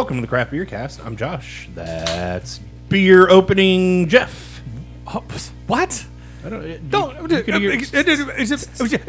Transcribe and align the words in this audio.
Welcome 0.00 0.16
to 0.16 0.22
the 0.22 0.28
Craft 0.28 0.52
Beer 0.52 0.64
Cast. 0.64 1.04
I'm 1.04 1.14
Josh. 1.14 1.68
That's 1.74 2.58
beer 2.88 3.28
opening 3.28 4.08
Jeff. 4.08 4.62
Oh, 5.06 5.22
what? 5.66 6.06
I 6.42 6.48
don't, 6.48 6.66
you- 6.66 6.80
Don't. 6.88 7.30
you 7.30 7.42
could 7.42 7.54
hear- 7.56 7.78
Zip 7.84 8.08
it. 8.08 8.46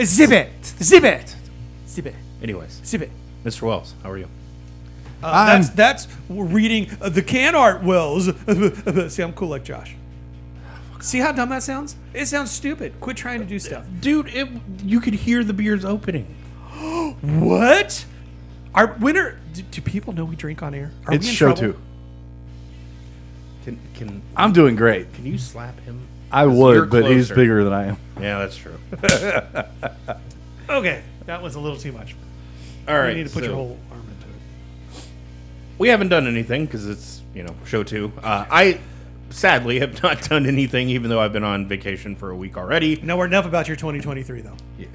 Zip 0.06 1.04
it. 1.06 1.36
Zip 1.88 2.06
it. 2.08 2.16
Anyways, 2.44 2.82
Zip 2.84 3.04
it. 3.04 3.12
Mr. 3.46 3.62
Wells, 3.62 3.96
how 4.04 4.12
are 4.12 4.18
you? 4.18 4.28
Uh, 5.24 5.46
that's 5.46 5.70
that's 5.70 6.08
reading 6.28 6.90
uh, 7.00 7.08
the 7.08 7.22
can 7.22 7.56
art 7.56 7.84
Wells. 7.84 8.26
See, 9.14 9.24
I'm 9.24 9.32
cool 9.32 9.48
like 9.48 9.64
Josh. 9.64 9.96
See 11.00 11.20
how 11.20 11.32
dumb 11.32 11.48
that 11.52 11.64
sounds? 11.64 11.96
It 12.14 12.26
sounds 12.26 12.52
stupid. 12.52 13.00
Quit 13.00 13.16
trying 13.16 13.40
to 13.40 13.46
do 13.46 13.60
stuff. 13.60 13.86
Dude, 14.02 14.28
it, 14.28 14.50
you 14.84 15.00
could 15.00 15.14
hear 15.14 15.42
the 15.46 15.54
beers 15.54 15.86
opening. 15.86 16.36
What? 17.22 18.06
Our 18.74 18.94
winner? 19.00 19.38
Do, 19.54 19.62
do 19.64 19.82
people 19.82 20.14
know 20.14 20.24
we 20.26 20.36
drink 20.36 20.64
on 20.64 20.74
air? 20.74 20.92
Are 21.08 21.14
It's 21.14 21.26
we 21.26 21.30
in 21.30 21.36
show 21.36 21.46
trouble? 21.54 21.74
two. 21.74 21.80
Can 23.66 23.80
can 23.94 24.22
I'm 24.36 24.54
doing 24.54 24.76
great. 24.76 25.14
can 25.14 25.26
you 25.26 25.38
slap 25.38 25.80
him? 25.82 26.08
I 26.32 26.46
would, 26.46 26.76
you're 26.76 26.86
but 26.86 27.04
he's 27.06 27.28
closer. 27.28 27.36
bigger 27.36 27.64
than 27.64 27.74
I 27.74 27.86
am. 27.88 27.98
Yeah, 28.20 28.40
that's 28.40 28.56
true. 28.58 28.78
Okay, 30.70 31.04
that 31.26 31.42
was 31.42 31.56
a 31.56 31.60
little 31.60 31.78
too 31.78 31.92
much. 31.92 32.16
All 32.88 32.98
right, 32.98 33.10
you 33.10 33.16
need 33.24 33.28
to 33.28 33.34
put 33.34 33.44
so 33.44 33.50
your 33.50 33.56
whole 33.56 33.78
arm 33.92 34.00
into 34.08 34.98
it. 34.98 35.04
we 35.78 35.90
haven't 35.90 36.08
done 36.08 36.28
anything 36.28 36.66
because 36.66 36.88
it's 36.88 37.22
you 37.36 37.44
know 37.44 37.54
show 37.66 37.84
two. 37.84 38.14
Uh, 38.24 38.46
I 38.50 38.80
sadly 39.32 39.80
have 39.82 40.02
not 40.04 40.22
done 40.30 40.46
anything, 40.46 40.88
even 40.90 41.10
though 41.10 41.20
I've 41.20 41.34
been 41.34 41.44
on 41.44 41.68
vacation 41.68 42.16
for 42.16 42.30
a 42.30 42.36
week 42.38 42.56
already. 42.58 43.02
No, 43.02 43.18
we're 43.18 43.26
enough 43.26 43.46
about 43.46 43.68
your 43.68 43.76
2023 43.76 44.40
though. 44.42 44.56
Yeah, 44.80 44.88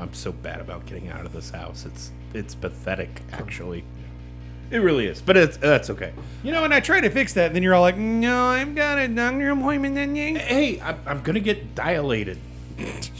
I'm 0.00 0.14
so 0.14 0.32
bad 0.32 0.60
about 0.60 0.86
getting 0.86 1.08
out 1.08 1.26
of 1.26 1.32
this 1.32 1.50
house. 1.50 1.84
It's 1.86 2.12
it's 2.34 2.54
pathetic, 2.54 3.22
actually. 3.32 3.84
It 4.70 4.78
really 4.78 5.06
is, 5.06 5.20
but 5.20 5.36
it's 5.36 5.56
that's 5.56 5.90
okay. 5.90 6.12
You 6.42 6.52
know, 6.52 6.64
and 6.64 6.72
I 6.72 6.80
try 6.80 7.00
to 7.00 7.10
fix 7.10 7.32
that, 7.34 7.46
and 7.46 7.56
then 7.56 7.62
you're 7.62 7.74
all 7.74 7.82
like, 7.82 7.96
"No, 7.96 8.46
I've 8.46 8.74
got 8.74 8.98
a 8.98 9.08
doctor 9.08 9.50
appointment." 9.50 9.94
Then 9.94 10.16
you. 10.16 10.38
Hey, 10.38 10.80
I'm, 10.80 10.98
I'm 11.06 11.22
gonna 11.22 11.40
get 11.40 11.74
dilated. 11.74 12.38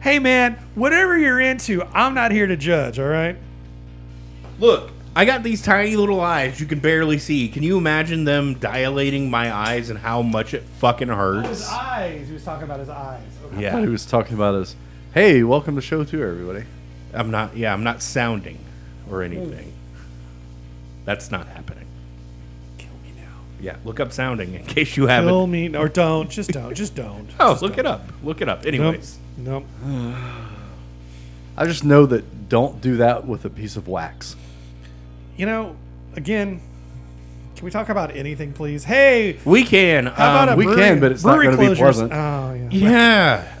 Hey, 0.00 0.18
man, 0.18 0.54
whatever 0.74 1.18
you're 1.18 1.40
into, 1.40 1.82
I'm 1.92 2.14
not 2.14 2.32
here 2.32 2.46
to 2.46 2.56
judge. 2.56 2.98
All 2.98 3.06
right. 3.06 3.36
Look, 4.58 4.92
I 5.14 5.26
got 5.26 5.42
these 5.42 5.60
tiny 5.60 5.94
little 5.94 6.22
eyes 6.22 6.58
you 6.58 6.64
can 6.64 6.78
barely 6.78 7.18
see. 7.18 7.48
Can 7.48 7.62
you 7.62 7.76
imagine 7.76 8.24
them 8.24 8.54
dilating 8.54 9.28
my 9.28 9.52
eyes 9.52 9.90
and 9.90 9.98
how 9.98 10.22
much 10.22 10.54
it 10.54 10.62
fucking 10.62 11.08
hurts? 11.08 11.48
His 11.48 11.68
eyes. 11.68 12.28
He 12.28 12.32
was 12.32 12.44
talking 12.44 12.64
about 12.64 12.80
his 12.80 12.88
eyes. 12.88 13.20
I 13.52 13.70
thought 13.70 13.82
he 13.82 13.88
was 13.88 14.06
talking 14.06 14.34
about 14.34 14.54
us. 14.54 14.76
hey, 15.14 15.42
welcome 15.42 15.74
to 15.76 15.82
show 15.82 16.04
two, 16.04 16.22
everybody. 16.22 16.64
I'm 17.12 17.30
not. 17.30 17.56
Yeah, 17.56 17.72
I'm 17.72 17.82
not 17.82 18.02
sounding 18.02 18.58
or 19.10 19.22
anything. 19.22 19.72
That's 21.04 21.30
not 21.30 21.48
happening. 21.48 21.86
Kill 22.78 22.92
me 23.02 23.12
now. 23.16 23.40
Yeah, 23.60 23.76
look 23.84 23.98
up 23.98 24.12
sounding 24.12 24.54
in 24.54 24.64
case 24.64 24.96
you 24.96 25.06
haven't. 25.08 25.28
Kill 25.30 25.46
me, 25.46 25.74
or 25.76 25.88
don't. 25.88 26.30
Just 26.30 26.50
don't. 26.52 26.74
Just 26.74 26.94
don't. 26.94 27.28
Oh, 27.40 27.58
look 27.60 27.78
it 27.78 27.86
up. 27.86 28.02
Look 28.22 28.40
it 28.42 28.48
up. 28.48 28.58
Nope. 28.64 28.66
Anyways. 28.74 29.18
Nope. 29.36 29.64
I 31.56 31.66
just 31.66 31.84
know 31.84 32.06
that 32.06 32.48
don't 32.48 32.80
do 32.80 32.96
that 32.98 33.26
with 33.26 33.44
a 33.44 33.50
piece 33.50 33.76
of 33.76 33.88
wax. 33.88 34.36
You 35.36 35.46
know, 35.46 35.76
again, 36.14 36.60
can 37.60 37.66
we 37.66 37.70
talk 37.70 37.90
about 37.90 38.16
anything, 38.16 38.54
please? 38.54 38.84
Hey, 38.84 39.36
We 39.44 39.64
can. 39.64 40.06
how 40.06 40.12
about 40.12 40.48
um, 40.48 40.54
a 40.54 40.56
we 40.56 40.64
brewery, 40.64 40.80
can, 40.80 41.00
but 41.00 41.12
it's 41.12 41.22
not 41.22 41.36
brewery 41.36 41.54
gonna 41.54 41.68
be 41.70 41.76
closures? 41.76 41.78
pleasant. 41.78 42.12
Oh 42.14 42.54
yeah. 42.70 42.88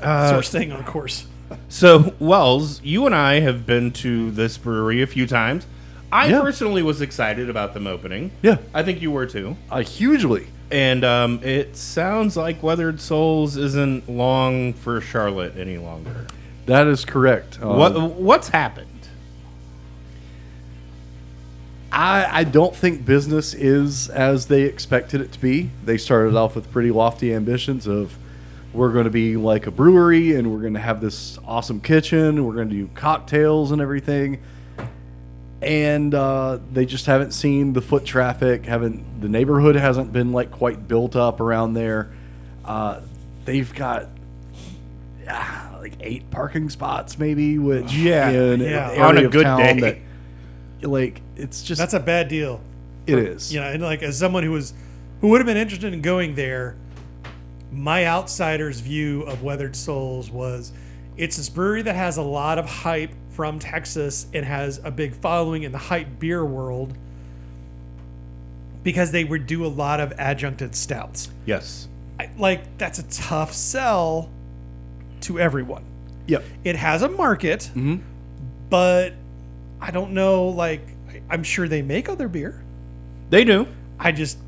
so 0.00 0.34
Uh, 0.34 0.36
we're 0.38 0.42
staying 0.42 0.72
on 0.72 0.84
course. 0.84 1.26
so, 1.68 2.14
Wells, 2.18 2.80
you 2.82 3.04
and 3.04 3.14
I 3.14 3.40
have 3.40 3.66
been 3.66 3.90
to 3.92 4.30
this 4.30 4.56
brewery 4.56 5.02
a 5.02 5.06
few 5.06 5.26
times. 5.26 5.66
I 6.10 6.28
Yeah. 6.28 6.40
personally 6.40 6.82
was 6.82 7.02
excited 7.02 7.50
about 7.50 7.74
them 7.74 7.86
opening. 7.86 8.30
Yeah, 8.40 8.56
I 8.72 8.82
think 8.82 9.02
you 9.02 9.10
were 9.10 9.26
too. 9.26 9.58
uh, 9.70 9.80
hugely. 9.82 10.46
And 10.70 11.04
um, 11.04 11.40
it 11.42 11.76
sounds 11.76 12.38
like 12.38 12.62
Weathered 12.62 13.02
Souls 13.02 13.58
isn't 13.58 14.08
long 14.08 14.72
for 14.72 15.02
Charlotte 15.02 15.58
any 15.58 15.76
longer. 15.76 16.26
That 16.64 16.86
is 16.86 17.04
correct. 17.04 17.58
Um, 17.60 17.76
what 17.76 18.00
What's 18.12 18.48
happened? 18.48 18.86
I, 21.92 22.40
I 22.40 22.44
don't 22.44 22.74
think 22.74 23.04
business 23.04 23.52
is 23.52 24.08
as 24.08 24.46
they 24.46 24.62
expected 24.62 25.20
it 25.20 25.32
to 25.32 25.40
be. 25.40 25.70
They 25.84 25.98
started 25.98 26.36
off 26.36 26.54
with 26.54 26.70
pretty 26.70 26.90
lofty 26.90 27.34
ambitions 27.34 27.86
of 27.86 28.16
we're 28.72 28.92
going 28.92 29.04
to 29.04 29.10
be 29.10 29.36
like 29.36 29.66
a 29.66 29.72
brewery 29.72 30.34
and 30.36 30.52
we're 30.52 30.60
going 30.60 30.74
to 30.74 30.80
have 30.80 31.00
this 31.00 31.38
awesome 31.44 31.80
kitchen. 31.80 32.46
We're 32.46 32.54
going 32.54 32.68
to 32.68 32.74
do 32.74 32.88
cocktails 32.94 33.72
and 33.72 33.82
everything. 33.82 34.40
And 35.62 36.14
uh, 36.14 36.58
they 36.72 36.86
just 36.86 37.06
haven't 37.06 37.32
seen 37.32 37.72
the 37.72 37.82
foot 37.82 38.04
traffic. 38.04 38.64
Haven't 38.66 39.20
the 39.20 39.28
neighborhood 39.28 39.74
hasn't 39.74 40.12
been 40.12 40.32
like 40.32 40.50
quite 40.52 40.86
built 40.88 41.16
up 41.16 41.40
around 41.40 41.74
there. 41.74 42.12
Uh, 42.64 43.00
they've 43.44 43.74
got 43.74 44.08
ah, 45.28 45.76
like 45.80 45.94
eight 46.00 46.30
parking 46.30 46.70
spots 46.70 47.18
maybe, 47.18 47.58
which 47.58 47.92
Yeah, 47.92 48.30
in 48.30 48.60
yeah. 48.60 48.90
an 48.92 49.00
On 49.02 49.14
a 49.14 49.18
area 49.18 49.26
of 49.26 49.32
good 49.32 49.42
town 49.42 49.58
day. 49.58 50.02
that, 50.80 50.88
like 50.88 51.20
it's 51.40 51.62
just 51.62 51.78
That's 51.78 51.94
a 51.94 52.00
bad 52.00 52.28
deal. 52.28 52.60
it 53.06 53.18
is. 53.18 53.52
You 53.52 53.60
know, 53.60 53.68
and 53.68 53.82
like 53.82 54.02
as 54.02 54.18
someone 54.18 54.42
who 54.42 54.52
was 54.52 54.74
who 55.20 55.28
would 55.28 55.40
have 55.40 55.46
been 55.46 55.56
interested 55.56 55.92
in 55.92 56.00
going 56.00 56.34
there, 56.34 56.76
my 57.72 58.06
outsider's 58.06 58.80
view 58.80 59.22
of 59.22 59.42
Weathered 59.42 59.76
Souls 59.76 60.30
was 60.30 60.72
it's 61.16 61.36
this 61.36 61.48
brewery 61.48 61.82
that 61.82 61.94
has 61.94 62.16
a 62.16 62.22
lot 62.22 62.58
of 62.58 62.66
hype 62.66 63.12
from 63.30 63.58
Texas 63.58 64.26
and 64.32 64.44
has 64.44 64.80
a 64.82 64.90
big 64.90 65.14
following 65.14 65.62
in 65.62 65.72
the 65.72 65.78
hype 65.78 66.18
beer 66.18 66.44
world 66.44 66.96
because 68.82 69.12
they 69.12 69.24
would 69.24 69.46
do 69.46 69.64
a 69.64 69.68
lot 69.68 70.00
of 70.00 70.12
adjuncted 70.18 70.74
stouts. 70.74 71.30
Yes. 71.46 71.88
I, 72.18 72.30
like 72.38 72.78
that's 72.78 72.98
a 72.98 73.02
tough 73.04 73.52
sell 73.52 74.30
to 75.22 75.38
everyone. 75.38 75.84
Yep. 76.26 76.44
It 76.64 76.76
has 76.76 77.02
a 77.02 77.08
market, 77.08 77.70
mm-hmm. 77.74 77.96
but 78.68 79.14
I 79.80 79.90
don't 79.90 80.12
know. 80.12 80.48
Like 80.48 80.82
I'm 81.30 81.42
sure 81.42 81.68
they 81.68 81.82
make 81.82 82.08
other 82.08 82.28
beer. 82.28 82.62
They 83.30 83.44
do. 83.44 83.68
I 83.98 84.12
just 84.12 84.38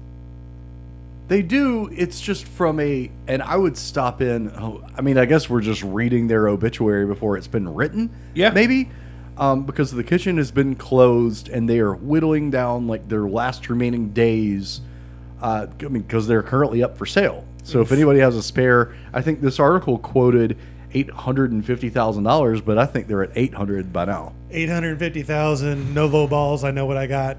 They 1.29 1.41
do. 1.43 1.89
It's 1.93 2.21
just 2.21 2.47
from 2.47 2.81
a, 2.81 3.11
and 3.27 3.43
I 3.43 3.57
would 3.57 3.77
stop 3.77 4.21
in. 4.21 4.51
Oh, 4.51 4.85
I 4.97 5.01
mean, 5.01 5.17
I 5.17 5.25
guess 5.25 5.49
we're 5.49 5.61
just 5.61 5.83
reading 5.83 6.27
their 6.27 6.49
obituary 6.49 7.07
before 7.07 7.37
it's 7.37 7.47
been 7.47 7.73
written. 7.73 8.11
Yeah. 8.35 8.51
maybe, 8.51 8.91
um, 9.39 9.65
because 9.65 9.93
the 9.93 10.05
kitchen 10.05 10.37
has 10.37 10.51
been 10.51 10.75
closed 10.75 11.49
and 11.49 11.69
they 11.69 11.79
are 11.79 11.95
whittling 11.95 12.51
down 12.51 12.87
like 12.87 13.09
their 13.09 13.29
last 13.29 13.71
remaining 13.71 14.11
days. 14.11 14.81
Uh, 15.41 15.69
I 15.81 15.85
mean, 15.85 16.03
because 16.03 16.27
they're 16.27 16.43
currently 16.43 16.83
up 16.83 16.99
for 16.99 17.07
sale. 17.07 17.47
So 17.65 17.81
if 17.81 17.93
anybody 17.93 18.19
has 18.19 18.37
a 18.37 18.43
spare, 18.43 18.95
I 19.13 19.23
think 19.23 19.41
this 19.41 19.59
article 19.61 19.97
quoted 19.99 20.59
eight 20.95 21.11
hundred 21.11 21.53
and 21.53 21.65
fifty 21.65 21.89
thousand 21.89 22.25
dollars, 22.25 22.61
but 22.61 22.79
I 22.79 22.87
think 22.87 23.07
they're 23.07 23.23
at 23.23 23.33
eight 23.35 23.55
hundred 23.55 23.93
by 23.93 24.05
now. 24.05 24.35
eight 24.51 24.69
hundred 24.69 24.99
fifty 24.99 25.23
thousand, 25.23 25.95
no 25.95 26.07
low 26.07 26.27
balls. 26.27 26.65
I 26.65 26.71
know 26.71 26.87
what 26.87 26.97
I 26.97 27.07
got, 27.07 27.39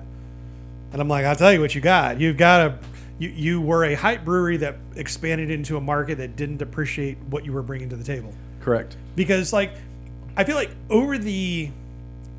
and 0.92 1.02
I'm 1.02 1.08
like, 1.08 1.26
I'll 1.26 1.36
tell 1.36 1.54
you 1.54 1.62
what 1.62 1.76
you 1.76 1.82
got. 1.82 2.20
You've 2.20 2.38
got 2.38 2.62
a, 2.62 2.80
you 3.20 3.30
you 3.30 3.62
were 3.62 3.86
a 3.86 3.94
hype 3.94 4.26
brewery 4.26 4.58
that 4.58 4.78
expanded 4.96 5.52
into 5.52 5.78
a 5.78 5.82
market 5.82 6.18
that 6.18 6.36
didn't 6.36 6.62
appreciate 6.62 7.18
what 7.30 7.46
you 7.46 7.54
were 7.54 7.64
bringing 7.64 7.90
to 7.90 7.96
the 7.96 8.04
table. 8.04 8.34
Correct. 8.60 8.98
Because 9.16 9.54
like, 9.54 9.74
I 10.38 10.44
feel 10.44 10.56
like 10.56 10.72
over 10.90 11.18
the 11.18 11.70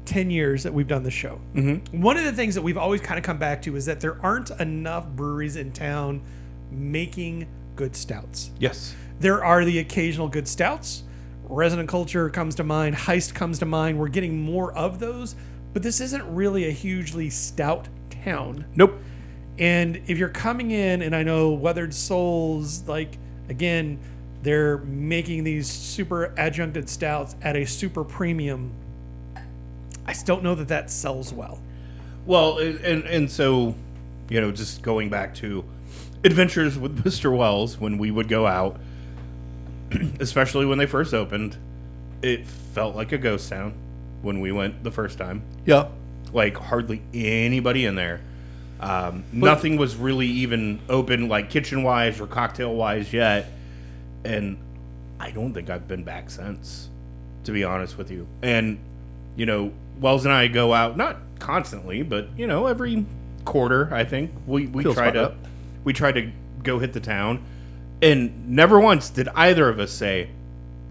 ten 0.04 0.30
years 0.30 0.64
that 0.64 0.74
we've 0.74 0.88
done 0.88 1.02
the 1.02 1.10
show, 1.10 1.40
mm-hmm. 1.54 2.02
one 2.02 2.16
of 2.16 2.24
the 2.24 2.32
things 2.32 2.54
that 2.54 2.62
we've 2.62 2.78
always 2.78 3.00
kind 3.00 3.18
of 3.18 3.24
come 3.24 3.38
back 3.38 3.62
to 3.62 3.76
is 3.76 3.86
that 3.86 4.00
there 4.00 4.18
aren't 4.22 4.50
enough 4.50 5.06
breweries 5.06 5.56
in 5.56 5.72
town 5.72 6.22
making 6.70 7.46
good 7.76 7.94
stouts. 7.94 8.50
Yes. 8.58 8.94
There 9.20 9.44
are 9.44 9.64
the 9.64 9.78
occasional 9.78 10.28
good 10.28 10.48
stouts. 10.48 11.04
Resident 11.44 11.88
Culture 11.88 12.30
comes 12.30 12.54
to 12.56 12.64
mind. 12.64 12.96
Heist 12.96 13.34
comes 13.34 13.58
to 13.60 13.66
mind. 13.66 13.98
We're 13.98 14.08
getting 14.08 14.40
more 14.42 14.72
of 14.72 14.98
those, 14.98 15.36
but 15.72 15.82
this 15.82 16.00
isn't 16.00 16.24
really 16.34 16.66
a 16.66 16.70
hugely 16.70 17.30
stout 17.30 17.88
town. 18.24 18.64
Nope. 18.74 18.98
And 19.58 20.02
if 20.06 20.18
you're 20.18 20.28
coming 20.28 20.72
in, 20.72 21.02
and 21.02 21.14
I 21.14 21.22
know 21.22 21.52
Weathered 21.52 21.94
Souls, 21.94 22.88
like, 22.88 23.18
again, 23.48 24.00
they're 24.42 24.78
making 24.78 25.44
these 25.44 25.68
super 25.70 26.34
adjuncted 26.36 26.88
stouts 26.88 27.36
at 27.40 27.56
a 27.56 27.64
super 27.64 28.04
premium. 28.04 28.72
I 30.06 30.12
don't 30.24 30.42
know 30.42 30.54
that 30.54 30.68
that 30.68 30.90
sells 30.90 31.32
well. 31.32 31.60
Well, 32.26 32.58
and 32.58 33.04
and 33.04 33.30
so, 33.30 33.74
you 34.28 34.40
know, 34.40 34.50
just 34.50 34.82
going 34.82 35.08
back 35.08 35.34
to 35.36 35.64
adventures 36.24 36.78
with 36.78 37.04
Mr. 37.04 37.34
Wells 37.34 37.78
when 37.78 37.96
we 37.96 38.10
would 38.10 38.28
go 38.28 38.46
out, 38.46 38.78
especially 40.20 40.66
when 40.66 40.78
they 40.78 40.86
first 40.86 41.14
opened, 41.14 41.56
it 42.22 42.46
felt 42.46 42.94
like 42.96 43.12
a 43.12 43.18
ghost 43.18 43.48
town 43.48 43.74
when 44.22 44.40
we 44.40 44.52
went 44.52 44.82
the 44.84 44.90
first 44.90 45.18
time. 45.18 45.42
Yeah. 45.66 45.88
Like 46.32 46.56
hardly 46.56 47.02
anybody 47.12 47.84
in 47.84 47.94
there. 47.94 48.20
Um, 48.80 49.24
nothing 49.32 49.76
was 49.76 49.96
really 49.96 50.26
even 50.26 50.80
open, 50.88 51.28
like 51.28 51.48
kitchen 51.48 51.82
wise 51.82 52.20
or 52.20 52.26
cocktail 52.26 52.74
wise 52.74 53.12
yet. 53.12 53.46
And 54.24 54.58
I 55.20 55.30
don't 55.30 55.54
think 55.54 55.70
I've 55.70 55.86
been 55.86 56.02
back 56.02 56.30
since, 56.30 56.88
to 57.44 57.52
be 57.52 57.64
honest 57.64 57.96
with 57.96 58.10
you. 58.10 58.26
And, 58.42 58.78
you 59.36 59.46
know, 59.46 59.72
Wells 60.00 60.24
and 60.24 60.34
I 60.34 60.48
go 60.48 60.74
out 60.74 60.96
not 60.96 61.18
constantly, 61.38 62.02
but 62.02 62.28
you 62.36 62.46
know 62.46 62.66
every 62.66 63.04
quarter. 63.44 63.92
I 63.92 64.04
think 64.04 64.32
we 64.46 64.66
we 64.66 64.82
Feels 64.82 64.96
try 64.96 65.10
to 65.10 65.20
right. 65.20 65.34
we 65.84 65.92
try 65.92 66.12
to 66.12 66.30
go 66.62 66.78
hit 66.78 66.92
the 66.92 67.00
town, 67.00 67.44
and 68.04 68.50
never 68.50 68.78
once 68.78 69.08
did 69.08 69.28
either 69.28 69.68
of 69.68 69.80
us 69.80 69.90
say 69.90 70.28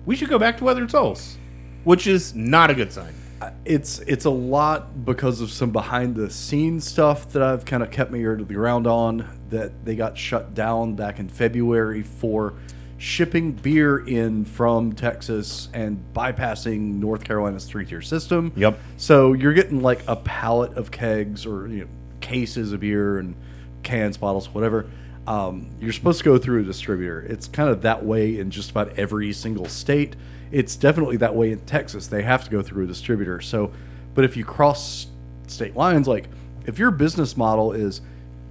we 0.06 0.16
should 0.16 0.30
go 0.30 0.40
back 0.40 0.58
to 0.58 0.64
Weathered 0.64 0.92
Souls, 0.92 1.38
which 1.84 2.08
is 2.08 2.34
not 2.36 2.70
a 2.70 2.74
good 2.74 2.92
sign. 2.92 3.14
it's 3.66 4.00
it's 4.00 4.26
a 4.26 4.30
lot 4.30 5.06
because 5.06 5.40
of 5.40 5.52
some 5.52 5.72
behind 5.72 6.16
the 6.16 6.30
scenes 6.30 6.86
stuff 6.86 7.32
that 7.34 7.42
I've 7.44 7.66
kind 7.66 7.84
of 7.84 7.92
kept 7.92 8.12
my 8.12 8.18
ear 8.18 8.36
to 8.36 8.44
the 8.44 8.54
ground 8.54 8.88
on 8.88 9.28
that 9.50 9.86
they 9.86 9.96
got 9.96 10.18
shut 10.18 10.54
down 10.54 10.96
back 10.96 11.20
in 11.20 11.30
February 11.30 12.02
for 12.02 12.56
shipping 12.98 13.52
beer 13.52 14.00
in 14.00 14.46
from 14.46 14.94
Texas 14.94 15.70
and 15.74 16.04
bypassing 16.14 17.00
North 17.00 17.24
Carolina's 17.24 17.66
three 17.66 17.86
tier 17.86 18.02
system. 18.02 18.52
Yep. 18.56 18.80
So 18.98 19.34
you're 19.34 19.54
getting 19.54 19.82
like 19.82 20.02
a 20.08 20.16
pallet 20.16 20.74
of 20.74 20.90
kegs 20.90 21.46
or 21.46 21.68
you 21.68 21.82
know, 21.82 21.88
cases 22.22 22.72
of 22.72 22.80
beer 22.80 23.20
and 23.20 23.36
cans, 23.84 24.18
bottles, 24.18 24.50
whatever. 24.50 24.88
Um, 25.26 25.70
you're 25.80 25.94
supposed 25.94 26.20
to 26.20 26.26
go 26.26 26.38
through 26.38 26.62
a 26.62 26.64
distributor. 26.64 27.22
It's 27.22 27.48
kind 27.48 27.70
of 27.70 27.82
that 27.84 28.04
way 28.04 28.38
in 28.38 28.52
just 28.52 28.72
about 28.72 28.98
every 29.00 29.32
single 29.32 29.66
state. 29.66 30.16
It's 30.52 30.76
definitely 30.76 31.18
that 31.18 31.36
way 31.36 31.52
in 31.52 31.60
Texas. 31.62 32.08
They 32.08 32.24
have 32.24 32.44
to 32.44 32.52
go 32.52 32.62
through 32.62 32.84
a 32.84 32.88
distributor. 32.88 33.40
So, 33.40 33.72
but 34.14 34.26
if 34.26 34.36
you 34.36 34.44
cross 34.44 35.08
state 35.48 35.76
lines, 35.76 36.08
like 36.08 36.28
if 36.66 36.78
your 36.78 36.92
business 36.92 37.38
model 37.38 37.72
is 37.72 38.02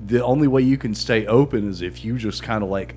the 0.04 0.24
only 0.24 0.48
way 0.48 0.62
you 0.62 0.76
can 0.76 0.94
stay 0.94 1.26
open 1.26 1.68
is 1.68 1.82
if 1.82 2.04
you 2.04 2.18
just 2.18 2.42
kind 2.42 2.64
of 2.64 2.70
like 2.70 2.96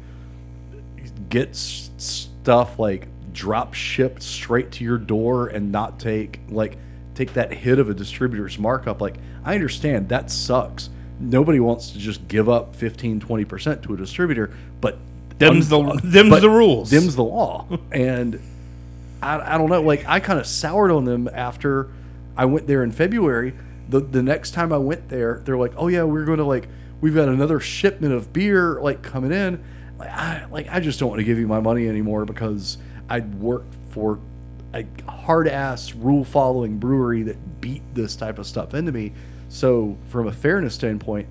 get 1.29 1.49
s- 1.49 1.91
stuff 1.97 2.79
like 2.79 3.07
drop 3.31 3.73
shipped 3.73 4.23
straight 4.23 4.71
to 4.71 4.83
your 4.83 4.97
door 4.97 5.47
and 5.47 5.71
not 5.71 5.99
take 5.99 6.39
like 6.49 6.77
take 7.13 7.33
that 7.33 7.53
hit 7.53 7.79
of 7.79 7.89
a 7.89 7.93
distributor's 7.93 8.57
markup 8.57 9.01
like 9.01 9.15
i 9.43 9.53
understand 9.53 10.09
that 10.09 10.31
sucks 10.31 10.89
nobody 11.19 11.59
wants 11.59 11.91
to 11.91 11.99
just 11.99 12.27
give 12.27 12.47
up 12.49 12.75
15 12.75 13.19
20% 13.21 13.83
to 13.83 13.93
a 13.93 13.97
distributor 13.97 14.51
but 14.81 14.97
Them's 15.37 15.67
the- 15.69 15.79
uh, 15.79 15.97
them's 16.03 16.29
but 16.29 16.39
the 16.41 16.49
rules. 16.49 16.89
them's 16.91 17.15
the 17.15 17.23
law. 17.23 17.67
And 17.91 18.39
I, 19.21 19.55
I 19.55 19.57
don't 19.57 19.69
know 19.69 19.81
like 19.81 20.05
i 20.07 20.19
kind 20.19 20.39
of 20.39 20.45
soured 20.47 20.91
on 20.91 21.05
them 21.05 21.29
after 21.33 21.89
i 22.37 22.45
went 22.45 22.67
there 22.67 22.83
in 22.83 22.91
february. 22.91 23.53
The, 23.89 23.99
the 23.99 24.23
next 24.23 24.51
time 24.51 24.71
i 24.73 24.77
went 24.77 25.09
there 25.09 25.41
they're 25.45 25.57
like 25.57 25.73
oh 25.77 25.87
yeah 25.87 26.03
we're 26.03 26.25
going 26.25 26.37
to 26.39 26.43
like 26.45 26.67
we've 27.01 27.15
got 27.15 27.27
another 27.27 27.59
shipment 27.59 28.13
of 28.13 28.31
beer 28.33 28.79
like 28.81 29.01
coming 29.01 29.31
in. 29.31 29.63
Like 29.97 30.09
i 30.09 30.45
like 30.51 30.67
i 30.69 30.79
just 30.79 30.99
don't 30.99 31.09
want 31.09 31.19
to 31.19 31.23
give 31.25 31.37
you 31.39 31.47
my 31.47 31.59
money 31.59 31.87
anymore 31.87 32.25
because 32.25 32.77
i 33.09 33.19
worked 33.21 33.73
for 33.91 34.19
a 34.73 34.85
hard 35.09 35.47
ass 35.47 35.93
rule 35.93 36.25
following 36.25 36.77
brewery 36.79 37.23
that 37.23 37.61
beat 37.61 37.81
this 37.93 38.15
type 38.17 38.37
of 38.39 38.45
stuff 38.45 38.73
into 38.73 38.91
me 38.91 39.13
so 39.49 39.97
from 40.07 40.27
a 40.27 40.31
fairness 40.31 40.73
standpoint 40.75 41.27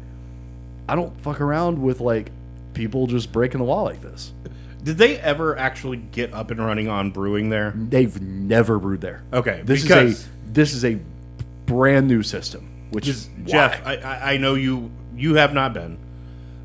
i 0.89 0.95
don't 0.95 1.21
fuck 1.21 1.41
around 1.41 1.81
with 1.83 2.01
like 2.01 2.31
people 2.73 3.07
just 3.07 3.33
breaking 3.33 3.59
the 3.61 3.67
law 3.67 3.83
like 3.83 4.01
this 4.03 4.33
Did 4.83 4.99
they 4.99 5.19
ever 5.19 5.57
actually 5.57 5.97
get 5.97 6.35
up 6.35 6.51
and 6.51 6.61
running 6.61 6.89
on 6.89 7.11
brewing 7.11 7.49
there? 7.49 7.73
They've 7.75 8.21
never 8.21 8.79
brewed 8.79 9.01
there. 9.01 9.25
Okay, 9.33 9.63
this 9.65 9.83
is 9.83 9.91
a 9.91 10.15
this 10.47 10.75
is 10.75 10.85
a 10.85 11.01
brand 11.65 12.07
new 12.07 12.23
system. 12.23 12.69
Which 12.91 13.09
is 13.09 13.31
Jeff, 13.47 13.83
why. 13.83 13.95
I, 13.95 13.97
I 13.97 14.33
I 14.35 14.37
know 14.37 14.55
you 14.57 14.91
you 15.17 15.37
have 15.37 15.55
not 15.55 15.73
been. 15.73 15.97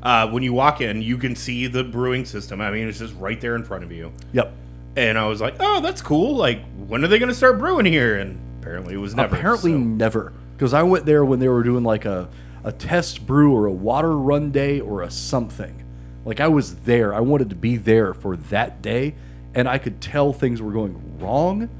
Uh, 0.02 0.28
when 0.28 0.42
you 0.42 0.52
walk 0.52 0.82
in, 0.82 1.00
you 1.00 1.16
can 1.16 1.34
see 1.34 1.66
the 1.66 1.82
brewing 1.82 2.26
system. 2.26 2.60
I 2.60 2.70
mean, 2.70 2.88
it's 2.88 2.98
just 2.98 3.14
right 3.14 3.40
there 3.40 3.54
in 3.56 3.64
front 3.64 3.84
of 3.84 3.90
you. 3.92 4.12
Yep. 4.32 4.52
And 4.96 5.16
I 5.18 5.26
was 5.26 5.40
like, 5.40 5.54
oh, 5.60 5.80
that's 5.80 6.02
cool. 6.02 6.36
Like, 6.36 6.60
when 6.76 7.02
are 7.04 7.08
they 7.08 7.18
going 7.18 7.30
to 7.30 7.34
start 7.34 7.58
brewing 7.58 7.86
here? 7.86 8.18
And 8.18 8.38
apparently, 8.60 8.92
it 8.92 8.98
was 8.98 9.14
never. 9.14 9.34
Apparently 9.34 9.72
so- 9.72 9.78
never, 9.78 10.32
because 10.60 10.74
I 10.74 10.82
went 10.82 11.06
there 11.06 11.24
when 11.24 11.38
they 11.40 11.48
were 11.48 11.62
doing 11.62 11.84
like 11.84 12.04
a 12.04 12.28
a 12.62 12.70
test 12.70 13.26
brew 13.26 13.54
or 13.54 13.64
a 13.64 13.72
water 13.72 14.14
run 14.14 14.50
day 14.50 14.78
or 14.78 15.00
a 15.00 15.10
something. 15.10 15.82
Like 16.26 16.38
I 16.38 16.48
was 16.48 16.80
there. 16.80 17.14
I 17.14 17.20
wanted 17.20 17.48
to 17.48 17.56
be 17.56 17.78
there 17.78 18.12
for 18.12 18.36
that 18.36 18.82
day, 18.82 19.14
and 19.54 19.66
I 19.66 19.78
could 19.78 20.02
tell 20.02 20.34
things 20.34 20.60
were 20.60 20.70
going 20.70 21.18
wrong. 21.18 21.70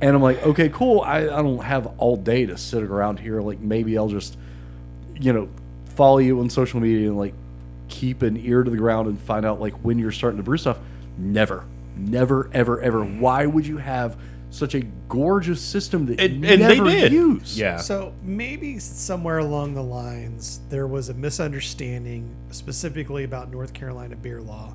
And 0.00 0.16
I'm 0.16 0.22
like, 0.22 0.42
okay, 0.42 0.70
cool. 0.70 1.02
I, 1.02 1.18
I 1.18 1.42
don't 1.42 1.62
have 1.62 1.86
all 1.98 2.16
day 2.16 2.46
to 2.46 2.56
sit 2.56 2.82
around 2.82 3.20
here. 3.20 3.42
Like 3.42 3.60
maybe 3.60 3.98
I'll 3.98 4.08
just, 4.08 4.38
you 5.20 5.34
know, 5.34 5.50
follow 5.94 6.16
you 6.16 6.40
on 6.40 6.48
social 6.48 6.80
media 6.80 7.08
and 7.08 7.18
like 7.18 7.34
keep 7.88 8.22
an 8.22 8.38
ear 8.38 8.62
to 8.62 8.70
the 8.70 8.78
ground 8.78 9.08
and 9.08 9.20
find 9.20 9.44
out 9.44 9.60
like 9.60 9.74
when 9.84 9.98
you're 9.98 10.12
starting 10.12 10.38
to 10.38 10.42
brew 10.42 10.56
stuff. 10.56 10.78
Never, 11.18 11.66
never, 11.94 12.48
ever, 12.54 12.80
ever. 12.80 13.04
Why 13.04 13.44
would 13.44 13.66
you 13.66 13.76
have 13.76 14.16
such 14.50 14.74
a 14.74 14.80
gorgeous 15.08 15.60
system 15.60 16.06
that 16.06 16.20
And, 16.20 16.42
you 16.44 16.50
and 16.50 16.62
they 16.62 16.76
never 16.78 16.90
did. 16.90 17.12
use? 17.12 17.58
Yeah. 17.58 17.76
So 17.76 18.14
maybe 18.22 18.78
somewhere 18.78 19.38
along 19.38 19.74
the 19.74 19.82
lines 19.82 20.60
there 20.70 20.86
was 20.86 21.08
a 21.10 21.14
misunderstanding 21.14 22.34
specifically 22.50 23.24
about 23.24 23.50
North 23.50 23.74
Carolina 23.74 24.16
beer 24.16 24.40
law. 24.40 24.72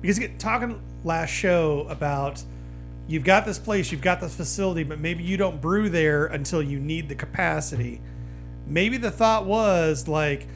Because 0.00 0.18
get- 0.18 0.38
talking 0.38 0.80
last 1.04 1.30
show 1.30 1.86
about 1.88 2.42
you've 3.08 3.24
got 3.24 3.44
this 3.44 3.58
place, 3.58 3.90
you've 3.90 4.00
got 4.00 4.20
this 4.20 4.36
facility, 4.36 4.84
but 4.84 5.00
maybe 5.00 5.24
you 5.24 5.36
don't 5.36 5.60
brew 5.60 5.88
there 5.88 6.26
until 6.26 6.62
you 6.62 6.78
need 6.78 7.08
the 7.08 7.14
capacity. 7.16 8.00
Maybe 8.66 8.96
the 8.96 9.10
thought 9.10 9.44
was 9.44 10.06
like 10.06 10.46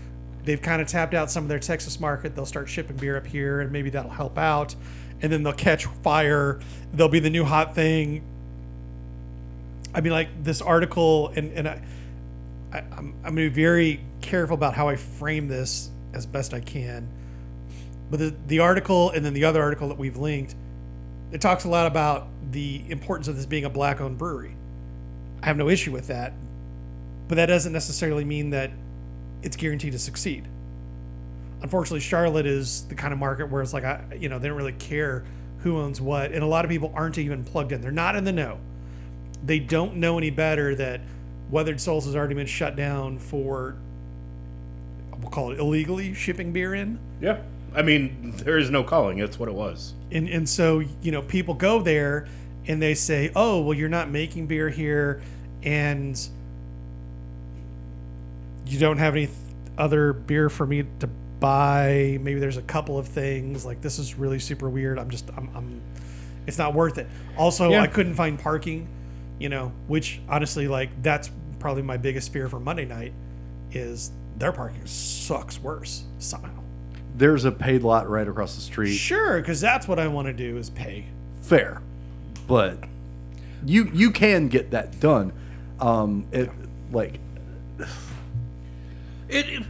they've 0.45 0.63
kind 0.63 0.81
of 0.81 0.87
tapped 0.87 1.13
out 1.13 1.29
some 1.29 1.43
of 1.43 1.49
their 1.49 1.59
Texas 1.59 1.99
market, 1.99 2.37
they'll 2.37 2.47
start 2.47 2.69
shipping 2.69 2.97
beer 2.97 3.17
up 3.17 3.27
here 3.27 3.61
and 3.61 3.73
maybe 3.73 3.91
that'll 3.91 4.13
help 4.13 4.39
out. 4.39 4.77
And 5.23 5.33
then 5.33 5.43
they'll 5.43 5.53
catch 5.53 5.87
fire. 5.87 6.61
They'll 6.93 7.09
be 7.09 7.21
the 7.21 7.31
new 7.31 7.45
hot 7.45 7.75
thing. 7.75 8.23
I 9.95 10.01
mean, 10.03 10.13
like 10.13 10.45
this 10.45 10.61
article, 10.61 11.29
and 11.35 11.53
and 11.53 11.69
I, 11.69 11.83
I 12.73 12.79
I'm 12.79 13.15
I'm 13.25 13.35
gonna 13.35 13.35
be 13.35 13.49
very 13.49 14.01
careful 14.21 14.55
about 14.55 14.75
how 14.75 14.89
I 14.89 14.97
frame 14.97 15.49
this 15.49 15.91
as 16.13 16.27
best 16.27 16.53
I 16.53 16.61
can. 16.61 17.09
But 18.11 18.19
the 18.19 18.35
the 18.47 18.59
article 18.59 19.11
and 19.11 19.25
then 19.25 19.33
the 19.33 19.45
other 19.45 19.63
article 19.63 19.89
that 19.89 19.99
we've 19.99 20.19
linked, 20.19 20.55
it 21.33 21.41
talks 21.41 21.65
a 21.65 21.69
lot 21.69 21.87
about 21.87 22.29
the 22.53 22.83
importance 22.89 23.27
of 23.27 23.37
this 23.37 23.47
being 23.47 23.65
a 23.65 23.71
black-owned 23.71 24.19
brewery. 24.19 24.55
I 25.43 25.47
have 25.47 25.57
no 25.57 25.69
issue 25.69 25.93
with 25.93 26.09
that, 26.09 26.35
but 27.29 27.37
that 27.37 27.47
doesn't 27.47 27.73
necessarily 27.73 28.25
mean 28.25 28.51
that 28.51 28.71
it's 29.43 29.57
guaranteed 29.57 29.93
to 29.93 29.99
succeed. 29.99 30.47
Unfortunately, 31.67 31.99
Charlotte 31.99 32.47
is 32.47 32.85
the 32.85 32.95
kind 32.95 33.13
of 33.13 33.19
market 33.19 33.51
where 33.51 33.61
it's 33.61 33.73
like 33.73 33.83
I, 33.83 34.05
you 34.21 34.29
know, 34.29 34.39
they 34.39 34.47
don't 34.47 34.57
really 34.57 34.73
care 34.73 35.25
who 35.65 35.79
owns 35.79 36.01
what, 36.01 36.31
and 36.31 36.45
a 36.45 36.47
lot 36.47 36.65
of 36.65 36.71
people 36.71 36.93
aren't 36.95 37.19
even 37.19 37.43
plugged 37.43 37.73
in. 37.73 37.81
They're 37.81 37.91
not 37.91 38.15
in 38.15 38.23
the 38.23 38.31
know 38.31 38.61
they 39.45 39.59
don't 39.59 39.97
know 39.97 40.17
any 40.17 40.31
better 40.31 40.77
that 40.77 41.01
Weathered 41.51 41.81
Souls 41.81 42.05
has 42.05 42.15
already 42.15 42.35
been 42.35 42.47
shut 42.47 42.77
down 42.77 43.19
for 43.19 43.77
we'll 45.19 45.31
call 45.31 45.51
it 45.51 45.59
illegally 45.59 46.15
shipping 46.15 46.53
beer 46.53 46.73
in. 46.73 47.01
yeah. 47.21 47.41
I 47.75 47.83
mean, 47.83 48.33
there 48.37 48.59
is 48.59 48.71
no 48.71 48.85
calling. 48.85 49.19
That's 49.19 49.41
what 49.41 49.49
it 49.49 49.55
was. 49.57 49.93
And 50.13 50.29
and 50.29 50.49
so, 50.49 50.85
you 51.03 51.11
know, 51.11 51.21
people 51.21 51.55
go 51.55 51.83
there 51.83 52.29
and 52.69 52.81
they 52.81 52.95
say, 52.95 53.33
"Oh, 53.35 53.61
well 53.61 53.75
you're 53.75 53.89
not 53.89 54.09
making 54.09 54.47
beer 54.47 54.71
here 54.71 55.21
and 55.65 56.17
you 58.67 58.79
don't 58.79 58.99
have 58.99 59.15
any 59.15 59.27
th- 59.27 59.39
other 59.77 60.13
beer 60.13 60.49
for 60.49 60.65
me 60.65 60.85
to 61.01 61.09
buy. 61.41 62.19
Maybe 62.21 62.41
there's 62.41 62.57
a 62.57 62.63
couple 62.63 62.99
of 62.99 63.09
things 63.09 63.65
like 63.65 63.81
this 63.81 63.99
is 63.99 64.15
really 64.17 64.39
super 64.39 64.69
weird. 64.69 64.99
I'm 64.99 65.11
just 65.11 65.29
I'm, 65.37 65.49
I'm 65.55 65.81
it's 66.47 66.59
not 66.59 66.75
worth 66.75 66.99
it. 66.99 67.07
Also, 67.37 67.71
Yeah. 67.71 67.83
I 67.83 67.87
couldn't 67.87 68.15
find 68.15 68.39
parking, 68.39 68.89
you 69.39 69.49
know, 69.49 69.73
which 69.89 70.21
honestly 70.29 70.69
like 70.69 71.03
that's 71.03 71.31
probably 71.59 71.83
my 71.83 71.97
biggest 71.97 72.33
fear 72.33 72.49
for 72.49 72.61
Monday 72.61 72.85
night 72.85 73.13
is 73.73 74.11
their 74.39 74.53
parking 74.53 74.87
sucks 74.87 75.59
worse 75.59 76.05
somehow. 76.19 76.51
There's 77.17 77.45
a 77.47 77.53
paid 77.53 77.83
lot 77.83 78.09
right 78.09 78.29
across 78.29 78.55
the 78.57 78.61
street. 78.61 78.93
Sure, 78.95 79.41
because 79.41 79.61
that's 79.61 79.89
what 79.89 79.99
I 79.99 80.07
want 80.09 80.27
to 80.27 80.33
do 80.35 80.59
is 80.59 80.69
pay. 80.71 81.07
Fair, 81.43 81.81
but 82.47 82.79
you 83.65 83.91
you 83.93 84.11
can 84.11 84.49
get 84.49 84.71
that 84.73 85.01
done. 85.01 85.33
Um, 85.81 86.27
it 86.33 86.51
like 86.93 87.19
It, 89.29 89.49
it- 89.49 89.63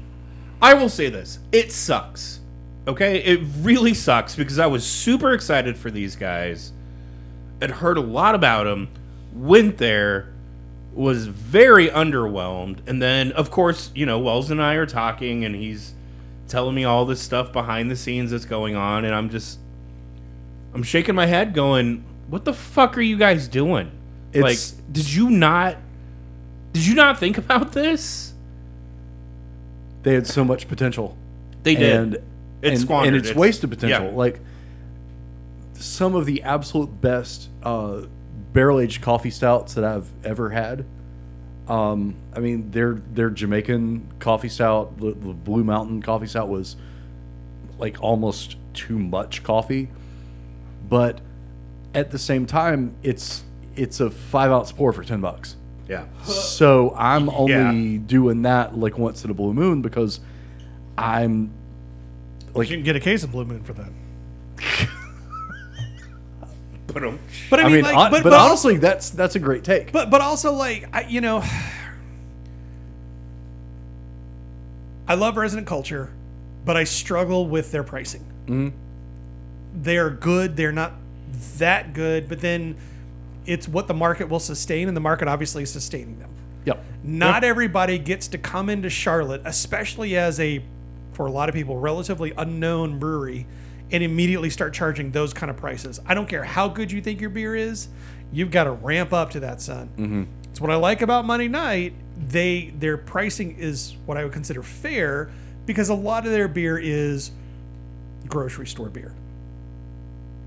I 0.61 0.75
will 0.75 0.89
say 0.89 1.09
this. 1.11 1.39
It 1.53 1.73
sucks. 1.73 2.41
Okay? 2.89 3.19
It 3.23 3.41
really 3.61 3.95
sucks 3.95 4.35
because 4.37 4.59
I 4.59 4.67
was 4.67 4.85
super 4.87 5.33
excited 5.33 5.77
for 5.77 5.91
these 5.91 6.17
guys. 6.17 6.73
Had 7.61 7.71
heard 7.71 7.99
a 7.99 8.03
lot 8.03 8.35
about 8.35 8.65
them. 8.65 8.89
Went 9.33 9.79
there. 9.79 10.33
Was 10.95 11.27
very 11.27 11.89
underwhelmed. 11.89 12.79
And 12.87 13.03
then, 13.03 13.33
of 13.33 13.51
course, 13.51 13.91
you 13.95 14.07
know, 14.07 14.19
Wells 14.19 14.51
and 14.51 14.63
I 14.63 14.75
are 14.75 14.87
talking 14.87 15.45
and 15.45 15.55
he's 15.55 15.93
telling 16.49 16.75
me 16.75 16.85
all 16.85 17.05
this 17.05 17.21
stuff 17.21 17.53
behind 17.53 17.91
the 17.91 17.97
scenes 17.97 18.31
that's 18.31 18.45
going 18.47 18.77
on. 18.77 19.05
And 19.05 19.15
I'm 19.15 19.29
just. 19.31 19.59
I'm 20.75 20.83
shaking 20.83 21.15
my 21.15 21.25
head 21.27 21.55
going, 21.55 22.05
what 22.29 22.45
the 22.45 22.53
fuck 22.53 22.99
are 22.99 23.03
you 23.03 23.17
guys 23.17 23.49
doing? 23.49 23.91
It's- 24.33 24.75
like, 24.75 24.93
did 24.93 25.13
you 25.13 25.31
not. 25.31 25.77
Did 26.73 26.87
you 26.87 26.95
not 26.95 27.19
think 27.19 27.39
about 27.39 27.73
this? 27.73 28.35
They 30.07 30.15
had 30.15 30.27
so 30.27 30.45
much 30.45 30.69
potential. 30.69 31.17
They 31.65 31.75
did. 31.75 31.97
and 31.97 32.15
It's 32.15 32.23
and, 32.63 32.79
squandered. 32.81 33.09
and 33.09 33.17
it's, 33.17 33.29
It's- 33.31 33.39
wasted 33.39 33.71
potential. 33.71 34.07
yeah. 34.07 34.13
Like 34.15 34.41
some 35.75 36.15
of 36.15 36.27
the 36.27 36.43
absolute 36.45 37.01
best 37.01 37.51
uh, 37.63 38.03
barrel 38.53 38.79
aged 38.81 39.03
coffee 39.03 39.31
stouts 39.31 39.75
that 39.75 39.85
I've 39.85 40.09
ever 40.25 40.51
had. 40.51 40.87
Um, 41.69 42.15
I 42.35 42.39
mean, 42.39 42.71
their 42.71 42.95
their 42.95 43.31
Jamaican 43.31 44.13
coffee 44.21 44.49
stout, 44.49 44.99
the, 44.99 45.07
the 45.11 45.33
Blue 45.35 45.65
Mountain 45.65 46.03
coffee 46.03 46.29
stout 46.29 46.49
was 46.49 46.77
like 47.79 48.01
almost 48.01 48.57
too 48.73 48.99
much 48.99 49.43
coffee, 49.43 49.89
but 50.89 51.21
at 51.95 52.13
the 52.13 52.19
same 52.19 52.47
time, 52.47 52.95
it's 53.03 53.43
it's 53.75 53.99
a 53.99 54.09
five 54.11 54.53
ounce 54.53 54.71
pour 54.71 54.93
for 54.93 55.03
ten 55.03 55.21
bucks. 55.21 55.57
Yeah. 55.89 56.05
So 56.25 56.93
I'm 56.97 57.29
only 57.31 57.53
Yeah. 57.95 57.99
doing 58.07 58.43
that 58.43 58.77
like 58.77 58.99
once 58.99 59.25
in 59.25 59.31
a 59.31 59.35
blue 59.35 59.53
moon 59.55 59.83
because 59.83 60.19
I'm 60.99 61.51
Like 62.55 62.69
you 62.71 62.77
can 62.77 62.85
get 62.85 62.97
a 62.97 63.01
case 63.01 63.23
of 63.23 63.31
Blue 63.33 63.45
Moon 63.45 63.63
for 63.63 63.73
that. 63.75 63.91
Put 66.89 67.03
'em- 67.03 67.19
But 67.51 67.61
I 67.61 67.65
I 67.65 67.67
mean, 67.67 67.75
mean, 67.75 67.83
like, 67.85 67.95
hon- 67.95 68.11
but, 68.11 68.23
but, 68.23 68.31
but 68.31 68.41
honestly, 68.41 68.79
that's 68.79 69.11
that's 69.11 69.37
a 69.37 69.39
great 69.39 69.63
take. 69.65 69.93
but 69.93 70.09
but 70.11 70.21
also 70.23 70.53
like 70.55 70.89
I, 70.93 71.03
you 71.03 71.21
know, 71.21 71.43
I 75.09 75.15
love 75.15 75.37
resident 75.37 75.67
culture, 75.67 76.11
but 76.65 76.77
I 76.77 76.85
struggle 76.85 77.47
with 77.47 77.71
their 77.71 77.85
pricing. 77.85 78.25
Mm-hmm. 78.47 78.69
They're 79.83 80.11
good. 80.11 80.57
They're 80.57 80.73
not 80.73 80.93
that 81.59 81.93
good, 81.93 82.29
but 82.29 82.41
then 82.41 82.77
it's 83.47 83.69
what 83.69 83.89
the 83.89 83.95
market 83.95 84.29
will 84.29 84.41
sustain, 84.41 84.89
and 84.89 84.97
the 84.97 85.01
market 85.01 85.29
obviously 85.29 85.63
is 85.63 85.73
sustaining 85.73 86.19
them. 86.19 86.31
yep. 86.65 86.85
Not 87.03 87.45
everybody 87.45 87.99
gets 87.99 88.29
to 88.29 88.39
come 88.39 88.69
into 88.69 88.91
Charlotte, 88.91 89.43
especially 89.45 90.17
as 90.17 90.41
a, 90.41 90.63
for 91.13 91.27
a 91.27 91.31
lot 91.31 91.49
of 91.49 91.55
people, 91.55 91.79
relatively 91.79 92.33
unknown 92.37 92.99
brewery, 92.99 93.47
and 93.93 94.03
immediately 94.03 94.51
start 94.51 94.75
charging 94.75 95.13
those 95.13 95.33
kind 95.33 95.49
of 95.51 95.57
prices. 95.57 96.01
I 96.07 96.15
don't 96.15 96.29
care 96.29 96.43
how 96.43 96.69
good 96.69 96.91
you 96.91 97.01
think 97.01 97.21
your 97.21 97.31
beer 97.31 97.55
is, 97.55 97.89
you've 98.33 98.51
got 98.51 98.65
to 98.65 98.73
ramp 98.73 99.13
up 99.13 99.31
to 99.31 99.41
that, 99.41 99.61
son. 99.61 99.89
Mm-hmm. 99.97 100.25
It's 100.51 100.61
what 100.61 100.71
I 100.71 100.77
like 100.77 101.03
about 101.03 101.25
Monday 101.25 101.49
Night. 101.49 101.95
They 102.19 102.73
their 102.79 102.97
pricing 102.97 103.59
is 103.59 103.95
what 104.07 104.17
I 104.17 104.25
would 104.25 104.33
consider 104.33 104.63
fair 104.63 105.31
because 105.67 105.91
a 105.91 105.95
lot 105.95 106.25
of 106.25 106.33
their 106.33 106.49
beer 106.49 106.79
is 106.79 107.31
grocery 108.27 108.67
store 108.67 108.89
beer. 108.89 109.15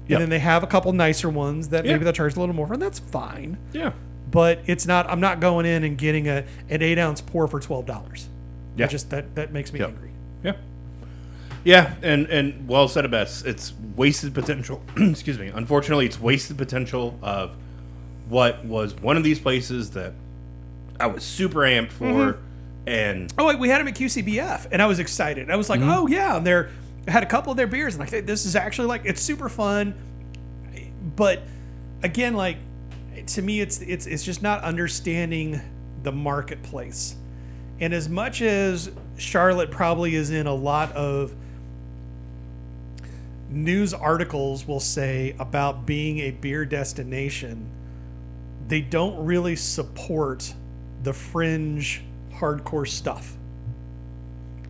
Yep. 0.10 0.18
And 0.18 0.22
then 0.24 0.30
they 0.30 0.40
have 0.40 0.64
a 0.64 0.68
couple 0.68 0.92
nicer 0.94 1.30
ones 1.30 1.70
that 1.70 1.86
Yeah. 1.86 1.94
maybe 1.94 2.04
they'll 2.04 2.14
charge 2.14 2.36
a 2.36 2.40
little 2.40 2.54
more 2.56 2.68
for, 2.68 2.74
and 2.74 2.82
that's 2.82 3.00
fine 3.00 3.58
Yeah. 3.72 3.92
but 4.30 4.60
it's 4.66 4.86
not. 4.86 5.10
I'm 5.10 5.20
not 5.22 5.40
going 5.40 5.66
in 5.66 5.84
and 5.84 5.98
getting 5.98 6.28
a 6.28 6.44
an 6.70 6.82
eight 6.82 6.98
ounce 7.00 7.22
pour 7.22 7.48
for 7.48 7.60
twelve 7.60 7.86
dollars. 7.86 8.28
Yeah. 8.76 8.88
just 8.88 9.10
that 9.12 9.36
that 9.36 9.52
makes 9.54 9.72
me 9.74 9.80
Yep. 9.80 9.90
angry. 9.90 10.12
Yeah. 10.44 10.54
Yeah, 11.64 11.94
and 12.02 12.28
and 12.28 12.68
well 12.68 12.88
said 12.88 13.06
at 13.06 13.12
best. 13.12 13.46
It's 13.46 13.74
wasted 13.96 14.34
potential. 14.34 14.82
Excuse 14.98 15.38
me. 15.38 15.48
Unfortunately, 15.54 16.06
it's 16.06 16.20
wasted 16.20 16.58
potential 16.58 17.20
of 17.22 17.56
what 18.30 18.64
was 18.66 18.96
one 18.96 19.18
of 19.18 19.24
these 19.24 19.40
places 19.40 19.92
that 19.92 20.14
I 21.00 21.08
was 21.08 21.24
super 21.24 21.60
amped 21.60 21.92
for, 21.92 22.06
mm-hmm. 22.06 22.40
and 22.90 23.34
Oh 23.38 23.46
wait, 23.48 23.60
we 23.60 23.70
had 23.70 23.80
them 23.82 23.88
at 23.90 23.96
QCBF, 23.96 24.68
and 24.72 24.82
I 24.82 24.86
was 24.86 25.00
excited. 25.00 25.50
I 25.52 25.56
was 25.56 25.70
like, 25.70 25.82
mm-hmm. 25.82 25.90
oh 25.90 26.08
yeah, 26.08 26.38
and 26.38 26.46
they're 26.48 26.70
had 27.08 27.24
a 27.24 27.26
couple 27.26 27.52
of 27.52 27.58
their 27.58 27.68
beers, 27.68 27.96
and 27.96 28.00
like 28.00 28.26
this 28.26 28.46
is 28.46 28.56
actually 28.56 28.88
like 28.88 29.02
it's 29.06 29.22
super 29.22 29.50
fun. 29.50 29.94
But 31.16 31.44
again, 32.04 32.36
like 32.36 32.58
to 33.28 33.42
me, 33.42 33.62
it's 33.62 33.82
it's 33.82 34.06
it's 34.06 34.24
just 34.24 34.42
not 34.42 34.64
understanding 34.64 35.62
the 36.04 36.12
marketplace. 36.12 37.16
And 37.80 37.94
as 37.94 38.10
much 38.10 38.42
as 38.42 38.92
Charlotte 39.18 39.72
probably 39.72 40.16
is 40.16 40.32
in 40.32 40.48
a 40.48 40.54
lot 40.54 40.92
of 40.94 41.34
news 43.50 43.94
articles 43.94 44.68
will 44.68 44.80
say 44.80 45.36
about 45.40 45.86
being 45.86 46.20
a 46.20 46.32
beer 46.32 46.66
destination, 46.66 47.70
they 48.68 48.82
don't 48.82 49.26
really 49.26 49.56
support 49.56 50.54
the 51.04 51.14
fringe 51.14 52.04
hardcore 52.34 52.88
stuff. 52.88 53.36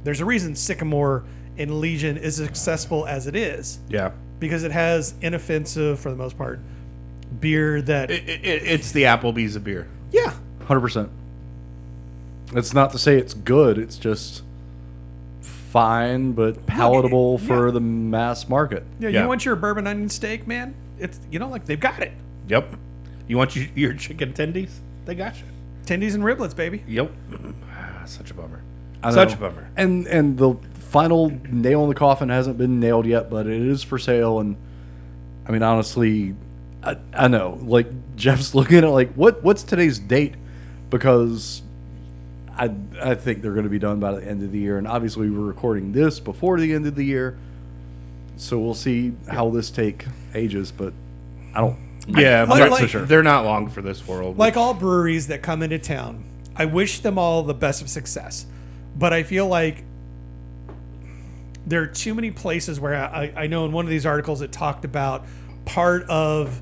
There's 0.04 0.22
a 0.22 0.26
reason 0.26 0.56
Sycamore 0.56 1.26
and 1.60 1.80
Legion 1.80 2.18
is 2.18 2.38
successful 2.38 3.06
as 3.06 3.28
it 3.28 3.36
is 3.36 3.80
yeah, 3.90 4.12
because 4.40 4.64
it 4.64 4.72
has 4.72 5.14
inoffensive, 5.22 6.00
for 6.00 6.10
the 6.10 6.16
most 6.16 6.38
part, 6.38 6.60
beer 7.40 7.82
that 7.84 8.10
it, 8.10 8.28
it, 8.28 8.40
it's 8.46 8.92
the 8.92 9.04
Applebee's 9.04 9.56
of 9.56 9.64
beer. 9.64 9.88
yeah 10.12 10.34
Hundred 10.66 10.82
percent. 10.82 11.10
It's 12.56 12.74
not 12.74 12.92
to 12.94 12.98
say 12.98 13.18
it's 13.18 13.34
good. 13.36 13.78
It's 13.78 13.98
just 13.98 14.44
fine, 15.42 16.32
but 16.34 16.66
palatable 16.66 17.38
yeah. 17.42 17.48
for 17.48 17.72
the 17.72 17.80
mass 17.80 18.50
market. 18.50 18.84
yeah, 19.00 19.10
Yeah. 19.10 19.22
you 19.24 19.28
want 19.28 19.46
your 19.46 19.56
bourbon 19.56 19.86
onion 19.88 20.10
steak, 20.10 20.48
man? 20.48 20.74
It's 20.98 21.20
you 21.32 21.40
know 21.40 21.48
like 21.50 21.66
they've 21.66 21.80
got 21.80 22.02
it. 22.02 22.12
Yep. 22.48 22.76
You 23.28 23.38
want 23.38 23.56
your, 23.56 23.68
your 23.76 23.94
chicken 23.94 24.34
tendies? 24.34 24.72
They 25.06 25.14
got 25.16 25.38
you. 25.38 25.44
Tendies 25.86 26.16
and 26.16 26.24
riblets, 26.24 26.56
baby. 26.56 26.84
Yep. 26.88 27.12
Such 28.06 28.32
a 28.32 28.34
bummer. 28.34 28.62
I 29.04 29.12
Such 29.12 29.30
know. 29.30 29.36
a 29.36 29.50
bummer. 29.50 29.70
And 29.78 30.08
and 30.08 30.38
the 30.38 30.56
final 30.90 31.30
nail 31.50 31.84
in 31.84 31.90
the 31.90 31.96
coffin 31.96 32.30
hasn't 32.30 32.58
been 32.58 32.80
nailed 32.80 33.06
yet, 33.06 33.30
but 33.30 33.46
it 33.48 33.62
is 33.62 33.84
for 33.84 34.00
sale. 34.00 34.40
And 34.40 34.58
I 35.48 35.52
mean, 35.52 35.62
honestly, 35.64 36.36
I, 36.84 36.98
I 37.14 37.28
know. 37.28 37.60
Like 37.62 37.88
Jeff's 38.16 38.56
looking 38.56 38.80
at 38.80 38.90
like, 38.90 39.14
what 39.14 39.44
what's 39.44 39.64
today's 39.64 40.00
date? 40.00 40.34
Because 40.90 41.62
I 42.58 42.72
I 43.02 43.16
think 43.16 43.42
they're 43.42 43.54
going 43.54 43.66
to 43.66 43.70
be 43.70 43.80
done 43.80 44.00
by 44.00 44.14
the 44.14 44.28
end 44.28 44.42
of 44.44 44.52
the 44.52 44.60
year. 44.60 44.78
And 44.78 44.88
obviously, 44.88 45.30
we're 45.30 45.46
recording 45.46 45.92
this 45.92 46.20
before 46.20 46.60
the 46.60 46.74
end 46.74 46.88
of 46.88 46.96
the 46.96 47.06
year, 47.06 47.38
so 48.38 48.58
we'll 48.60 48.74
see 48.74 49.14
how 49.30 49.50
this 49.52 49.70
take 49.70 50.06
ages. 50.34 50.72
But 50.72 50.94
I 51.54 51.62
don't. 51.62 51.78
Yeah, 52.08 52.44
like- 52.50 52.58
they're, 52.60 52.70
like- 53.02 53.08
they're 53.08 53.24
not 53.24 53.46
long 53.46 53.70
for 53.70 53.84
this 53.84 54.08
world. 54.08 54.38
Like 54.40 54.58
all 54.58 54.74
breweries 54.74 55.28
that 55.28 55.44
come 55.44 55.62
into 55.62 55.78
town, 55.78 56.24
I 56.56 56.66
wish 56.66 57.02
them 57.02 57.20
all 57.20 57.44
the 57.44 57.54
best 57.54 57.84
of 57.84 57.90
success. 57.90 58.48
But 58.98 59.14
I 59.14 59.22
feel 59.22 59.46
like 59.48 59.84
there 61.70 61.84
are 61.84 61.88
too 61.88 62.14
many 62.16 62.32
places 62.32 62.80
where 62.80 62.96
I, 62.96 63.32
I 63.36 63.48
know 63.48 63.66
in 63.66 63.72
one 63.72 63.86
of 63.86 63.90
these 63.90 64.06
articles 64.06 64.42
it 64.42 64.52
talked 64.52 64.86
about 64.86 65.26
part 65.66 66.04
of 66.10 66.62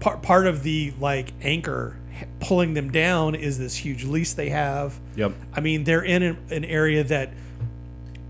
part, 0.00 0.20
part 0.22 0.46
of 0.46 0.62
the 0.62 0.92
like 0.98 1.32
anchor 1.42 1.96
pulling 2.40 2.74
them 2.74 2.90
down 2.90 3.34
is 3.34 3.58
this 3.58 3.76
huge 3.76 4.04
lease 4.04 4.34
they 4.34 4.50
have. 4.50 4.98
Yep. 5.16 5.32
I 5.54 5.60
mean, 5.60 5.84
they're 5.84 6.02
in 6.02 6.22
an, 6.22 6.38
an 6.50 6.64
area 6.64 7.04
that 7.04 7.30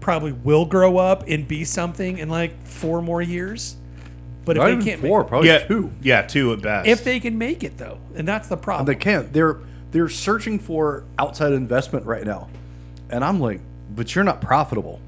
probably 0.00 0.32
will 0.32 0.66
grow 0.66 0.98
up 0.98 1.24
and 1.28 1.48
be 1.48 1.64
something 1.64 2.18
in 2.18 2.28
like 2.28 2.62
four 2.66 3.00
more 3.00 3.22
years. 3.22 3.76
But 4.44 4.56
if 4.56 4.62
they 4.64 4.72
even 4.72 4.84
can't 4.84 5.00
four, 5.00 5.20
make, 5.20 5.28
probably 5.28 5.48
yeah, 5.48 5.66
two. 5.66 5.92
Yeah, 6.02 6.22
two 6.22 6.52
at 6.52 6.62
best. 6.62 6.88
if 6.88 7.04
they 7.04 7.20
can 7.20 7.38
make 7.38 7.62
it 7.62 7.78
though, 7.78 7.98
and 8.14 8.26
that's 8.26 8.48
the 8.48 8.56
problem. 8.56 8.86
They 8.86 8.96
can't. 8.96 9.32
They're 9.32 9.58
they're 9.92 10.08
searching 10.08 10.58
for 10.58 11.04
outside 11.18 11.52
investment 11.52 12.06
right 12.06 12.24
now, 12.24 12.48
and 13.08 13.24
I'm 13.24 13.40
like, 13.40 13.60
but 13.94 14.14
you're 14.14 14.24
not 14.24 14.40
profitable. 14.40 15.00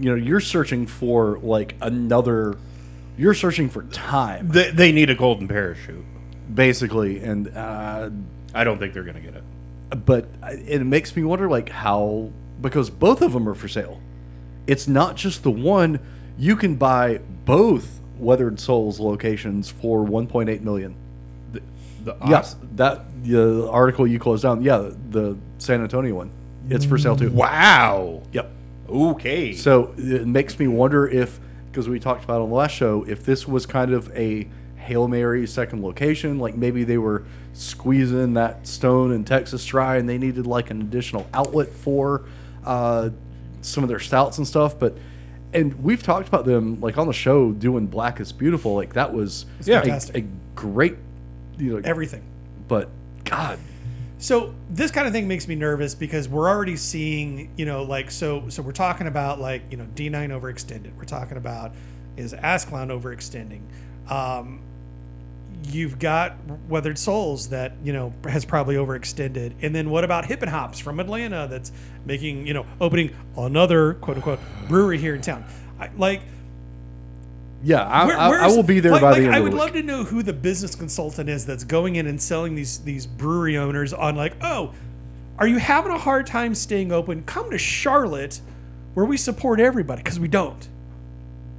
You 0.00 0.10
know, 0.10 0.14
you're 0.16 0.40
searching 0.40 0.86
for 0.86 1.38
like 1.38 1.76
another. 1.80 2.56
You're 3.18 3.34
searching 3.34 3.68
for 3.68 3.82
time, 3.84 4.48
they, 4.48 4.70
they 4.70 4.92
need 4.92 5.10
a 5.10 5.14
golden 5.14 5.46
parachute. 5.46 6.04
basically, 6.54 7.20
and 7.20 7.54
uh, 7.54 8.08
I 8.54 8.64
don't 8.64 8.78
think 8.78 8.94
they're 8.94 9.04
gonna 9.04 9.20
get 9.20 9.34
it. 9.34 9.44
but 10.06 10.26
it 10.42 10.84
makes 10.86 11.14
me 11.14 11.22
wonder 11.24 11.48
like 11.48 11.68
how 11.68 12.30
because 12.62 12.88
both 12.90 13.20
of 13.20 13.32
them 13.32 13.48
are 13.48 13.54
for 13.54 13.68
sale. 13.68 14.00
It's 14.66 14.88
not 14.88 15.16
just 15.16 15.42
the 15.42 15.50
one. 15.50 16.00
You 16.38 16.56
can 16.56 16.76
buy 16.76 17.18
both 17.44 18.00
Weathered 18.18 18.58
Souls 18.60 19.00
locations 19.00 19.70
for 19.70 20.04
1.8 20.06 20.60
million. 20.62 20.94
The, 21.52 21.62
the 22.04 22.16
Yes, 22.28 22.56
that 22.76 23.04
the 23.24 23.68
article 23.70 24.06
you 24.06 24.18
closed 24.18 24.42
down. 24.44 24.62
Yeah, 24.62 24.90
the 25.10 25.36
San 25.58 25.82
Antonio 25.82 26.14
one. 26.14 26.30
It's 26.70 26.84
for 26.84 26.96
sale 26.98 27.16
too. 27.16 27.30
Wow. 27.30 28.22
Yep. 28.32 28.50
Okay. 28.90 29.52
So 29.54 29.94
it 29.96 30.26
makes 30.26 30.58
me 30.58 30.66
wonder 30.68 31.06
if, 31.08 31.38
because 31.70 31.88
we 31.88 32.00
talked 32.00 32.24
about 32.24 32.40
on 32.40 32.48
the 32.48 32.54
last 32.54 32.72
show, 32.72 33.04
if 33.08 33.24
this 33.24 33.46
was 33.46 33.66
kind 33.66 33.92
of 33.92 34.10
a 34.16 34.48
Hail 34.76 35.06
Mary 35.08 35.46
second 35.46 35.82
location, 35.82 36.38
like 36.38 36.56
maybe 36.56 36.84
they 36.84 36.98
were 36.98 37.24
squeezing 37.52 38.34
that 38.34 38.66
stone 38.66 39.12
in 39.12 39.24
Texas 39.24 39.64
dry 39.66 39.96
and 39.96 40.08
they 40.08 40.18
needed 40.18 40.46
like 40.46 40.70
an 40.70 40.80
additional 40.80 41.26
outlet 41.34 41.68
for 41.68 42.24
uh, 42.64 43.10
some 43.62 43.84
of 43.84 43.88
their 43.88 44.00
stouts 44.00 44.38
and 44.38 44.46
stuff. 44.46 44.78
But, 44.78 44.96
and 45.52 45.82
we've 45.82 46.02
talked 46.02 46.28
about 46.28 46.44
them 46.44 46.80
like 46.80 46.96
on 46.98 47.06
the 47.06 47.12
show 47.12 47.52
doing 47.52 47.86
Black 47.86 48.20
is 48.20 48.32
Beautiful. 48.32 48.74
Like 48.74 48.94
that 48.94 49.12
was 49.12 49.46
Yeah. 49.64 49.82
a, 49.84 50.18
a 50.18 50.24
great, 50.54 50.96
you 51.58 51.74
know, 51.74 51.82
Everything. 51.84 52.22
but 52.68 52.88
God, 53.24 53.58
So 54.20 54.54
this 54.68 54.90
kind 54.90 55.06
of 55.06 55.14
thing 55.14 55.26
makes 55.26 55.48
me 55.48 55.54
nervous 55.54 55.94
because 55.94 56.28
we're 56.28 56.48
already 56.48 56.76
seeing, 56.76 57.54
you 57.56 57.64
know, 57.64 57.82
like 57.82 58.10
so 58.10 58.50
so 58.50 58.62
we're 58.62 58.72
talking 58.72 59.06
about 59.06 59.40
like, 59.40 59.62
you 59.70 59.78
know, 59.78 59.88
D9 59.94 60.28
overextended. 60.28 60.94
We're 60.94 61.04
talking 61.04 61.38
about 61.38 61.72
is 62.18 62.34
Ascalon 62.34 62.88
overextending. 62.88 63.62
Um 64.10 64.60
you've 65.64 65.98
got 65.98 66.36
Weathered 66.68 66.98
Souls 66.98 67.48
that, 67.48 67.72
you 67.82 67.94
know, 67.94 68.12
has 68.24 68.44
probably 68.44 68.74
overextended. 68.74 69.54
And 69.62 69.74
then 69.74 69.88
what 69.88 70.04
about 70.04 70.26
Hippin' 70.26 70.48
Hops 70.50 70.78
from 70.78 71.00
Atlanta 71.00 71.46
that's 71.48 71.72
making, 72.04 72.46
you 72.46 72.52
know, 72.52 72.66
opening 72.78 73.16
another 73.38 73.94
quote 73.94 74.18
unquote 74.18 74.40
brewery 74.68 74.98
here 74.98 75.14
in 75.14 75.22
town. 75.22 75.46
I, 75.78 75.90
like 75.96 76.20
Yeah, 77.62 77.82
I, 77.82 78.06
Where- 78.06 78.18
I, 78.18 78.44
I 78.44 78.46
will 78.48 78.62
be 78.62 78.80
there 78.80 78.92
like- 78.92 79.02
by 79.02 79.10
like, 79.10 79.20
the 79.20 79.26
end 79.26 79.34
I 79.34 79.38
of 79.38 79.44
would 79.44 79.52
the 79.52 79.56
love 79.56 79.72
to 79.72 79.82
know 79.82 80.04
who 80.04 80.22
the 80.22 80.32
business 80.32 80.74
consultant 80.74 81.28
is 81.28 81.44
that's 81.44 81.64
going 81.64 81.96
in 81.96 82.06
and 82.06 82.20
selling 82.20 82.54
these 82.54 82.78
these 82.78 83.06
brewery 83.06 83.56
owners 83.58 83.92
on 83.92 84.16
like, 84.16 84.34
oh, 84.42 84.72
are 85.38 85.46
you 85.46 85.58
having 85.58 85.92
a 85.92 85.98
hard 85.98 86.26
time 86.26 86.54
staying 86.54 86.90
open? 86.92 87.22
Come 87.24 87.50
to 87.50 87.58
Charlotte, 87.58 88.40
where 88.94 89.04
we 89.06 89.16
support 89.16 89.60
everybody 89.60 90.02
because 90.02 90.18
we 90.18 90.28
don't. 90.28 90.68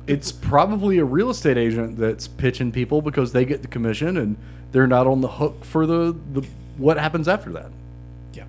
It's 0.07 0.31
probably 0.31 0.97
a 0.97 1.05
real 1.05 1.29
estate 1.29 1.57
agent 1.57 1.97
that's 1.97 2.27
pitching 2.27 2.71
people 2.71 3.01
because 3.01 3.31
they 3.31 3.45
get 3.45 3.61
the 3.61 3.67
commission 3.67 4.17
and 4.17 4.35
they're 4.71 4.87
not 4.87 5.05
on 5.05 5.21
the 5.21 5.27
hook 5.27 5.63
for 5.63 5.85
the, 5.85 6.15
the 6.33 6.45
what 6.77 6.97
happens 6.97 7.27
after 7.27 7.51
that. 7.51 7.71
Yeah. 8.33 8.45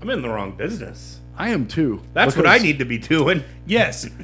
I'm 0.00 0.08
in 0.08 0.22
the 0.22 0.30
wrong 0.30 0.52
business. 0.56 1.20
I 1.36 1.50
am 1.50 1.66
too. 1.68 2.02
That's 2.14 2.36
what 2.36 2.46
I 2.46 2.58
need 2.58 2.78
to 2.78 2.84
be 2.86 2.96
doing. 2.98 3.44
Yes. 3.66 4.08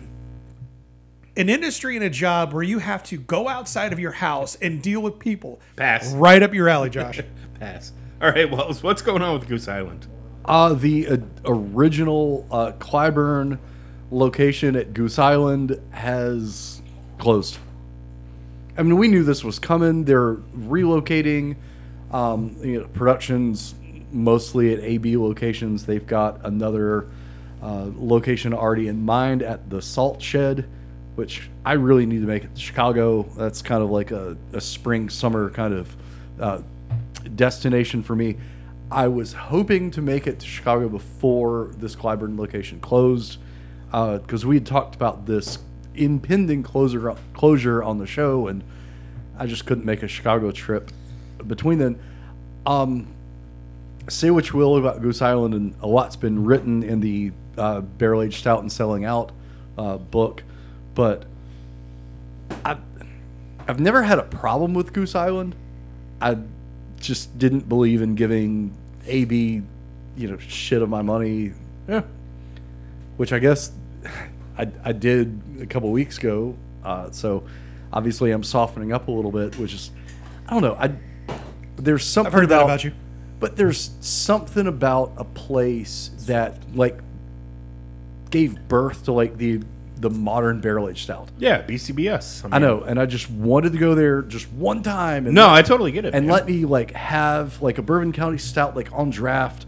An 1.36 1.48
industry 1.48 1.96
and 1.96 2.04
a 2.04 2.10
job 2.10 2.52
where 2.52 2.62
you 2.62 2.78
have 2.78 3.02
to 3.04 3.18
go 3.18 3.48
outside 3.48 3.92
of 3.92 3.98
your 3.98 4.12
house 4.12 4.56
and 4.56 4.82
deal 4.82 5.02
with 5.02 5.18
people. 5.18 5.60
Pass. 5.76 6.12
Right 6.12 6.42
up 6.42 6.54
your 6.54 6.68
alley, 6.68 6.88
Josh. 6.88 7.20
Pass. 7.60 7.92
All 8.22 8.30
right, 8.30 8.50
Wells, 8.50 8.82
what's 8.82 9.02
going 9.02 9.20
on 9.20 9.38
with 9.38 9.48
Goose 9.48 9.68
Island? 9.68 10.06
Uh, 10.46 10.72
the 10.72 11.06
uh, 11.06 11.16
original 11.44 12.46
uh, 12.50 12.72
Clybourn 12.78 13.58
location 14.10 14.76
at 14.76 14.94
Goose 14.94 15.18
Island 15.18 15.78
has 15.90 16.80
closed. 17.18 17.58
I 18.78 18.82
mean, 18.82 18.96
we 18.96 19.08
knew 19.08 19.22
this 19.22 19.44
was 19.44 19.58
coming. 19.58 20.04
They're 20.04 20.36
relocating 20.36 21.56
um, 22.12 22.56
you 22.62 22.80
know, 22.80 22.86
productions 22.88 23.74
mostly 24.10 24.72
at 24.72 24.80
AB 24.80 25.16
locations. 25.16 25.86
They've 25.86 26.06
got 26.06 26.44
another 26.46 27.08
uh, 27.62 27.90
location 27.94 28.54
already 28.54 28.88
in 28.88 29.04
mind 29.04 29.42
at 29.42 29.70
the 29.70 29.82
Salt 29.82 30.22
Shed, 30.22 30.68
which 31.16 31.50
I 31.64 31.72
really 31.72 32.06
need 32.06 32.20
to 32.20 32.26
make 32.26 32.44
it 32.44 32.54
to 32.54 32.60
Chicago. 32.60 33.24
That's 33.36 33.62
kind 33.62 33.82
of 33.82 33.90
like 33.90 34.12
a, 34.12 34.36
a 34.52 34.60
spring, 34.60 35.08
summer 35.08 35.50
kind 35.50 35.74
of 35.74 35.96
uh, 36.40 36.62
destination 37.34 38.02
for 38.02 38.14
me. 38.14 38.36
I 38.90 39.08
was 39.08 39.32
hoping 39.32 39.90
to 39.92 40.02
make 40.02 40.28
it 40.28 40.38
to 40.38 40.46
Chicago 40.46 40.88
before 40.88 41.72
this 41.76 41.96
Clybourn 41.96 42.38
location 42.38 42.78
closed 42.78 43.38
because 43.90 44.46
we 44.46 44.56
had 44.56 44.66
talked 44.66 44.94
about 44.94 45.26
this 45.26 45.58
impending 45.94 46.62
closure 46.62 47.16
closure 47.32 47.82
on 47.82 47.98
the 47.98 48.06
show, 48.06 48.46
and 48.46 48.62
I 49.38 49.46
just 49.46 49.66
couldn't 49.66 49.84
make 49.84 50.02
a 50.02 50.08
Chicago 50.08 50.50
trip 50.50 50.90
between 51.46 51.78
then. 51.78 51.98
Um, 52.64 53.08
say 54.08 54.30
what 54.30 54.50
you 54.50 54.58
will 54.58 54.76
about 54.76 55.02
Goose 55.02 55.22
Island, 55.22 55.54
and 55.54 55.74
a 55.80 55.86
lot's 55.86 56.16
been 56.16 56.44
written 56.44 56.82
in 56.82 57.00
the 57.00 57.32
uh, 57.56 57.80
Barrel 57.80 58.22
Aged 58.22 58.38
Stout 58.38 58.60
and 58.60 58.70
Selling 58.70 59.04
Out 59.04 59.32
uh, 59.78 59.96
book, 59.96 60.42
but 60.96 61.24
I, 62.64 62.76
I've 63.68 63.78
never 63.78 64.02
had 64.02 64.18
a 64.18 64.24
problem 64.24 64.74
with 64.74 64.92
Goose 64.92 65.14
Island. 65.14 65.54
I 66.20 66.38
just 66.98 67.38
didn't 67.38 67.68
believe 67.68 68.02
in 68.02 68.14
giving 68.16 68.74
AB, 69.06 69.62
you 70.16 70.28
know, 70.28 70.38
shit 70.38 70.82
of 70.82 70.88
my 70.88 71.02
money, 71.02 71.52
Yeah. 71.86 72.02
which 73.18 73.32
I 73.32 73.38
guess 73.38 73.70
I, 74.58 74.68
I 74.82 74.92
did 74.92 75.40
a 75.60 75.66
couple 75.66 75.90
weeks 75.92 76.18
ago. 76.18 76.56
Uh, 76.82 77.10
so 77.10 77.44
obviously 77.92 78.30
I'm 78.32 78.42
softening 78.42 78.92
up 78.92 79.06
a 79.08 79.10
little 79.12 79.30
bit, 79.32 79.56
which 79.58 79.74
is 79.74 79.90
I 80.48 80.52
don't 80.52 80.62
know. 80.62 80.74
I 80.78 80.92
there's 81.76 82.04
something 82.04 82.28
I've 82.28 82.32
heard 82.32 82.44
about, 82.44 82.64
about 82.64 82.84
you. 82.84 82.92
but 83.38 83.56
there's 83.56 83.90
something 84.00 84.66
about 84.66 85.12
a 85.18 85.24
place 85.24 86.10
that 86.26 86.74
like 86.74 86.98
gave 88.30 88.56
birth 88.68 89.04
to 89.04 89.12
like 89.12 89.36
the 89.36 89.60
the 89.98 90.10
modern 90.10 90.60
barrel 90.60 90.88
aged 90.88 91.04
stout. 91.04 91.30
Yeah, 91.38 91.62
BCBS. 91.62 92.48
I 92.52 92.58
know, 92.58 92.82
and 92.82 93.00
I 93.00 93.06
just 93.06 93.30
wanted 93.30 93.72
to 93.72 93.78
go 93.78 93.94
there 93.94 94.22
just 94.22 94.50
one 94.52 94.82
time. 94.82 95.26
And 95.26 95.34
No, 95.34 95.48
I 95.50 95.62
totally 95.62 95.90
get 95.92 96.04
it. 96.04 96.14
and 96.14 96.26
man. 96.26 96.34
let 96.34 96.46
me 96.46 96.64
like 96.66 96.92
have 96.92 97.62
like 97.62 97.78
a 97.78 97.82
Bourbon 97.82 98.12
County 98.12 98.38
stout 98.38 98.76
like 98.76 98.92
on 98.92 99.10
draft 99.10 99.64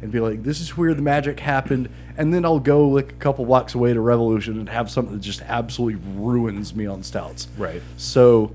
and 0.00 0.10
be 0.12 0.20
like, 0.20 0.42
this 0.44 0.60
is 0.60 0.76
where 0.76 0.94
the 0.94 1.02
magic 1.02 1.40
happened. 1.40 1.88
And 2.16 2.32
then 2.34 2.44
I'll 2.44 2.58
go 2.60 2.88
like 2.88 3.10
a 3.12 3.14
couple 3.16 3.44
blocks 3.44 3.74
away 3.74 3.92
to 3.92 4.00
Revolution 4.00 4.58
and 4.58 4.68
have 4.68 4.90
something 4.90 5.14
that 5.14 5.20
just 5.22 5.42
absolutely 5.42 6.00
ruins 6.16 6.74
me 6.74 6.86
on 6.86 7.02
stouts. 7.02 7.48
Right. 7.58 7.80
So 7.96 8.54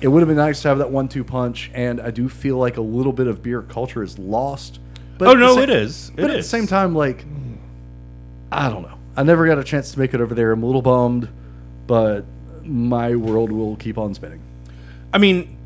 it 0.00 0.08
would 0.08 0.20
have 0.20 0.28
been 0.28 0.36
nice 0.36 0.62
to 0.62 0.68
have 0.68 0.78
that 0.78 0.90
one 0.90 1.08
two 1.08 1.24
punch. 1.24 1.70
And 1.74 2.00
I 2.00 2.10
do 2.10 2.28
feel 2.28 2.58
like 2.58 2.76
a 2.76 2.80
little 2.82 3.12
bit 3.12 3.26
of 3.26 3.42
beer 3.42 3.62
culture 3.62 4.02
is 4.02 4.18
lost. 4.18 4.78
But 5.18 5.28
Oh 5.28 5.32
no, 5.34 5.58
it 5.58 5.70
is. 5.70 6.10
It 6.10 6.16
but 6.16 6.30
at 6.30 6.36
the 6.36 6.42
same 6.42 6.66
time, 6.66 6.94
like, 6.94 7.24
I 8.52 8.68
don't 8.68 8.82
know. 8.82 8.93
I 9.16 9.22
never 9.22 9.46
got 9.46 9.58
a 9.58 9.64
chance 9.64 9.92
to 9.92 9.98
make 9.98 10.14
it 10.14 10.20
over 10.20 10.34
there. 10.34 10.52
I'm 10.52 10.62
a 10.62 10.66
little 10.66 10.82
bummed, 10.82 11.28
but 11.86 12.24
my 12.62 13.14
world 13.14 13.52
will 13.52 13.76
keep 13.76 13.98
on 13.98 14.14
spinning. 14.14 14.40
I 15.12 15.18
mean, 15.18 15.56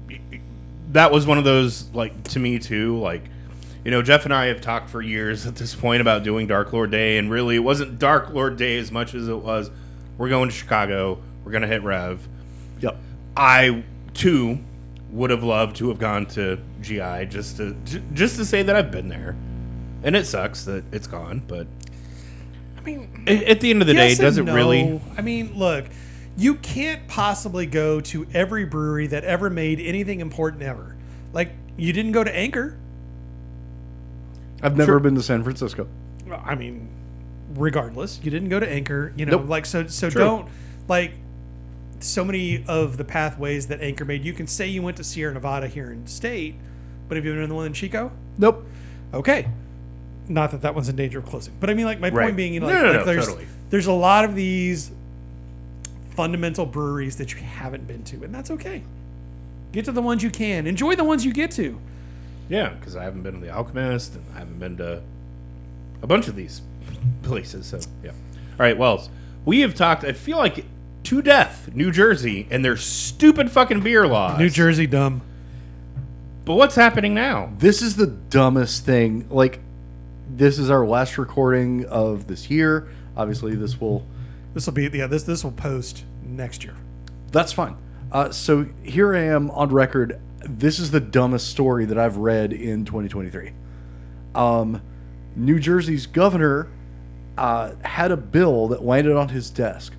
that 0.93 1.13
was 1.13 1.27
one 1.27 1.39
of 1.39 1.45
those 1.45 1.89
like 1.95 2.25
to 2.25 2.39
me 2.39 2.59
too. 2.59 2.99
Like, 2.99 3.25
you 3.85 3.91
know, 3.91 4.03
Jeff 4.03 4.25
and 4.25 4.35
I 4.35 4.47
have 4.47 4.61
talked 4.61 4.91
for 4.91 5.01
years 5.01 5.47
at 5.47 5.57
this 5.57 5.75
point 5.75 6.01
about 6.01 6.23
doing 6.23 6.47
Dark 6.47 6.73
Lord 6.73 6.91
Day, 6.91 7.19
and 7.19 7.31
really, 7.31 7.57
it 7.57 7.61
wasn't 7.61 7.99
Dark 7.99 8.31
Lord 8.31 8.57
Day 8.57 8.79
as 8.79 8.93
much 8.93 9.15
as 9.15 9.29
it 9.29 9.39
was 9.39 9.71
we're 10.19 10.29
going 10.29 10.49
to 10.49 10.55
Chicago. 10.55 11.23
We're 11.45 11.53
gonna 11.53 11.69
hit 11.69 11.83
Rev. 11.83 12.29
Yep. 12.81 12.97
I 13.37 13.85
too 14.13 14.59
would 15.11 15.31
have 15.31 15.43
loved 15.43 15.77
to 15.77 15.89
have 15.89 15.99
gone 15.99 16.27
to 16.27 16.59
GI 16.83 17.27
just 17.31 17.57
to 17.57 17.75
just 18.13 18.37
to 18.37 18.45
say 18.45 18.63
that 18.63 18.77
I've 18.77 18.91
been 18.91 19.09
there, 19.09 19.37
and 20.03 20.15
it 20.15 20.27
sucks 20.27 20.65
that 20.65 20.85
it's 20.93 21.07
gone. 21.07 21.43
But 21.47 21.67
mean, 22.97 23.25
at 23.27 23.61
the 23.61 23.71
end 23.71 23.83
of 23.83 23.89
the 23.89 23.95
day, 23.95 24.15
does 24.15 24.39
it 24.39 24.47
and 24.47 24.55
really? 24.55 25.01
I 25.17 25.23
mean, 25.23 25.57
look, 25.57 25.87
you 26.37 26.55
can't 26.57 27.07
possibly 27.09 27.67
go 27.67 28.01
to 28.01 28.27
every 28.33 28.65
brewery 28.65 29.07
that 29.09 29.25
ever 29.25 29.51
made 29.51 29.81
anything 29.81 30.21
important 30.21 30.63
ever. 30.63 30.97
Like, 31.33 31.53
you 31.77 31.93
didn't 31.93 32.13
go 32.13 32.25
to 32.25 32.35
Anchor. 32.35 32.79
I've 34.63 34.77
never 34.77 34.99
been 34.99 35.15
to 35.15 35.23
San 35.23 35.43
Francisco. 35.43 35.87
I 36.45 36.55
mean, 36.55 36.89
regardless, 37.55 38.21
you 38.23 38.31
didn't 38.31 38.49
go 38.49 38.61
to 38.61 38.69
Anchor. 38.69 39.13
You 39.17 39.27
know, 39.27 39.39
Nope. 39.39 39.49
like 39.49 39.67
so. 39.67 39.87
So 39.87 40.11
True. 40.11 40.21
don't 40.21 40.49
like 40.89 41.13
so 42.01 42.25
many 42.25 42.65
of 42.67 42.97
the 42.97 43.05
pathways 43.05 43.69
that 43.69 43.81
Anchor 43.81 44.05
made. 44.05 44.25
You 44.25 44.33
can 44.33 44.47
say 44.47 44.67
you 44.67 44.83
went 44.83 44.97
to 44.99 45.05
Sierra 45.05 45.35
Nevada 45.35 45.69
here 45.69 45.91
in 45.91 46.07
state, 46.07 46.57
but 47.09 47.17
have 47.17 47.25
you 47.25 47.33
been 47.33 47.43
to 47.43 47.47
the 47.47 47.55
one 47.55 47.67
in 47.67 47.73
Chico? 47.73 48.13
Nope. 48.37 48.65
Okay. 49.15 49.49
Not 50.29 50.51
that 50.51 50.63
that 50.63 50.75
one's 50.75 50.89
in 50.89 50.97
danger 50.97 51.19
of 51.21 51.27
closing, 51.27 51.55
but 51.61 51.71
I 51.71 51.75
mean, 51.75 51.87
like 51.87 52.01
my 52.01 52.11
Right. 52.11 52.25
point 52.27 52.37
being, 52.37 52.53
you 52.55 52.61
know, 52.61 52.67
No, 52.69 52.75
like, 52.75 52.83
no, 52.83 52.89
like 52.91 52.99
no, 53.01 53.05
there's 53.07 53.27
totally. 53.27 53.47
there's 53.71 53.87
a 53.87 53.93
lot 53.93 54.25
of 54.25 54.35
these 54.35 54.91
fundamental 56.15 56.67
breweries 56.67 57.17
that 57.17 57.33
you 57.33 57.39
haven't 57.41 57.87
been 57.87 58.03
to, 58.05 58.25
and 58.25 58.35
that's 58.35 58.51
okay. 58.51 58.83
Get 59.73 59.85
to 59.87 59.93
the 59.93 60.03
ones 60.03 60.23
you 60.23 60.31
can. 60.31 60.67
Enjoy 60.67 60.97
the 60.97 61.05
ones 61.05 61.25
you 61.25 61.33
get 61.33 61.51
to. 61.53 61.79
Yeah, 62.49 62.71
because 62.71 62.97
I 62.97 63.05
haven't 63.05 63.23
been 63.23 63.35
to 63.35 63.41
the 63.41 63.51
Alchemist, 63.51 64.15
and 64.15 64.25
I 64.35 64.39
haven't 64.41 64.59
been 64.59 64.77
to 64.79 65.03
a 66.03 66.07
bunch 66.07 66.29
of 66.29 66.37
these 66.37 66.63
places. 67.23 67.67
So 67.67 67.79
yeah. 68.03 68.11
All 68.11 68.17
right, 68.59 68.77
Wells. 68.77 69.09
We 69.45 69.61
have 69.61 69.75
talked. 69.75 70.05
I 70.05 70.13
feel 70.13 70.39
like 70.39 70.65
to 71.05 71.23
death, 71.23 71.71
New 71.75 71.91
Jersey, 71.91 72.47
and 72.51 72.65
their 72.65 72.77
stupid 72.77 73.51
fucking 73.51 73.81
beer 73.81 74.07
laws. 74.07 74.39
New 74.39 74.51
Jersey, 74.51 74.87
dumb. 74.87 75.23
But 76.45 76.55
what's 76.55 76.75
happening 76.75 77.15
now? 77.15 77.53
This 77.59 77.83
is 77.83 77.97
the 77.97 78.07
dumbest 78.07 78.85
thing. 78.85 79.27
Like, 79.31 79.61
this 80.29 80.59
is 80.59 80.71
our 80.71 80.87
last 80.87 81.19
recording 81.19 81.85
of 81.87 82.27
this 82.27 82.51
year. 82.51 82.89
Obviously, 83.17 83.55
this 83.55 83.81
will. 83.81 84.07
This 84.55 84.67
will 84.67 84.75
be 84.75 84.91
yeah. 84.93 85.07
This 85.07 85.23
this 85.23 85.45
will 85.45 85.53
post 85.53 86.05
next 86.23 86.65
year. 86.65 86.75
That's 87.33 87.53
fine. 87.53 87.77
Uh, 88.11 88.31
so 88.31 88.69
here 88.83 89.15
I 89.15 89.21
am 89.21 89.51
on 89.51 89.71
record. 89.71 90.21
This 90.45 90.79
is 90.79 90.91
the 90.91 91.01
dumbest 91.01 91.49
story 91.49 91.85
that 91.85 91.99
I've 91.99 92.17
read 92.17 92.53
in 92.53 92.85
2023. 92.85 93.53
Um, 94.35 94.83
New 95.37 95.59
Jersey's 95.59 96.07
governor 96.07 96.71
uh, 97.37 97.73
had 97.85 98.11
a 98.11 98.17
bill 98.17 98.69
that 98.69 98.83
landed 98.83 99.15
on 99.15 99.29
his 99.29 99.51
desk 99.51 99.95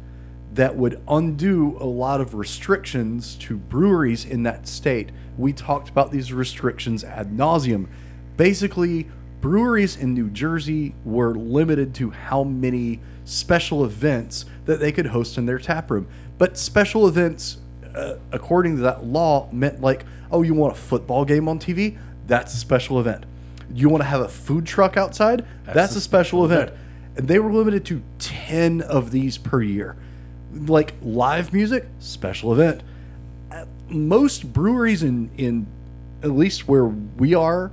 that 0.53 0.75
would 0.75 1.01
undo 1.07 1.77
a 1.79 1.85
lot 1.85 2.19
of 2.19 2.33
restrictions 2.33 3.35
to 3.35 3.57
breweries 3.57 4.25
in 4.25 4.43
that 4.43 4.67
state. 4.67 5.11
We 5.37 5.53
talked 5.53 5.89
about 5.89 6.11
these 6.11 6.33
restrictions 6.33 7.03
ad 7.03 7.31
nauseum. 7.31 7.87
Basically, 8.35 9.07
breweries 9.41 9.95
in 9.95 10.13
New 10.13 10.30
Jersey 10.30 10.95
were 11.04 11.34
limited 11.36 11.93
to 11.95 12.12
how 12.12 12.43
many 12.43 12.99
special 13.25 13.86
events 13.86 14.45
that 14.65 14.80
they 14.80 14.91
could 14.91 15.08
host 15.08 15.38
in 15.38 15.45
their 15.45 15.60
tap 15.60 15.89
room. 15.91 16.08
But 16.38 16.58
special 16.58 17.08
events, 17.08 17.58
uh, 17.95 18.15
according 18.32 18.78
to 18.78 18.82
that 18.84 19.06
law, 19.06 19.49
meant 19.52 19.82
like, 19.82 20.06
oh, 20.32 20.41
you 20.41 20.54
want 20.54 20.73
a 20.73 20.80
football 20.80 21.25
game 21.25 21.47
on 21.47 21.60
TV? 21.60 21.97
That's 22.28 22.54
a 22.54 22.58
special 22.58 22.99
event. 22.99 23.25
You 23.73 23.89
want 23.89 24.02
to 24.02 24.08
have 24.08 24.21
a 24.21 24.28
food 24.28 24.65
truck 24.65 24.97
outside? 24.97 25.45
That's, 25.65 25.95
a 25.95 26.02
special 26.02 26.43
event. 26.43 26.71
And 27.15 27.28
they 27.28 27.39
were 27.39 27.52
limited 27.52 27.86
to 27.86 28.02
10 28.19 28.82
of 28.82 29.12
these 29.12 29.38
per 29.38 29.62
year. 29.62 29.95
Like 30.52 30.93
live 31.02 31.54
music, 31.54 31.86
special 31.99 32.52
event. 32.54 32.82
Most 33.89 34.52
breweries 34.54 35.04
in, 35.04 35.30
in 35.38 35.67
at 36.23 36.32
least 36.32 36.67
where 36.67 36.86
we 36.86 37.34
are 37.34 37.71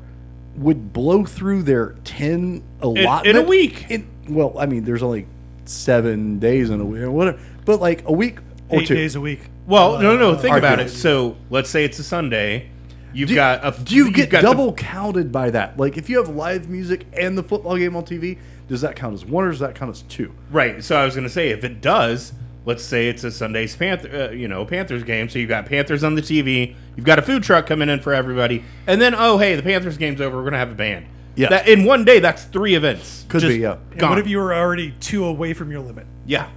would 0.59 0.93
blow 0.93 1.25
through 1.25 1.63
their 1.63 1.95
10 2.05 2.63
allotment 2.81 3.27
in, 3.27 3.37
in 3.37 3.43
a 3.45 3.47
week. 3.47 3.87
In, 3.91 4.07
well, 4.29 4.57
I 4.59 4.67
mean, 4.67 4.85
there's 4.85 5.03
only 5.03 5.27
seven 5.65 6.39
days 6.39 6.71
in 6.71 6.81
a 6.81 6.85
week 6.85 7.03
or 7.03 7.11
whatever, 7.11 7.39
but 7.65 7.81
like 7.81 8.07
a 8.09 8.13
week, 8.13 8.39
Or 8.69 8.81
eight 8.81 8.87
two. 8.89 8.95
days 8.95 9.15
a 9.17 9.21
week. 9.21 9.41
Well, 9.67 9.99
no, 9.99 10.17
no, 10.17 10.33
no. 10.33 10.39
Think 10.39 10.57
about 10.57 10.81
it. 10.81 10.91
So 10.91 11.37
let's 11.51 11.69
say 11.71 11.85
it's 11.85 11.99
a 11.99 12.05
Sunday. 12.05 12.71
You've 13.13 13.31
Do, 13.31 13.35
got 13.35 13.61
a. 13.65 13.83
do 13.85 13.95
you 13.97 14.13
get 14.13 14.31
got 14.31 14.43
the- 14.43 14.49
double 14.49 14.73
counted 14.75 15.33
by 15.33 15.51
that? 15.51 15.79
Like, 15.79 15.97
if 15.97 16.09
you 16.11 16.19
have 16.19 16.29
live 16.29 16.69
music 16.69 17.07
and 17.15 17.37
the 17.37 17.43
football 17.43 17.77
game 17.77 17.97
on 17.97 18.05
TV, 18.05 18.39
does 18.69 18.81
that 18.83 18.95
count 18.95 19.15
as 19.15 19.25
one 19.25 19.45
or 19.45 19.51
does 19.51 19.61
that 19.61 19.75
count 19.75 19.91
as 19.91 20.03
two? 20.03 20.33
right. 20.51 20.85
So 20.85 20.97
I 20.97 21.05
was 21.05 21.15
going 21.15 21.27
to 21.27 21.33
say, 21.33 21.49
if 21.49 21.65
it 21.65 21.81
does, 21.81 22.33
let's 22.67 22.85
say 22.85 23.09
it's 23.09 23.25
a 23.25 23.31
Sunday's 23.31 23.75
Panther, 23.75 24.29
uh, 24.29 24.33
you 24.33 24.49
know, 24.49 24.67
Panthers 24.67 25.05
game. 25.05 25.31
So 25.31 25.39
you've 25.39 25.49
got 25.49 25.65
Panthers 25.65 26.05
on 26.05 26.17
the 26.17 26.23
TV. 26.23 26.75
You've 26.97 27.07
got 27.07 27.19
a 27.19 27.23
food 27.23 27.43
truck 27.43 27.67
coming 27.67 27.89
in 27.89 28.01
for 28.01 28.13
everybody, 28.13 28.63
and 28.87 29.01
then 29.01 29.15
oh 29.15 29.39
hey, 29.39 29.57
the 29.57 29.63
Panthers 29.63 29.97
game's 29.97 30.21
over. 30.21 30.37
We're 30.37 30.43
going 30.43 30.53
to 30.53 30.59
have 30.59 30.73
a 30.73 30.75
band. 30.75 31.07
Yeah. 31.37 31.51
That, 31.51 31.69
in 31.69 31.85
one 31.85 32.05
day, 32.05 32.19
that's 32.19 32.45
three 32.45 32.75
events. 32.75 33.27
Could 33.29 33.43
Just 33.43 33.57
be, 33.57 33.61
yeah. 33.61 33.77
And 33.91 34.01
Gone. 34.01 34.11
what 34.11 34.19
if 34.19 34.27
you 34.27 34.39
were 34.39 34.55
already 34.55 34.95
two 35.01 35.25
away 35.25 35.53
from 35.53 35.71
your 35.71 35.81
limit? 35.81 36.07
Yeah. 36.25 36.49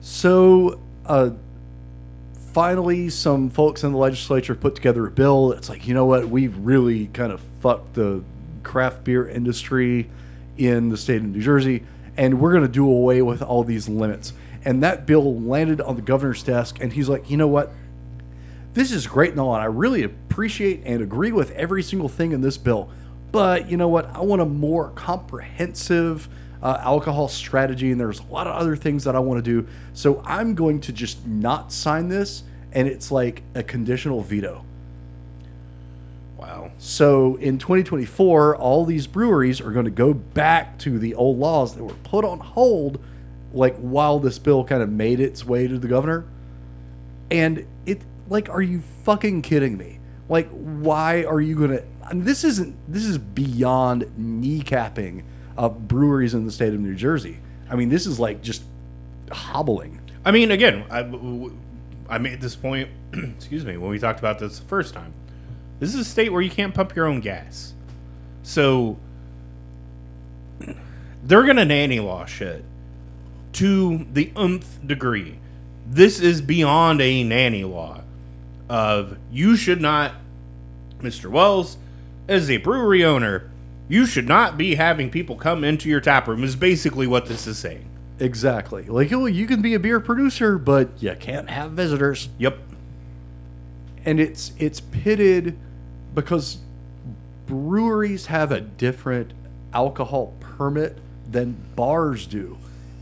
So, 0.00 0.78
uh, 1.06 1.30
finally, 2.52 3.08
some 3.08 3.48
folks 3.48 3.82
in 3.82 3.92
the 3.92 3.98
legislature 3.98 4.54
put 4.54 4.74
together 4.74 5.06
a 5.06 5.10
bill. 5.10 5.52
It's 5.52 5.70
like, 5.70 5.88
you 5.88 5.94
know 5.94 6.04
what? 6.04 6.28
We've 6.28 6.56
really 6.58 7.06
kind 7.08 7.32
of 7.32 7.40
fucked 7.60 7.94
the 7.94 8.22
craft 8.62 9.04
beer 9.04 9.26
industry 9.26 10.10
in 10.58 10.90
the 10.90 10.96
state 10.96 11.16
of 11.16 11.24
New 11.24 11.40
Jersey, 11.40 11.84
and 12.16 12.40
we're 12.40 12.50
going 12.50 12.62
to 12.62 12.68
do 12.68 12.88
away 12.88 13.22
with 13.22 13.42
all 13.42 13.64
these 13.64 13.88
limits. 13.88 14.32
And 14.64 14.82
that 14.82 15.06
bill 15.06 15.40
landed 15.40 15.80
on 15.80 15.96
the 15.96 16.02
governor's 16.02 16.42
desk, 16.42 16.78
and 16.80 16.92
he's 16.92 17.08
like, 17.08 17.30
you 17.30 17.36
know 17.36 17.46
what? 17.48 17.72
This 18.74 18.92
is 18.92 19.06
great 19.06 19.30
and 19.30 19.40
all, 19.40 19.54
and 19.54 19.62
I 19.62 19.66
really 19.66 20.02
appreciate 20.02 20.82
and 20.84 21.00
agree 21.00 21.32
with 21.32 21.50
every 21.52 21.82
single 21.82 22.08
thing 22.08 22.32
in 22.32 22.42
this 22.42 22.58
bill. 22.58 22.90
But 23.32 23.70
you 23.70 23.76
know 23.76 23.88
what? 23.88 24.14
I 24.14 24.20
want 24.20 24.42
a 24.42 24.46
more 24.46 24.90
comprehensive 24.90 26.28
uh, 26.62 26.78
alcohol 26.80 27.28
strategy, 27.28 27.90
and 27.90 28.00
there's 28.00 28.20
a 28.20 28.24
lot 28.24 28.46
of 28.46 28.54
other 28.54 28.76
things 28.76 29.04
that 29.04 29.16
I 29.16 29.18
want 29.20 29.42
to 29.42 29.62
do. 29.62 29.66
So 29.94 30.20
I'm 30.26 30.54
going 30.54 30.80
to 30.82 30.92
just 30.92 31.24
not 31.26 31.72
sign 31.72 32.08
this, 32.08 32.42
and 32.72 32.86
it's 32.88 33.10
like 33.10 33.42
a 33.54 33.62
conditional 33.62 34.20
veto. 34.20 34.65
Wow. 36.46 36.70
So 36.78 37.34
in 37.36 37.58
2024, 37.58 38.56
all 38.56 38.84
these 38.84 39.08
breweries 39.08 39.60
are 39.60 39.72
going 39.72 39.84
to 39.84 39.90
go 39.90 40.14
back 40.14 40.78
to 40.78 40.96
the 40.96 41.14
old 41.14 41.38
laws 41.38 41.74
that 41.74 41.82
were 41.82 41.94
put 42.04 42.24
on 42.24 42.38
hold, 42.38 43.02
like 43.52 43.76
while 43.78 44.20
this 44.20 44.38
bill 44.38 44.62
kind 44.62 44.80
of 44.80 44.88
made 44.88 45.18
its 45.18 45.44
way 45.44 45.66
to 45.66 45.76
the 45.76 45.88
governor. 45.88 46.24
And 47.32 47.66
it, 47.84 48.02
like, 48.28 48.48
are 48.48 48.62
you 48.62 48.82
fucking 49.02 49.42
kidding 49.42 49.76
me? 49.76 49.98
Like, 50.28 50.48
why 50.50 51.24
are 51.24 51.40
you 51.40 51.56
going 51.56 51.70
to? 51.70 51.84
I 52.04 52.14
mean, 52.14 52.24
this 52.24 52.44
isn't. 52.44 52.76
This 52.86 53.04
is 53.04 53.18
beyond 53.18 54.04
kneecapping 54.16 55.24
uh, 55.58 55.68
breweries 55.68 56.34
in 56.34 56.46
the 56.46 56.52
state 56.52 56.72
of 56.72 56.78
New 56.78 56.94
Jersey. 56.94 57.38
I 57.68 57.74
mean, 57.74 57.88
this 57.88 58.06
is 58.06 58.20
like 58.20 58.40
just 58.42 58.62
hobbling. 59.32 60.00
I 60.24 60.30
mean, 60.30 60.52
again, 60.52 60.84
I, 60.90 62.14
I 62.14 62.18
made 62.18 62.40
this 62.40 62.54
point. 62.54 62.88
excuse 63.12 63.64
me, 63.64 63.76
when 63.76 63.90
we 63.90 63.98
talked 63.98 64.20
about 64.20 64.38
this 64.38 64.60
the 64.60 64.66
first 64.66 64.94
time. 64.94 65.12
This 65.78 65.94
is 65.94 66.00
a 66.00 66.04
state 66.04 66.32
where 66.32 66.42
you 66.42 66.50
can't 66.50 66.74
pump 66.74 66.96
your 66.96 67.06
own 67.06 67.20
gas, 67.20 67.74
so 68.42 68.98
they're 71.22 71.44
gonna 71.44 71.64
nanny 71.64 72.00
law 72.00 72.24
shit 72.24 72.64
to 73.54 74.06
the 74.12 74.32
nth 74.36 74.86
degree. 74.86 75.38
This 75.86 76.20
is 76.20 76.40
beyond 76.40 77.00
a 77.00 77.22
nanny 77.24 77.64
law 77.64 78.02
of 78.68 79.18
you 79.30 79.56
should 79.56 79.80
not, 79.80 80.12
Mr. 81.00 81.30
Wells, 81.30 81.76
as 82.28 82.50
a 82.50 82.56
brewery 82.58 83.04
owner, 83.04 83.50
you 83.88 84.06
should 84.06 84.26
not 84.26 84.58
be 84.58 84.74
having 84.74 85.10
people 85.10 85.36
come 85.36 85.62
into 85.62 85.88
your 85.88 86.00
tap 86.00 86.26
room. 86.26 86.42
Is 86.42 86.56
basically 86.56 87.06
what 87.06 87.26
this 87.26 87.46
is 87.46 87.58
saying. 87.58 87.88
Exactly. 88.18 88.84
Like, 88.84 89.12
oh, 89.12 89.26
you 89.26 89.46
can 89.46 89.62
be 89.62 89.74
a 89.74 89.78
beer 89.78 90.00
producer, 90.00 90.58
but 90.58 90.90
you 91.02 91.14
can't 91.20 91.50
have 91.50 91.72
visitors. 91.72 92.28
Yep. 92.38 92.58
and 94.04 94.18
it's 94.20 94.52
it's 94.58 94.80
pitted 94.80 95.58
because 96.16 96.56
breweries 97.46 98.26
have 98.26 98.50
a 98.50 98.60
different 98.60 99.32
alcohol 99.72 100.34
permit 100.40 100.98
than 101.30 101.56
bars 101.76 102.26
do. 102.26 102.58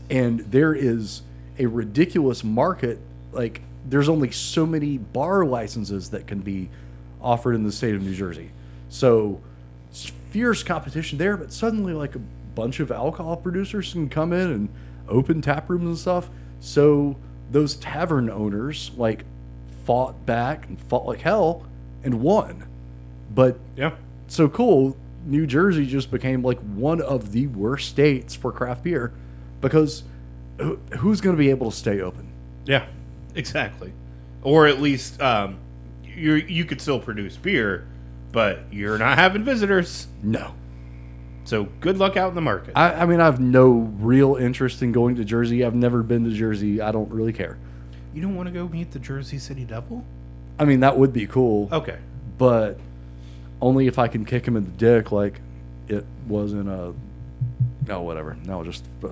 And 0.09 0.41
there 0.41 0.75
is 0.75 1.23
a 1.57 1.65
ridiculous 1.65 2.43
market 2.43 2.99
like 3.31 3.61
there's 3.87 4.09
only 4.09 4.31
so 4.31 4.65
many 4.65 4.97
bar 4.97 5.45
licenses 5.45 6.09
that 6.09 6.27
can 6.27 6.41
be 6.41 6.69
offered 7.21 7.55
in 7.55 7.63
the 7.63 7.71
state 7.71 7.95
of 7.95 8.03
New 8.03 8.13
Jersey. 8.13 8.51
So 8.89 9.41
fierce 10.29 10.61
competition 10.63 11.17
there 11.17 11.37
but 11.37 11.53
suddenly 11.53 11.93
like 11.93 12.15
a 12.15 12.19
bunch 12.19 12.81
of 12.81 12.91
alcohol 12.91 13.37
producers 13.37 13.93
can 13.93 14.09
come 14.09 14.33
in 14.33 14.51
and 14.51 14.69
open 15.07 15.41
tap 15.41 15.69
rooms 15.69 15.85
and 15.85 15.97
stuff. 15.97 16.29
So 16.59 17.15
those 17.49 17.77
tavern 17.77 18.29
owners 18.29 18.91
like 18.97 19.23
fought 19.85 20.25
back 20.25 20.67
and 20.67 20.77
fought 20.77 21.05
like 21.05 21.21
hell 21.21 21.65
and 22.03 22.19
won. 22.21 22.67
But 23.35 23.59
Yeah. 23.75 23.91
so 24.27 24.47
cool, 24.49 24.95
New 25.25 25.45
Jersey 25.45 25.85
just 25.85 26.09
became 26.09 26.41
like 26.41 26.59
one 26.59 27.01
of 27.01 27.31
the 27.33 27.47
worst 27.47 27.89
states 27.89 28.33
for 28.35 28.51
craft 28.51 28.83
beer 28.83 29.11
because 29.61 30.03
who- 30.59 30.79
who's 30.99 31.19
going 31.21 31.35
to 31.35 31.37
be 31.39 31.49
able 31.49 31.69
to 31.71 31.75
stay 31.75 31.99
open? 31.99 32.27
Yeah, 32.65 32.85
exactly. 33.35 33.91
Or 34.41 34.67
at 34.67 34.81
least 34.81 35.21
um, 35.21 35.57
you 36.03 36.33
you 36.35 36.63
could 36.65 36.79
still 36.79 36.99
produce 36.99 37.35
beer, 37.37 37.85
but 38.31 38.59
you're 38.71 38.97
not 38.97 39.17
having 39.17 39.43
visitors. 39.43 40.07
No. 40.23 40.51
So 41.43 41.67
good 41.79 41.97
luck 41.97 42.17
out 42.17 42.29
in 42.29 42.35
the 42.35 42.41
market. 42.41 42.73
I, 42.75 42.93
I 43.01 43.05
mean, 43.05 43.19
I 43.19 43.25
have 43.25 43.39
no 43.39 43.69
real 43.99 44.35
interest 44.35 44.81
in 44.81 44.91
going 44.91 45.15
to 45.17 45.23
Jersey. 45.25 45.63
I've 45.63 45.75
never 45.75 46.01
been 46.03 46.23
to 46.23 46.31
Jersey. 46.31 46.81
I 46.81 46.91
don't 46.91 47.11
really 47.11 47.33
care. 47.33 47.57
you 48.15 48.21
don't 48.21 48.35
want 48.35 48.47
to 48.47 48.53
go 48.53 48.67
meet 48.69 48.91
the 48.91 48.99
Jersey 48.99 49.37
City 49.37 49.65
Devil? 49.65 50.03
I 50.57 50.63
mean, 50.65 50.79
that 50.79 50.97
would 50.97 51.11
be 51.11 51.27
cool, 51.27 51.67
Okay. 51.71 51.97
but 52.37 52.79
only 53.61 53.87
if 53.87 53.97
I 53.99 54.07
can 54.07 54.25
kick 54.25 54.47
him 54.47 54.55
in 54.55 54.65
the 54.65 54.71
dick 54.71 55.11
like 55.11 55.41
it 55.87 56.05
was 56.27 56.53
in 56.53 56.67
a. 56.67 56.93
No, 57.87 58.01
whatever. 58.01 58.37
No, 58.45 58.63
just 58.63 58.85
uh, 59.03 59.09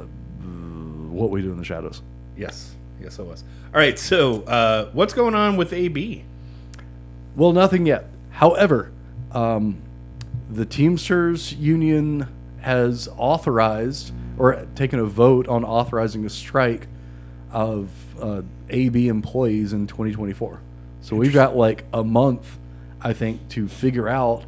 what 1.13 1.29
we 1.29 1.41
do 1.41 1.51
in 1.51 1.57
the 1.57 1.65
shadows. 1.65 2.01
Yes. 2.35 2.75
Yes, 2.99 3.19
it 3.19 3.25
was. 3.25 3.43
All 3.73 3.79
right. 3.79 3.97
So 3.97 4.43
uh, 4.43 4.89
what's 4.93 5.13
going 5.13 5.35
on 5.35 5.57
with 5.57 5.73
AB? 5.73 6.23
Well, 7.35 7.51
nothing 7.51 7.85
yet. 7.85 8.05
However, 8.31 8.91
um, 9.31 9.81
the 10.49 10.65
Teamsters 10.65 11.53
Union 11.53 12.27
has 12.61 13.09
authorized 13.17 14.13
or 14.37 14.67
taken 14.75 14.99
a 14.99 15.05
vote 15.05 15.47
on 15.47 15.63
authorizing 15.63 16.25
a 16.25 16.29
strike 16.29 16.87
of 17.51 17.89
uh, 18.19 18.41
AB 18.69 19.07
employees 19.07 19.73
in 19.73 19.87
2024. 19.87 20.61
So 21.01 21.15
we've 21.15 21.33
got 21.33 21.55
like 21.55 21.85
a 21.93 22.03
month, 22.03 22.57
I 23.03 23.13
think, 23.13 23.49
to 23.49 23.67
figure 23.67 24.07
out 24.07 24.45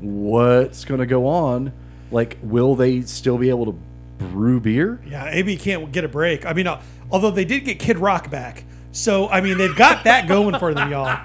what's 0.00 0.84
going 0.84 1.00
to 1.00 1.06
go 1.06 1.26
on. 1.26 1.72
Like, 2.10 2.38
will 2.42 2.76
they 2.76 3.00
still 3.02 3.38
be 3.38 3.48
able 3.48 3.66
to 3.66 3.78
brew 4.18 4.60
beer? 4.60 5.00
Yeah, 5.06 5.28
AB 5.30 5.56
can't 5.56 5.90
get 5.90 6.04
a 6.04 6.08
break. 6.08 6.46
I 6.46 6.52
mean, 6.52 6.66
uh, 6.66 6.80
although 7.10 7.30
they 7.30 7.44
did 7.44 7.64
get 7.64 7.78
Kid 7.78 7.98
Rock 7.98 8.30
back, 8.30 8.64
so 8.92 9.28
I 9.28 9.40
mean 9.40 9.58
they've 9.58 9.74
got 9.74 10.04
that 10.04 10.28
going 10.28 10.58
for 10.58 10.72
them, 10.72 10.90
y'all. 10.90 11.18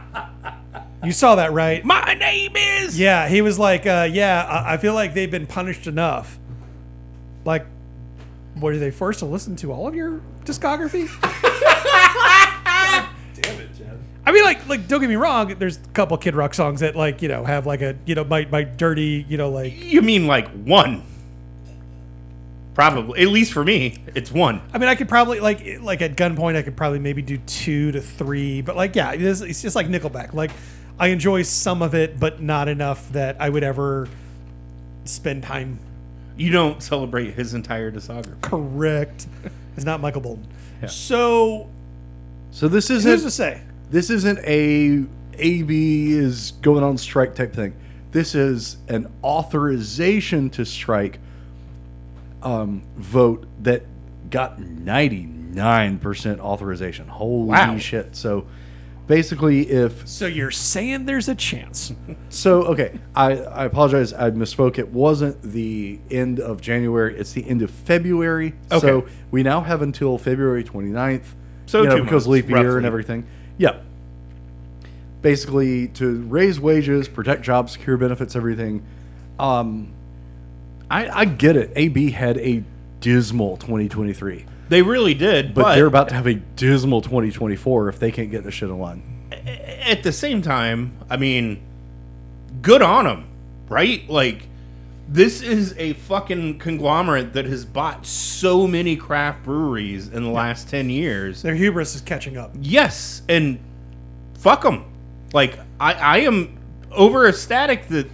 You 1.03 1.11
saw 1.11 1.35
that, 1.35 1.53
right? 1.53 1.85
My 1.85 2.13
name 2.15 2.55
is. 2.55 2.99
Yeah, 2.99 3.29
he 3.29 3.41
was 3.41 3.57
like, 3.59 3.85
uh, 3.85 4.09
"Yeah, 4.11 4.43
I, 4.43 4.73
I 4.73 4.77
feel 4.77 4.93
like 4.93 5.13
they've 5.13 5.29
been 5.29 5.47
punished 5.47 5.87
enough." 5.87 6.37
Like, 7.45 7.65
were 8.59 8.75
they 8.77 8.91
forced 8.91 9.19
to 9.19 9.25
listen 9.25 9.55
to 9.57 9.71
all 9.71 9.87
of 9.87 9.95
your 9.95 10.21
discography? 10.43 11.07
Damn 14.29 14.35
it, 14.35 14.37
Jen. 14.37 14.45
I 14.47 14.51
mean, 14.53 14.59
like, 14.59 14.67
like 14.69 14.87
don't 14.87 15.01
get 15.01 15.09
me 15.09 15.15
wrong. 15.15 15.55
There's 15.57 15.77
a 15.77 15.89
couple 15.89 16.17
Kid 16.17 16.35
Rock 16.35 16.53
songs 16.53 16.79
that, 16.81 16.95
like, 16.95 17.21
you 17.21 17.27
know, 17.27 17.43
have 17.43 17.65
like 17.65 17.81
a, 17.81 17.97
you 18.05 18.15
know, 18.15 18.23
my 18.23 18.45
my 18.45 18.63
dirty, 18.63 19.25
you 19.27 19.37
know, 19.37 19.49
like. 19.49 19.73
You 19.77 20.01
mean 20.01 20.27
like 20.27 20.49
one? 20.51 21.03
Probably. 22.73 23.21
At 23.21 23.27
least 23.27 23.51
for 23.51 23.63
me, 23.63 24.03
it's 24.15 24.31
one. 24.31 24.61
I 24.73 24.77
mean, 24.77 24.87
I 24.87 24.95
could 24.95 25.09
probably 25.09 25.39
like 25.41 25.81
like 25.81 26.01
at 26.01 26.15
gunpoint, 26.15 26.55
I 26.55 26.61
could 26.61 26.77
probably 26.77 26.99
maybe 26.99 27.21
do 27.21 27.37
two 27.39 27.91
to 27.91 27.99
three, 27.99 28.61
but 28.61 28.77
like, 28.77 28.95
yeah, 28.95 29.11
it's, 29.11 29.41
it's 29.41 29.61
just 29.61 29.75
like 29.75 29.87
Nickelback. 29.87 30.33
Like, 30.33 30.51
I 30.97 31.07
enjoy 31.07 31.43
some 31.43 31.81
of 31.81 31.93
it, 31.93 32.19
but 32.19 32.41
not 32.41 32.69
enough 32.69 33.11
that 33.11 33.37
I 33.39 33.49
would 33.49 33.63
ever 33.63 34.07
spend 35.03 35.43
time. 35.43 35.79
You 36.37 36.51
don't 36.51 36.81
celebrate 36.81 37.33
his 37.33 37.53
entire 37.53 37.91
discography. 37.91 38.39
Correct. 38.41 39.27
It's 39.75 39.85
not 39.85 39.99
Michael 39.99 40.21
Bolton. 40.21 40.47
So 40.87 41.69
So 42.51 42.67
this 42.67 42.89
is 42.89 43.03
who's 43.03 43.21
to 43.23 43.27
isn't 43.27 43.31
say? 43.31 43.61
This 43.89 44.09
isn't 44.09 44.39
a 44.39 45.05
AB 45.37 46.11
is 46.13 46.51
going 46.61 46.83
on 46.83 46.97
strike 46.97 47.35
type 47.35 47.53
thing. 47.53 47.75
This 48.11 48.35
is 48.35 48.77
an 48.87 49.11
authorization 49.23 50.49
to 50.51 50.65
strike 50.65 51.19
um, 52.43 52.83
vote 52.97 53.45
that 53.63 53.83
got 54.29 54.59
99% 54.59 56.39
authorization. 56.39 57.07
Holy 57.07 57.49
Wow. 57.49 57.77
shit. 57.77 58.15
So 58.15 58.47
basically 59.07 59.69
if 59.69 60.07
So 60.07 60.25
you're 60.27 60.51
saying 60.51 61.05
there's 61.05 61.27
a 61.29 61.35
chance? 61.35 61.93
so 62.29 62.63
okay, 62.65 62.99
I, 63.15 63.33
I 63.37 63.65
apologize. 63.65 64.13
I 64.13 64.31
misspoke. 64.31 64.77
It 64.77 64.89
wasn't 64.89 65.41
the 65.41 65.99
end 66.11 66.39
of 66.39 66.61
January. 66.61 67.15
It's 67.17 67.33
the 67.33 67.47
end 67.47 67.61
of 67.61 67.71
February. 67.71 68.53
Okay. 68.71 68.79
So 68.79 69.07
we 69.31 69.43
now 69.43 69.61
have 69.61 69.81
until 69.81 70.17
February 70.17 70.63
29th 70.63 71.23
So 71.65 71.83
you 71.83 71.89
know, 71.89 71.95
because 72.03 72.27
months, 72.27 72.27
leap 72.27 72.49
year 72.49 72.57
roughly. 72.57 72.77
and 72.77 72.85
everything. 72.85 73.27
Yeah. 73.59 73.81
Basically, 75.21 75.89
to 75.89 76.23
raise 76.23 76.59
wages, 76.59 77.07
protect 77.07 77.43
jobs, 77.43 77.73
secure 77.73 77.97
benefits, 77.97 78.35
everything. 78.35 78.83
Um, 79.37 79.91
I, 80.89 81.09
I 81.09 81.25
get 81.25 81.55
it. 81.55 81.71
AB 81.75 82.11
had 82.11 82.37
a 82.37 82.63
dismal 83.01 83.57
2023, 83.57 84.45
They 84.69 84.81
really 84.81 85.13
did, 85.13 85.53
but, 85.53 85.61
but, 85.61 85.75
they're 85.75 85.85
about 85.85 86.09
to 86.09 86.15
have 86.15 86.27
a 86.27 86.33
dismal 86.33 87.01
2024 87.01 87.89
if 87.89 87.99
they 87.99 88.11
can't 88.11 88.31
get 88.31 88.43
the 88.43 88.51
shit 88.51 88.69
in 88.69 88.79
line. 88.79 89.03
at 89.31 90.03
the 90.03 90.11
same 90.11 90.41
time, 90.41 90.97
I 91.09 91.17
mean, 91.17 91.61
good 92.61 92.81
on 92.81 93.05
them, 93.05 93.27
right? 93.67 94.09
Like, 94.09 94.48
this 95.11 95.41
is 95.41 95.73
a 95.79 95.93
fucking 95.93 96.59
conglomerate 96.59 97.33
that 97.33 97.45
has 97.45 97.65
bought 97.65 98.05
so 98.05 98.67
many 98.67 98.95
craft 98.95 99.43
breweries 99.43 100.07
in 100.07 100.23
the 100.23 100.29
last 100.29 100.69
10 100.69 100.91
years. 100.91 101.41
Their 101.41 101.55
hubris 101.55 101.95
is 101.95 102.01
catching 102.01 102.37
up. 102.37 102.51
Yes, 102.59 103.23
and 103.27 103.59
fuck 104.37 104.61
them. 104.61 104.85
Like, 105.33 105.57
I, 105.79 105.93
I 105.93 106.17
am 106.19 106.59
over 106.91 107.27
ecstatic 107.27 107.87
that 107.87 108.07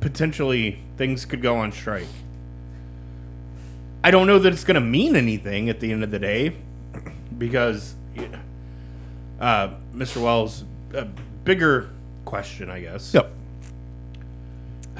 potentially 0.00 0.80
things 0.96 1.24
could 1.24 1.40
go 1.40 1.56
on 1.56 1.70
strike. 1.70 2.08
I 4.02 4.10
don't 4.10 4.26
know 4.26 4.40
that 4.40 4.52
it's 4.52 4.64
going 4.64 4.74
to 4.74 4.80
mean 4.80 5.14
anything 5.14 5.68
at 5.68 5.78
the 5.78 5.92
end 5.92 6.02
of 6.02 6.10
the 6.10 6.18
day 6.18 6.56
because, 7.38 7.94
uh, 9.38 9.74
Mr. 9.94 10.20
Wells, 10.20 10.64
a 10.94 11.04
bigger 11.44 11.90
question, 12.24 12.70
I 12.70 12.80
guess. 12.80 13.14
Yep. 13.14 13.36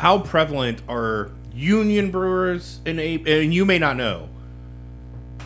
How 0.01 0.19
prevalent 0.19 0.81
are 0.89 1.31
union 1.55 2.11
brewers 2.11 2.81
in 2.87 2.99
a? 2.99 3.17
And 3.43 3.53
you 3.53 3.67
may 3.67 3.79
not 3.79 3.99
know, 3.99 4.31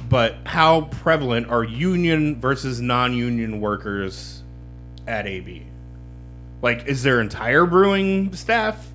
but 0.09 0.37
how 0.45 0.83
prevalent 0.83 1.49
are 1.49 1.65
union 1.65 2.41
versus 2.41 2.81
non-union 2.81 3.61
workers 3.61 4.45
at 5.09 5.27
AB? 5.27 5.67
Like, 6.63 6.87
is 6.87 7.03
their 7.03 7.21
entire 7.21 7.67
brewing 7.67 8.33
staff 8.37 8.93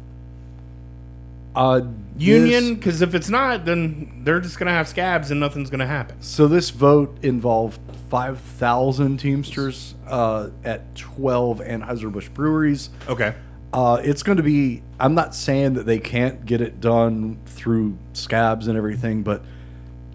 Uh, 1.53 1.81
union? 2.17 2.75
Because 2.75 3.01
if 3.01 3.13
it's 3.13 3.29
not, 3.29 3.65
then 3.65 4.21
they're 4.23 4.39
just 4.39 4.57
gonna 4.59 4.71
have 4.71 4.87
scabs 4.87 5.29
and 5.29 5.41
nothing's 5.41 5.69
gonna 5.69 5.85
happen. 5.85 6.21
so 6.21 6.47
this 6.47 6.69
vote 6.69 7.17
involved 7.21 7.81
5,000 8.09 9.17
Teamsters 9.17 9.93
uh, 10.07 10.51
at 10.63 10.95
12 10.95 11.59
Anheuser-Busch 11.59 12.29
breweries. 12.29 12.91
Okay. 13.09 13.33
Uh, 13.71 14.01
it's 14.03 14.23
going 14.23 14.37
to 14.37 14.43
be. 14.43 14.81
I'm 14.99 15.13
not 15.13 15.35
saying 15.35 15.73
that 15.73 15.85
they 15.85 15.99
can't 15.99 16.45
get 16.45 16.61
it 16.61 16.81
done 16.81 17.39
through 17.45 17.97
scabs 18.13 18.67
and 18.67 18.77
everything, 18.77 19.21
but 19.21 19.43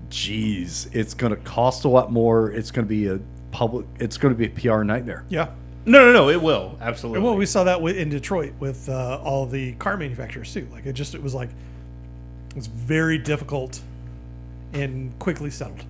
geez, 0.08 0.88
it's 0.92 1.14
going 1.14 1.30
to 1.34 1.40
cost 1.40 1.84
a 1.84 1.88
lot 1.88 2.10
more. 2.10 2.50
It's 2.50 2.70
going 2.70 2.84
to 2.84 2.88
be 2.88 3.06
a 3.06 3.20
public. 3.52 3.86
It's 4.00 4.16
going 4.16 4.34
to 4.34 4.38
be 4.38 4.46
a 4.46 4.50
PR 4.50 4.82
nightmare. 4.82 5.24
Yeah. 5.28 5.50
No, 5.86 6.06
no, 6.06 6.12
no. 6.12 6.30
It 6.30 6.40
will 6.42 6.78
absolutely. 6.80 7.22
Well, 7.22 7.36
we 7.36 7.46
saw 7.46 7.64
that 7.64 7.80
in 7.80 8.08
Detroit 8.08 8.54
with 8.58 8.88
uh, 8.88 9.20
all 9.22 9.46
the 9.46 9.72
car 9.74 9.96
manufacturers 9.96 10.52
too. 10.52 10.66
Like 10.72 10.86
it 10.86 10.94
just 10.94 11.14
it 11.14 11.22
was 11.22 11.34
like 11.34 11.50
it 12.50 12.56
was 12.56 12.66
very 12.66 13.18
difficult 13.18 13.80
and 14.72 15.16
quickly 15.18 15.50
settled. 15.50 15.84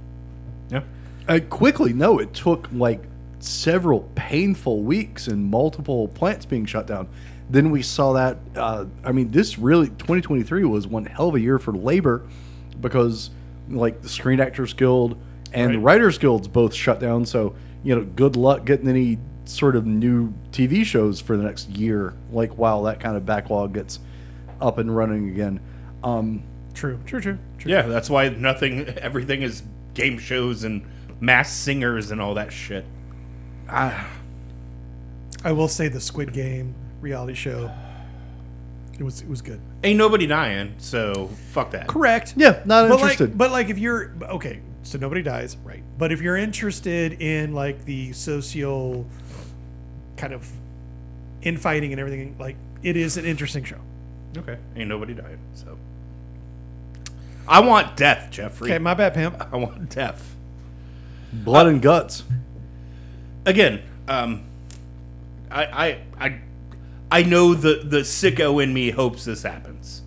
yeah. 0.71 0.83
Uh, 1.27 1.39
quickly, 1.49 1.95
no, 1.95 2.19
it 2.19 2.35
took 2.35 2.69
like 2.71 3.03
several 3.39 4.01
painful 4.15 4.83
weeks 4.83 5.27
and 5.27 5.51
multiple 5.51 6.09
plants 6.09 6.45
being 6.45 6.67
shut 6.67 6.87
down. 6.87 7.09
Then 7.51 7.71
we 7.71 7.83
saw 7.83 8.15
that. 8.15 8.39
Uh, 8.57 8.87
I 9.05 9.13
mean, 9.13 9.31
this 9.31 9.59
really 9.59 9.89
2023 9.89 10.65
was 10.65 10.87
one 10.87 11.05
hell 11.05 11.29
of 11.29 11.35
a 11.35 11.41
year 11.41 11.59
for 11.59 11.73
labor 11.73 12.27
because 12.81 13.31
like 13.69 14.03
the 14.03 14.09
Screen 14.09 14.41
Actors 14.41 14.73
Guild 14.73 15.21
and 15.53 15.75
the 15.75 15.79
Writers 15.79 16.19
Guilds 16.19 16.49
both 16.49 16.75
shut 16.75 17.01
down. 17.01 17.27
So 17.27 17.55
you 17.83 17.95
know, 17.95 18.05
good 18.05 18.37
luck 18.37 18.65
getting 18.65 18.89
any 18.89 19.19
sort 19.45 19.77
of 19.77 19.85
new 19.85 20.33
TV 20.53 20.85
shows 20.85 21.21
for 21.21 21.37
the 21.37 21.43
next 21.43 21.69
year. 21.71 22.15
Like 22.31 22.57
while 22.57 22.83
that 22.85 23.01
kind 23.01 23.17
of 23.17 23.27
backlog 23.27 23.75
gets 23.75 24.01
up 24.61 24.79
and 24.79 24.95
running 24.95 25.29
again. 25.29 25.61
Um, 26.03 26.43
True. 26.75 26.99
True. 27.07 27.21
True. 27.21 27.39
True. 27.59 27.71
Yeah, 27.71 27.83
that's 27.83 28.11
why 28.11 28.29
nothing. 28.31 28.89
Everything 28.99 29.43
is 29.43 29.63
game 29.95 30.19
shows 30.19 30.65
and 30.65 30.85
mass 31.21 31.53
singers 31.53 32.11
and 32.11 32.21
all 32.21 32.35
that 32.35 32.53
shit. 32.53 32.85
I 33.69 35.53
will 35.53 35.69
say 35.69 35.89
the 35.89 36.01
Squid 36.01 36.33
Game 36.33 36.75
reality 37.05 37.35
show. 37.35 37.71
It 38.99 39.03
was 39.03 39.21
it 39.21 39.29
was 39.29 39.43
good. 39.43 39.61
Ain't 39.83 39.99
nobody 39.99 40.27
dying, 40.27 40.75
so 40.79 41.29
fuck 41.51 41.73
that. 41.73 41.87
Correct. 41.89 42.35
yeah, 42.37 42.63
not 42.65 42.89
but 42.89 42.95
interested. 42.95 43.31
like 43.31 43.39
but 43.39 43.51
like 43.51 43.69
if 43.69 43.79
you're 43.79 44.13
okay, 44.23 44.61
so 44.83 44.99
nobody 44.99 45.23
dies, 45.23 45.57
right? 45.65 45.83
But 45.99 46.11
if 46.11 46.21
you're 46.21 46.37
interested 46.37 47.21
in 47.21 47.55
like 47.55 47.85
the 47.85 48.13
social 48.13 49.07
kind 50.17 50.33
of 50.33 50.49
infighting 51.43 51.93
and 51.93 52.01
everything, 52.01 52.37
like 52.39 52.57
it 52.83 52.97
is 52.97 53.17
an 53.17 53.25
interesting 53.25 53.65
show. 53.65 53.81
Okay, 54.37 54.59
ain't 54.75 54.89
nobody 54.89 55.15
dying, 55.15 55.39
so. 55.55 55.79
I 57.47 57.61
want 57.61 57.97
death, 57.97 58.31
Jeffrey. 58.31 58.71
Okay, 58.71 58.79
my 58.79 58.95
bad, 58.95 59.13
pimp. 59.13 59.37
I 59.53 59.57
want 59.57 59.91
death. 59.91 60.35
Blood 61.33 61.67
and 61.67 61.83
guts. 61.83 62.23
Again, 63.45 63.83
um, 64.09 64.45
I, 65.51 65.65
I, 65.65 65.99
I, 66.19 66.41
I 67.15 67.23
know 67.23 67.55
the 67.55 67.83
the 67.85 68.01
sicko 68.01 68.61
in 68.61 68.75
me 68.75 68.91
hopes 68.91 69.25
this 69.25 69.45
happens. 69.45 70.03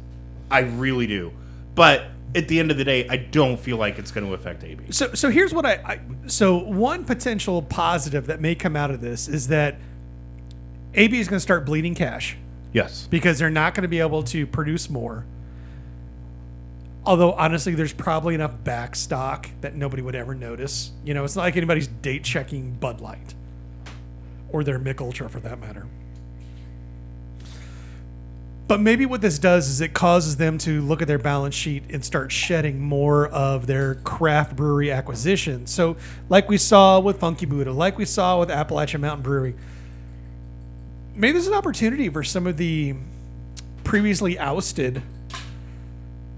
I 0.51 0.59
really 0.59 1.07
do, 1.07 1.31
but 1.73 2.07
at 2.35 2.49
the 2.49 2.59
end 2.59 2.69
of 2.69 2.77
the 2.77 2.83
day, 2.83 3.07
I 3.07 3.15
don't 3.15 3.57
feel 3.57 3.77
like 3.77 3.97
it's 3.97 4.11
going 4.11 4.27
to 4.27 4.33
affect 4.33 4.65
AB. 4.65 4.91
So 4.91 5.13
so 5.13 5.29
here's 5.29 5.53
what 5.53 5.65
I, 5.65 5.73
I 5.85 5.99
so 6.27 6.57
one 6.57 7.05
potential 7.05 7.61
positive 7.61 8.27
that 8.27 8.41
may 8.41 8.55
come 8.55 8.75
out 8.75 8.91
of 8.91 8.99
this 8.99 9.29
is 9.29 9.47
that 9.47 9.79
AB 10.95 11.17
is 11.17 11.29
going 11.29 11.37
to 11.37 11.41
start 11.41 11.65
bleeding 11.65 11.95
cash. 11.95 12.35
Yes. 12.73 13.07
because 13.09 13.39
they're 13.39 13.49
not 13.49 13.73
going 13.73 13.83
to 13.83 13.87
be 13.87 13.99
able 13.99 14.23
to 14.23 14.45
produce 14.45 14.89
more. 14.89 15.25
Although 17.05 17.31
honestly, 17.31 17.73
there's 17.73 17.93
probably 17.93 18.35
enough 18.35 18.61
back 18.65 18.97
stock 18.97 19.49
that 19.61 19.75
nobody 19.75 20.01
would 20.01 20.13
ever 20.13 20.35
notice. 20.35 20.91
You 21.05 21.13
know, 21.13 21.23
it's 21.23 21.37
not 21.37 21.43
like 21.43 21.55
anybody's 21.55 21.87
date 21.87 22.25
checking 22.25 22.73
Bud 22.73 22.99
Light 22.99 23.33
or 24.49 24.65
their 24.65 24.77
Mich 24.77 24.99
Ultra 24.99 25.29
for 25.29 25.39
that 25.39 25.59
matter. 25.59 25.87
But 28.67 28.81
maybe 28.81 29.05
what 29.05 29.21
this 29.21 29.39
does 29.39 29.69
is 29.69 29.79
it 29.79 29.93
causes 29.93 30.35
them 30.35 30.57
to 30.59 30.81
look 30.81 31.01
at 31.01 31.07
their 31.07 31.17
balance 31.17 31.55
sheet 31.55 31.83
and 31.89 32.03
start 32.03 32.33
shedding 32.33 32.81
more 32.81 33.27
of 33.27 33.65
their 33.65 33.95
craft 33.95 34.57
brewery 34.57 34.91
acquisition. 34.91 35.67
So, 35.67 35.95
like 36.27 36.49
we 36.49 36.57
saw 36.57 36.99
with 36.99 37.19
Funky 37.19 37.45
Buddha, 37.45 37.71
like 37.71 37.97
we 37.97 38.03
saw 38.03 38.39
with 38.39 38.51
Appalachian 38.51 38.99
Mountain 38.99 39.23
Brewery, 39.23 39.55
maybe 41.15 41.33
there's 41.33 41.47
an 41.47 41.53
opportunity 41.53 42.09
for 42.09 42.23
some 42.25 42.45
of 42.45 42.57
the 42.57 42.95
previously 43.85 44.37
ousted 44.37 45.01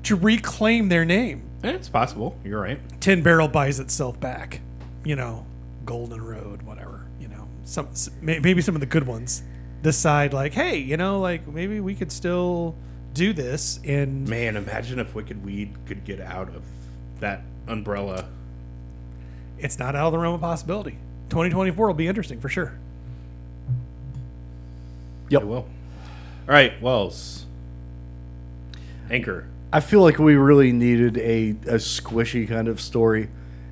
to 0.04 0.16
reclaim 0.16 0.90
their 0.90 1.06
name. 1.06 1.42
Eh, 1.64 1.72
It's 1.72 1.90
possible. 1.90 2.38
You're 2.44 2.62
right. 2.62 2.80
10 3.02 3.24
Barrel 3.24 3.48
buys 3.48 3.80
itself 3.80 4.20
back. 4.20 4.62
You 5.04 5.16
know, 5.16 5.48
Golden 5.84 6.22
Road, 6.24 6.62
whatever. 6.62 7.08
You 7.20 7.30
know, 7.30 7.48
some 7.64 7.88
maybe 8.22 8.62
some 8.62 8.76
of 8.76 8.82
the 8.82 8.88
good 8.88 9.08
ones 9.08 9.42
decide 9.82 10.34
like, 10.34 10.54
hey, 10.54 10.78
you 10.78 10.98
know, 10.98 11.20
like 11.20 11.48
maybe 11.48 11.80
we 11.80 11.96
could 11.96 12.12
still 12.12 12.76
do 13.14 13.34
this 13.34 13.80
and 13.86 14.28
Man, 14.28 14.56
imagine 14.56 15.00
if 15.00 15.16
Wicked 15.16 15.44
Weed 15.44 15.76
could 15.86 16.06
get 16.06 16.20
out 16.22 16.50
of 16.50 16.64
that 17.20 17.42
umbrella. 17.68 18.30
it's 19.58 19.80
not 19.80 19.96
out 19.96 20.08
of 20.08 20.12
the 20.14 20.20
realm 20.20 20.36
of 20.36 20.42
possibility. 20.42 20.98
2024 21.30 21.88
will 21.88 21.94
be 21.94 22.08
interesting 22.08 22.40
for 22.40 22.50
sure. 22.50 22.74
Yep. 25.30 25.42
It 25.42 25.46
will. 25.46 25.56
All 25.58 25.68
right, 26.48 26.82
Wells. 26.82 27.46
Anchor. 29.12 29.48
I 29.72 29.82
feel 29.82 30.02
like 30.02 30.18
we 30.18 30.36
really 30.36 30.72
needed 30.72 31.18
a, 31.18 31.52
a 31.68 31.76
squishy 31.76 32.48
kind 32.48 32.68
of 32.68 32.82
story, 32.82 33.30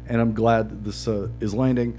and 0.07 0.21
I'm 0.21 0.33
glad 0.33 0.69
that 0.69 0.83
this 0.83 1.07
uh, 1.07 1.29
is 1.39 1.55
landing. 1.55 1.97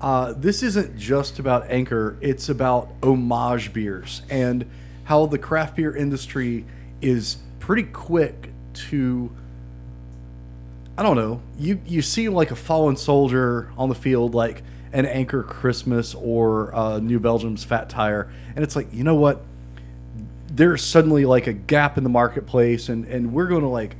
Uh, 0.00 0.32
this 0.36 0.62
isn't 0.62 0.96
just 0.96 1.38
about 1.38 1.68
Anchor, 1.70 2.16
it's 2.20 2.48
about 2.48 2.88
homage 3.02 3.72
beers 3.72 4.22
and 4.30 4.64
how 5.04 5.26
the 5.26 5.38
craft 5.38 5.76
beer 5.76 5.94
industry 5.96 6.64
is 7.00 7.38
pretty 7.58 7.82
quick 7.84 8.52
to. 8.74 9.30
I 10.96 11.02
don't 11.02 11.16
know. 11.16 11.42
You 11.58 11.80
you 11.86 12.02
see 12.02 12.28
like 12.28 12.50
a 12.50 12.56
fallen 12.56 12.96
soldier 12.96 13.70
on 13.76 13.88
the 13.88 13.94
field, 13.94 14.34
like 14.34 14.62
an 14.92 15.06
Anchor 15.06 15.42
Christmas 15.42 16.14
or 16.14 16.74
uh, 16.74 16.98
New 16.98 17.20
Belgium's 17.20 17.64
Fat 17.64 17.88
Tire, 17.88 18.30
and 18.54 18.64
it's 18.64 18.76
like 18.76 18.92
you 18.92 19.04
know 19.04 19.14
what? 19.14 19.44
there's 20.50 20.82
suddenly 20.82 21.24
like 21.24 21.46
a 21.46 21.52
gap 21.52 21.96
in 21.98 22.04
the 22.04 22.10
marketplace 22.10 22.88
and 22.88 23.04
and 23.04 23.32
we're 23.32 23.46
going 23.46 23.60
to 23.62 23.68
like 23.68 23.96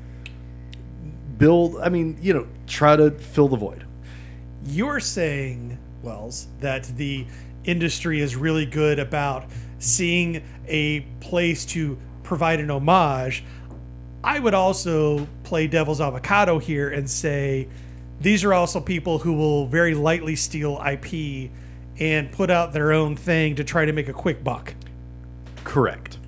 build 1.37 1.77
i 1.81 1.89
mean 1.89 2.19
you 2.21 2.33
know 2.33 2.47
try 2.67 2.97
to 2.97 3.11
fill 3.11 3.49
the 3.49 3.57
void 3.57 3.87
You're 4.65 4.99
saying, 4.99 5.79
Wells, 6.03 6.49
that 6.61 6.85
the 6.97 7.27
industry 7.65 8.21
is 8.21 8.37
really 8.37 8.67
good 8.67 8.99
about 8.99 9.45
seeing 9.79 10.43
a 10.67 11.01
place 11.21 11.65
to 11.67 11.99
provide 12.23 12.61
an 12.61 12.71
homage. 12.71 13.45
I 14.23 14.39
would 14.39 14.55
also 14.55 15.27
play 15.45 15.67
devil's 15.67 16.01
avocado 16.01 16.59
here 16.59 16.89
and 16.89 17.09
say 17.09 17.69
these 18.21 18.45
are 18.45 18.53
also 18.53 18.81
people 18.81 19.19
who 19.19 19.33
will 19.33 19.67
very 19.67 19.95
lightly 19.95 20.35
steal 20.37 20.83
IP 20.85 21.51
and 21.99 22.31
put 22.33 22.51
out 22.51 22.73
their 22.73 22.93
own 22.93 23.17
thing 23.17 23.55
to 23.57 23.65
try 23.65 23.85
to 23.85 23.93
make 23.93 24.09
a 24.09 24.13
quick 24.13 24.43
buck. 24.43 24.75
Correct. 25.65 26.19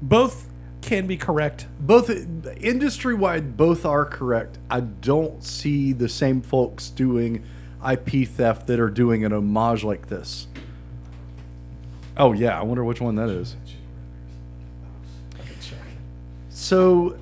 Both 0.00 0.48
can 0.80 1.06
be 1.06 1.16
correct. 1.16 1.66
Both 1.80 2.10
industry 2.10 3.14
wide, 3.14 3.56
both 3.56 3.86
are 3.86 4.04
correct. 4.04 4.58
I 4.70 4.80
don't 4.80 5.42
see 5.42 5.92
the 5.92 6.08
same 6.08 6.42
folks 6.42 6.90
doing 6.90 7.44
IP 7.88 8.28
theft 8.28 8.66
that 8.66 8.78
are 8.78 8.90
doing 8.90 9.24
an 9.24 9.32
homage 9.32 9.84
like 9.84 10.08
this. 10.08 10.46
Oh 12.16 12.32
yeah, 12.32 12.58
I 12.58 12.62
wonder 12.62 12.84
which 12.84 13.00
one 13.00 13.16
that 13.16 13.28
is. 13.28 13.56
So 16.50 17.18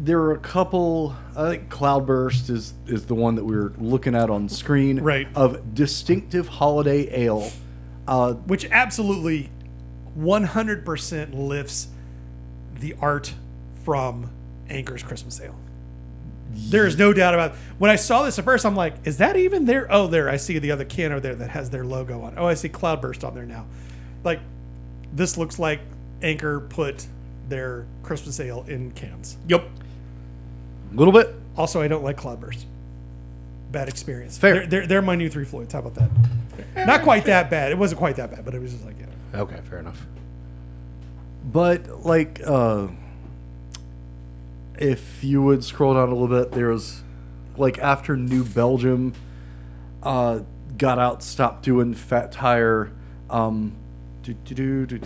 there 0.00 0.18
are 0.20 0.32
a 0.32 0.38
couple. 0.38 1.14
I 1.36 1.50
think 1.50 1.68
Cloudburst 1.68 2.50
is 2.50 2.74
is 2.86 3.06
the 3.06 3.14
one 3.14 3.36
that 3.36 3.44
we 3.44 3.54
are 3.54 3.72
looking 3.78 4.14
at 4.14 4.30
on 4.30 4.48
screen. 4.48 5.00
Right. 5.00 5.28
Of 5.34 5.74
distinctive 5.74 6.48
holiday 6.48 7.08
ale. 7.22 7.52
Uh, 8.08 8.32
which 8.32 8.64
absolutely 8.72 9.50
100% 10.18 11.34
lifts 11.34 11.88
the 12.74 12.96
art 13.00 13.34
from 13.84 14.30
Anchor's 14.68 15.02
Christmas 15.04 15.40
Ale. 15.40 15.54
There 16.52 16.86
is 16.86 16.98
no 16.98 17.12
doubt 17.12 17.34
about 17.34 17.52
it. 17.52 17.56
When 17.78 17.90
I 17.90 17.96
saw 17.96 18.24
this 18.24 18.38
at 18.38 18.44
first, 18.44 18.66
I'm 18.66 18.76
like, 18.76 18.94
is 19.04 19.18
that 19.18 19.36
even 19.36 19.64
there? 19.66 19.86
Oh, 19.90 20.06
there. 20.06 20.28
I 20.28 20.36
see 20.36 20.58
the 20.58 20.72
other 20.72 20.84
can 20.84 21.12
over 21.12 21.20
there 21.20 21.34
that 21.34 21.50
has 21.50 21.70
their 21.70 21.84
logo 21.84 22.22
on. 22.22 22.34
Oh, 22.36 22.46
I 22.46 22.54
see 22.54 22.68
Cloudburst 22.68 23.24
on 23.24 23.34
there 23.34 23.46
now. 23.46 23.66
Like, 24.24 24.40
this 25.12 25.36
looks 25.38 25.58
like 25.58 25.80
Anchor 26.22 26.60
put 26.60 27.06
their 27.48 27.86
Christmas 28.02 28.38
Ale 28.40 28.64
in 28.68 28.90
cans. 28.92 29.36
Yep. 29.48 29.64
a 30.92 30.94
little 30.94 31.12
bit. 31.12 31.34
Also, 31.56 31.80
I 31.80 31.88
don't 31.88 32.04
like 32.04 32.16
Cloudburst. 32.16 32.66
Bad 33.70 33.88
experience. 33.88 34.38
Fair. 34.38 34.54
They're, 34.54 34.66
they're, 34.66 34.86
they're 34.86 35.02
my 35.02 35.14
new 35.14 35.28
Three 35.30 35.44
Floyds. 35.44 35.72
How 35.72 35.80
about 35.80 35.94
that? 35.94 36.86
Not 36.86 37.02
quite 37.02 37.24
that 37.26 37.50
bad. 37.50 37.72
It 37.72 37.78
wasn't 37.78 37.98
quite 37.98 38.16
that 38.16 38.30
bad, 38.30 38.44
but 38.44 38.54
it 38.54 38.60
was 38.60 38.72
just 38.72 38.84
like, 38.84 38.96
yeah. 38.98 39.40
Okay, 39.40 39.60
fair 39.68 39.78
enough. 39.78 40.00
But 41.44 42.04
like, 42.04 42.40
uh, 42.44 42.88
if 44.80 45.22
you 45.22 45.42
would 45.42 45.62
scroll 45.62 45.94
down 45.94 46.08
a 46.08 46.14
little 46.14 46.26
bit, 46.28 46.52
there 46.52 46.68
was 46.68 47.02
like 47.56 47.78
after 47.78 48.16
New 48.16 48.44
Belgium 48.44 49.12
uh, 50.02 50.40
got 50.78 50.98
out, 50.98 51.22
stopped 51.22 51.62
doing 51.62 51.94
Fat 51.94 52.32
Tire. 52.32 52.90
Um, 53.28 53.72
do, 54.22 54.34
do, 54.34 54.86
do. 54.86 55.00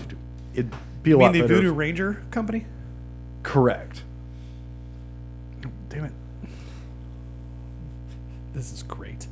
It'd 0.54 0.70
be 1.02 1.10
a 1.10 1.14
You 1.14 1.18
lot 1.18 1.32
mean 1.32 1.32
the 1.32 1.40
better. 1.48 1.54
Voodoo 1.56 1.72
if- 1.72 1.76
Ranger 1.76 2.22
Company? 2.30 2.64
Correct. 3.42 4.02
Damn 5.90 6.04
it. 6.06 6.12
This 8.54 8.72
is 8.72 8.82
great. 8.82 9.26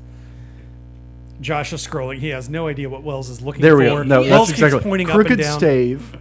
Josh 1.40 1.72
is 1.72 1.84
scrolling. 1.86 2.18
He 2.18 2.28
has 2.28 2.48
no 2.48 2.68
idea 2.68 2.88
what 2.88 3.02
Wells 3.02 3.28
is 3.30 3.40
looking 3.40 3.62
There 3.62 3.72
for. 3.72 3.78
we 3.78 3.84
go. 3.86 4.02
No, 4.02 4.20
Wells 4.20 4.48
that's 4.48 4.60
exactly 4.60 4.80
pointing 4.80 5.06
Crooked 5.08 5.26
up 5.32 5.38
and 5.38 5.40
down. 5.40 5.58
Stave. 5.58 6.16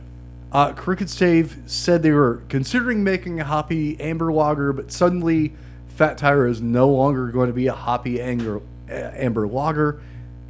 Uh, 0.52 0.74
Crooked 0.74 1.10
Stave 1.10 1.58
said 1.66 2.04
they 2.04 2.12
were 2.12 2.42
considering 2.50 3.04
making 3.04 3.40
a 3.40 3.46
hoppy 3.46 4.00
amber 4.02 4.34
lager, 4.34 4.74
but 4.74 4.92
suddenly 4.92 5.54
Fat 5.88 6.18
Tire 6.18 6.46
is 6.48 6.62
no 6.62 6.90
longer 6.90 7.28
going 7.28 7.48
to 7.48 7.54
be 7.54 7.68
a 7.68 7.74
hoppy 7.74 8.20
amber, 8.22 8.62
uh, 8.90 8.94
amber 8.94 9.48
lager. 9.48 10.02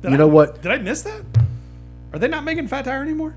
Did 0.01 0.09
you 0.09 0.15
I- 0.15 0.17
know 0.17 0.27
what? 0.27 0.61
Did 0.63 0.71
I 0.71 0.77
miss 0.79 1.03
that? 1.03 1.21
Are 2.13 2.19
they 2.19 2.27
not 2.27 2.43
making 2.43 2.67
Fat 2.67 2.85
Tire 2.85 3.01
anymore? 3.03 3.35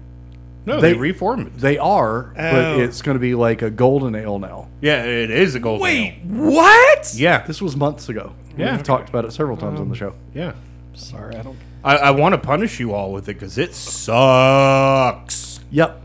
No, 0.67 0.81
they, 0.81 0.95
They- 0.95 0.99
reformed 0.99 1.49
it. 1.49 1.59
They 1.59 1.77
are, 1.77 2.31
Oh. 2.31 2.35
but 2.35 2.81
it's 2.81 3.03
going 3.03 3.17
to 3.17 3.21
be 3.21 3.35
like 3.35 3.61
a 3.61 3.69
golden 3.71 4.15
ale 4.15 4.39
now. 4.39 4.69
Yeah, 4.81 5.05
it 5.05 5.31
is 5.31 5.55
a 5.55 5.61
gold. 5.61 5.83
Wait, 5.83 6.21
what? 6.25 7.13
Yeah. 7.15 7.47
This 7.47 7.61
was 7.61 7.77
months 7.77 8.09
ago. 8.09 8.33
Yeah. 8.57 8.73
We've 8.77 8.83
talked 8.83 9.11
about 9.11 9.27
it 9.27 9.33
several 9.33 9.59
times 9.59 9.79
on 9.81 9.91
the 9.91 9.95
show. 9.97 10.15
Yeah. 10.33 10.53
Sorry, 10.95 11.37
I 11.37 11.43
don't. 11.43 11.59
I, 11.83 11.97
I 11.97 12.11
want 12.13 12.33
to 12.35 12.39
punish 12.39 12.81
you 12.81 12.95
all 12.95 13.13
with 13.13 13.29
it 13.29 13.35
because 13.35 13.59
it 13.59 13.75
sucks. 13.75 15.61
Yep. 15.71 16.01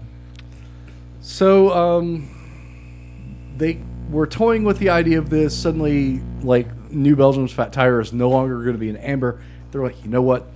So, 1.30 1.72
um, 1.72 2.28
they 3.56 3.80
were 4.10 4.26
toying 4.26 4.63
with 4.63 4.80
the 4.80 4.89
idea 4.89 5.20
of 5.20 5.30
this. 5.30 5.56
Suddenly, 5.56 6.22
like, 6.42 6.92
New 6.92 7.15
Belgium's 7.15 7.52
Fat 7.52 7.72
Tire 7.72 8.02
is 8.02 8.12
no 8.12 8.30
longer 8.30 8.63
going 8.63 8.74
to 8.74 8.80
be 8.80 8.89
an 8.89 8.98
amber. 8.98 9.39
They're 9.70 9.84
like, 9.84 10.04
you 10.04 10.10
know 10.10 10.24
what? 10.24 10.48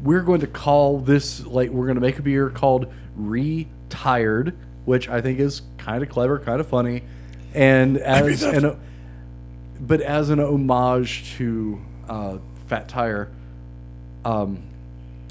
We're 0.00 0.22
going 0.22 0.40
to 0.40 0.46
call 0.46 1.00
this, 1.00 1.44
like, 1.44 1.70
we're 1.70 1.86
going 1.86 1.96
to 1.96 2.00
make 2.00 2.20
a 2.20 2.22
beer 2.22 2.50
called 2.50 2.86
Retired, 3.16 4.56
which 4.84 5.08
I 5.08 5.20
think 5.20 5.40
is 5.40 5.62
kind 5.76 6.04
of 6.04 6.08
clever, 6.08 6.38
kind 6.38 6.60
of 6.60 6.68
funny. 6.68 7.02
And 7.52 7.98
as 7.98 8.44
an, 8.44 8.80
but 9.80 10.00
as 10.00 10.30
an 10.30 10.38
homage 10.38 11.34
to 11.36 11.82
uh, 12.08 12.38
Fat 12.68 12.88
Tire, 12.88 13.32
um, 14.24 14.62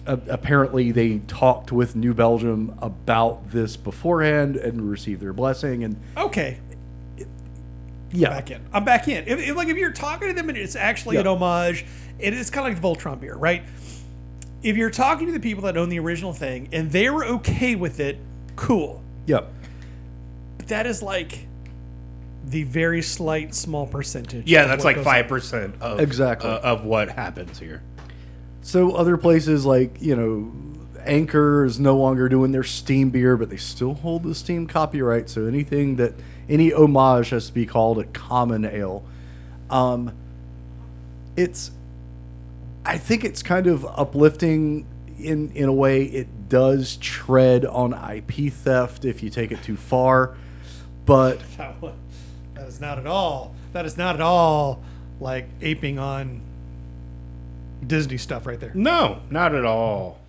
a- 0.06 0.20
apparently 0.30 0.92
they 0.92 1.20
talked 1.20 1.72
with 1.72 1.96
New 1.96 2.14
Belgium 2.14 2.78
about 2.82 3.52
this 3.52 3.78
beforehand 3.78 4.56
and 4.56 4.90
received 4.90 5.22
their 5.22 5.34
blessing. 5.34 5.84
And 5.84 5.98
Okay, 6.18 6.58
yeah, 8.12 8.30
back 8.30 8.52
in. 8.52 8.62
I'm 8.74 8.84
back 8.84 9.08
in. 9.08 9.26
If, 9.28 9.40
if, 9.40 9.56
like 9.56 9.68
if 9.70 9.78
you're 9.78 9.92
talking 9.92 10.28
to 10.28 10.34
them 10.34 10.50
and 10.50 10.58
it's 10.58 10.76
actually 10.76 11.18
an 11.18 11.26
Yeah. 11.26 11.32
homage, 11.32 11.86
it 12.20 12.34
is 12.34 12.50
kind 12.50 12.68
of 12.68 12.74
like 12.74 12.82
the 12.82 12.88
Voltron 13.10 13.20
beer, 13.20 13.36
right? 13.36 13.64
If 14.64 14.78
you're 14.78 14.90
talking 14.92 15.28
to 15.28 15.34
the 15.34 15.40
people 15.40 15.64
that 15.64 15.78
own 15.78 15.90
the 15.90 16.00
original 16.00 16.34
thing 16.34 16.70
and 16.72 16.92
they 16.92 17.10
were 17.10 17.26
okay 17.26 17.76
with 17.76 18.00
it, 18.00 18.18
cool. 18.56 19.02
yep. 19.26 19.52
But 20.58 20.68
that 20.68 20.86
is 20.86 21.02
like 21.02 21.48
the 22.46 22.64
very 22.64 23.02
slight 23.02 23.56
small 23.56 23.88
percentage. 23.88 24.46
Yeah, 24.48 24.66
that's 24.66 24.84
like 24.84 24.98
five 25.04 25.28
percent 25.28 25.76
of 25.82 26.00
Exactly. 26.00 26.50
uh, 26.50 26.60
of 26.60 26.84
what 26.86 27.10
happens 27.10 27.60
here. 27.60 27.82
So 28.62 28.92
other 28.94 29.18
places 29.18 29.66
like 29.66 30.02
you 30.02 30.16
know, 30.16 30.52
Anchor 31.04 31.66
is 31.66 31.80
no 31.80 31.98
longer 31.98 32.30
doing 32.30 32.52
their 32.52 32.64
Steam 32.64 33.10
beer, 33.10 33.38
but 33.38 33.50
they 33.50 33.58
still 33.58 33.96
hold 33.96 34.24
the 34.24 34.36
Steam 34.36 34.68
copyright. 34.68 35.30
So 35.30 35.46
anything 35.46 35.96
that 35.98 36.14
any 36.50 36.72
homage 36.72 37.30
has 37.30 37.48
to 37.48 37.54
be 37.54 37.66
called 37.66 38.00
a 38.00 38.04
common 38.06 38.66
ale. 38.66 39.04
Um, 39.70 40.14
it's, 41.38 41.72
I 42.86 42.98
think 42.98 43.24
it's 43.24 43.42
kind 43.42 43.68
of 43.68 43.86
uplifting 43.86 44.86
in 45.18 45.52
in 45.54 45.70
a 45.70 45.74
way. 45.74 46.04
It 46.04 46.50
does 46.50 46.98
tread 46.98 47.66
on 47.66 47.94
IP 47.94 48.52
theft 48.52 49.06
if 49.06 49.24
you 49.24 49.30
take 49.30 49.52
it 49.52 49.64
too 49.64 49.78
far, 49.78 50.36
but 51.06 51.40
That 51.58 51.82
wa- 51.82 51.94
that 52.56 52.68
is 52.68 52.82
not 52.82 53.00
at 53.00 53.08
all. 53.08 53.56
That 53.74 53.86
is 53.86 53.98
not 53.98 54.16
at 54.16 54.22
all 54.22 54.84
like 55.20 55.48
aping 55.62 55.98
on 56.00 56.42
Disney 57.86 58.18
stuff 58.18 58.46
right 58.46 58.60
there. 58.60 58.72
No, 58.74 59.22
not 59.30 59.56
at 59.56 59.66
all. 59.66 60.20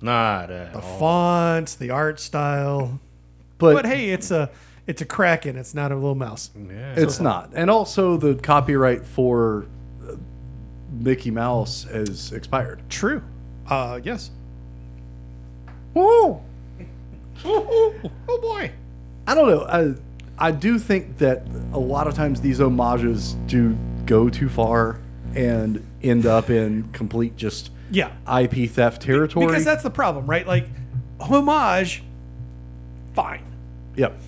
Not 0.00 0.50
at 0.50 0.72
The 0.72 0.80
all. 0.80 0.98
fonts, 0.98 1.74
the 1.74 1.90
art 1.90 2.20
style. 2.20 3.00
but, 3.58 3.74
But 3.74 3.86
hey, 3.86 4.10
it's 4.10 4.30
a 4.30 4.50
it's 4.86 5.00
a 5.00 5.04
kraken. 5.06 5.56
It's 5.56 5.74
not 5.74 5.90
a 5.90 5.94
little 5.94 6.14
mouse. 6.14 6.50
Yeah. 6.56 6.94
It's 6.96 7.18
not. 7.18 7.50
And 7.54 7.70
also, 7.70 8.16
the 8.16 8.34
copyright 8.36 9.04
for 9.06 9.66
uh, 10.06 10.12
Mickey 10.92 11.30
Mouse 11.30 11.84
has 11.84 12.32
expired. 12.32 12.82
True. 12.88 13.22
Uh, 13.68 14.00
yes. 14.04 14.30
Whoa! 15.92 16.42
Oh 17.44 18.38
boy. 18.42 18.70
I 19.26 19.34
don't 19.34 19.48
know. 19.48 19.64
I, 20.38 20.48
I 20.48 20.50
do 20.52 20.78
think 20.78 21.18
that 21.18 21.46
a 21.72 21.78
lot 21.78 22.06
of 22.06 22.14
times 22.14 22.40
these 22.40 22.58
homages 22.60 23.32
do 23.46 23.76
go 24.04 24.28
too 24.28 24.48
far 24.48 25.00
and 25.36 25.86
end 26.02 26.26
up 26.26 26.50
in 26.50 26.88
complete 26.92 27.36
just 27.36 27.70
Yeah. 27.90 28.10
IP 28.26 28.70
theft 28.70 29.02
territory. 29.02 29.46
Because 29.46 29.64
that's 29.64 29.82
the 29.82 29.90
problem, 29.90 30.26
right? 30.26 30.46
Like 30.46 30.68
homage, 31.20 32.02
fine. 33.14 33.42
yep. 33.96 34.18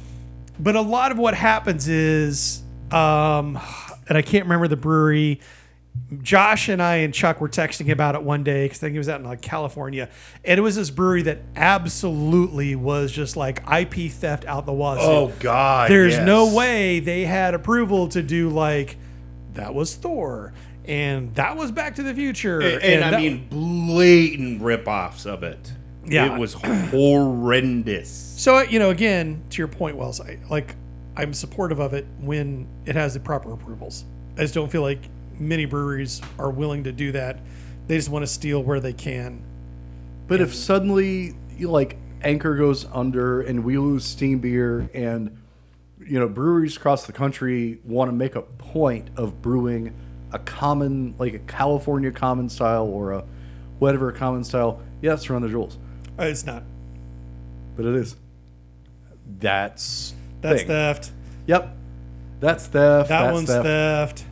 But 0.60 0.74
a 0.76 0.80
lot 0.80 1.12
of 1.12 1.18
what 1.18 1.34
happens 1.34 1.86
is, 1.88 2.62
um, 2.90 3.58
and 4.08 4.18
I 4.18 4.22
can't 4.22 4.44
remember 4.44 4.68
the 4.68 4.76
brewery. 4.76 5.40
Josh 6.22 6.68
and 6.68 6.80
I 6.82 6.96
and 6.96 7.12
Chuck 7.12 7.40
were 7.40 7.48
texting 7.48 7.90
about 7.90 8.14
it 8.14 8.22
one 8.22 8.44
day 8.44 8.64
because 8.64 8.78
I 8.78 8.80
think 8.82 8.92
he 8.92 8.98
was 8.98 9.08
out 9.08 9.20
in 9.20 9.26
like 9.26 9.42
California, 9.42 10.08
and 10.44 10.58
it 10.58 10.62
was 10.62 10.76
this 10.76 10.90
brewery 10.90 11.22
that 11.22 11.38
absolutely 11.56 12.76
was 12.76 13.12
just 13.12 13.36
like 13.36 13.62
IP 13.70 14.10
theft 14.10 14.44
out 14.46 14.64
the 14.66 14.72
wazoo. 14.72 15.02
Oh 15.02 15.32
God. 15.40 15.90
There's 15.90 16.14
yes. 16.14 16.26
no 16.26 16.54
way 16.54 17.00
they 17.00 17.24
had 17.24 17.54
approval 17.54 18.08
to 18.08 18.22
do 18.22 18.48
like 18.48 18.96
that 19.54 19.74
was 19.74 19.94
Thor 19.94 20.52
and 20.88 21.34
that 21.36 21.56
was 21.56 21.70
Back 21.70 21.94
to 21.96 22.02
the 22.02 22.14
Future, 22.14 22.60
And, 22.60 22.82
and 22.82 23.04
I 23.04 23.20
mean 23.20 23.46
blatant 23.48 24.62
rip-offs 24.62 25.26
of 25.26 25.42
it. 25.42 25.72
Yeah. 26.04 26.34
It 26.34 26.38
was 26.38 26.54
horrendous. 26.54 28.08
So 28.08 28.58
uh, 28.58 28.62
you 28.62 28.78
know, 28.78 28.90
again, 28.90 29.44
to 29.50 29.58
your 29.58 29.68
point, 29.68 29.96
Wells, 29.96 30.20
I, 30.20 30.40
like 30.50 30.74
I'm 31.16 31.34
supportive 31.34 31.80
of 31.80 31.92
it 31.94 32.06
when 32.18 32.66
it 32.86 32.94
has 32.96 33.14
the 33.14 33.20
proper 33.20 33.52
approvals. 33.52 34.04
I 34.36 34.42
just 34.42 34.54
don't 34.54 34.70
feel 34.70 34.82
like 34.82 35.10
many 35.38 35.66
breweries 35.66 36.20
are 36.38 36.50
willing 36.50 36.84
to 36.84 36.92
do 36.92 37.12
that. 37.12 37.40
They 37.88 37.96
just 37.96 38.08
want 38.08 38.22
to 38.22 38.26
steal 38.26 38.62
where 38.62 38.80
they 38.80 38.92
can. 38.92 39.44
But 40.26 40.40
if 40.40 40.54
suddenly, 40.54 41.34
like, 41.58 41.96
Anchor 42.22 42.54
goes 42.54 42.86
under 42.92 43.40
and 43.40 43.64
we 43.64 43.78
lose 43.78 44.04
Steam 44.04 44.40
Beer 44.40 44.90
and, 44.92 45.42
you 46.04 46.18
know, 46.18 46.28
breweries 46.28 46.76
across 46.76 47.06
the 47.06 47.12
country 47.12 47.80
want 47.84 48.10
to 48.10 48.12
make 48.12 48.34
a 48.36 48.42
point 48.42 49.10
of 49.16 49.40
brewing 49.42 49.94
a 50.32 50.38
common, 50.38 51.14
like 51.18 51.34
a 51.34 51.38
California 51.40 52.10
common 52.10 52.48
style 52.48 52.86
or 52.86 53.12
a 53.12 53.24
whatever 53.78 54.12
common 54.12 54.44
style, 54.44 54.80
yeah, 55.00 55.14
it's 55.14 55.28
Run 55.30 55.42
the 55.42 55.48
Jewels. 55.48 55.78
Uh, 56.18 56.24
it's 56.24 56.44
not. 56.44 56.62
But 57.76 57.86
it 57.86 57.94
is. 57.94 58.16
That's 59.38 60.14
That's 60.40 60.60
thing. 60.60 60.68
theft. 60.68 61.12
Yep. 61.46 61.76
That's 62.40 62.66
theft. 62.66 63.08
That 63.08 63.22
that's 63.22 63.32
one's 63.34 63.48
theft. 63.48 63.64
theft. 63.64 64.24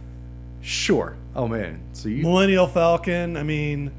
Sure. 0.63 1.17
Oh 1.35 1.47
man. 1.47 1.81
So 1.93 2.09
you 2.09 2.23
Millennial 2.23 2.67
Falcon. 2.67 3.37
I 3.37 3.43
mean, 3.43 3.93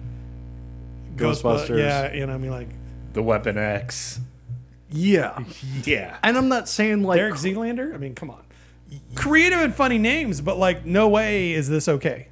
Ghostbusters. 1.16 1.42
Ghostbusters. 1.42 1.78
Yeah, 1.80 2.14
you 2.14 2.26
know, 2.26 2.34
I 2.34 2.38
mean, 2.38 2.52
like 2.52 2.70
The 3.14 3.24
Weapon 3.24 3.58
X. 3.58 4.20
Yeah. 4.90 5.44
Yeah. 5.86 6.18
And 6.24 6.38
I'm 6.38 6.50
not 6.50 6.68
saying 6.68 7.04
like 7.04 7.18
Derek 7.18 7.36
Zieglander. 7.36 7.94
I 7.94 7.98
mean, 7.98 8.16
come 8.16 8.30
on. 8.30 8.42
Creative 9.16 9.60
and 9.60 9.74
funny 9.76 9.98
names, 9.98 10.42
but 10.42 10.58
like, 10.58 10.86
no 10.86 11.08
way 11.10 11.54
is 11.54 11.68
this 11.70 11.88
okay. 11.88 12.28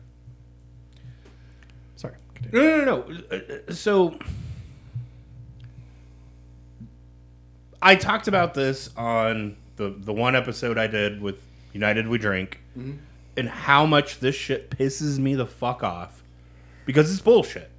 Sorry. 1.95 2.15
continue. 2.33 2.61
No, 2.61 2.77
no, 2.77 2.85
no. 3.07 3.19
Uh, 3.31 3.35
uh, 3.69 3.73
So 3.73 4.17
I 7.81 7.95
talked 7.95 8.27
about 8.27 8.53
this 8.53 8.89
on 8.97 9.57
the 9.75 9.89
the 9.97 10.13
one 10.13 10.35
episode 10.35 10.77
I 10.77 10.87
did 10.87 11.21
with 11.21 11.41
United 11.73 12.07
We 12.07 12.17
Drink, 12.17 12.59
and 13.37 13.49
how 13.49 13.85
much 13.85 14.19
this 14.19 14.35
shit 14.35 14.69
pisses 14.71 15.19
me 15.19 15.35
the 15.35 15.45
fuck 15.45 15.83
off 15.83 16.23
because 16.85 17.11
it's 17.11 17.21
bullshit. 17.21 17.69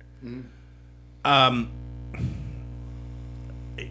Um, 1.24 1.70
it, 3.78 3.88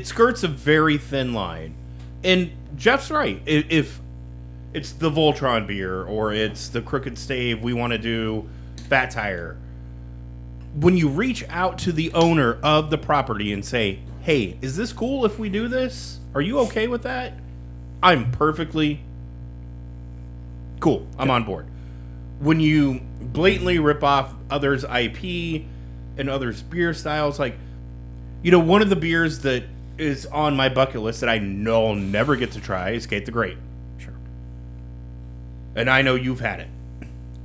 it 0.00 0.06
skirts 0.06 0.42
a 0.42 0.48
very 0.48 0.98
thin 0.98 1.34
line, 1.34 1.74
and 2.24 2.50
Jeff's 2.76 3.10
right. 3.10 3.40
If 3.46 4.00
it's 4.72 4.92
the 4.92 5.10
Voltron 5.10 5.66
beer 5.66 6.02
or 6.02 6.32
it's 6.32 6.68
the 6.68 6.82
Crooked 6.82 7.18
Stave, 7.18 7.62
we 7.62 7.72
want 7.72 7.92
to 7.92 7.98
do 7.98 8.48
Fat 8.88 9.10
Tire 9.10 9.56
when 10.74 10.96
you 10.96 11.08
reach 11.08 11.44
out 11.48 11.78
to 11.78 11.92
the 11.92 12.12
owner 12.12 12.58
of 12.62 12.90
the 12.90 12.98
property 12.98 13.52
and 13.52 13.64
say, 13.64 14.00
"Hey, 14.20 14.58
is 14.60 14.76
this 14.76 14.92
cool 14.92 15.24
if 15.24 15.38
we 15.38 15.48
do 15.48 15.68
this? 15.68 16.20
Are 16.34 16.40
you 16.40 16.58
okay 16.60 16.88
with 16.88 17.02
that?" 17.02 17.34
I'm 18.02 18.30
perfectly 18.30 19.00
cool. 20.80 21.06
I'm 21.18 21.30
on 21.30 21.44
board. 21.44 21.66
When 22.38 22.60
you 22.60 23.00
blatantly 23.20 23.78
rip 23.78 24.04
off 24.04 24.34
others' 24.50 24.84
IP 24.84 25.64
and 26.16 26.28
others' 26.30 26.62
beer 26.62 26.94
styles, 26.94 27.38
like 27.38 27.56
you 28.42 28.52
know, 28.52 28.60
one 28.60 28.82
of 28.82 28.88
the 28.88 28.96
beers 28.96 29.40
that 29.40 29.64
is 29.98 30.26
on 30.26 30.56
my 30.56 30.68
bucket 30.68 31.00
list 31.02 31.20
that 31.20 31.28
I 31.28 31.38
know 31.38 31.88
I'll 31.88 31.94
never 31.94 32.36
get 32.36 32.52
to 32.52 32.60
try 32.60 32.90
is 32.90 33.06
Kate 33.06 33.26
the 33.26 33.32
Great. 33.32 33.58
Sure. 33.98 34.14
And 35.74 35.90
I 35.90 36.02
know 36.02 36.14
you've 36.14 36.40
had 36.40 36.60
it. 36.60 36.68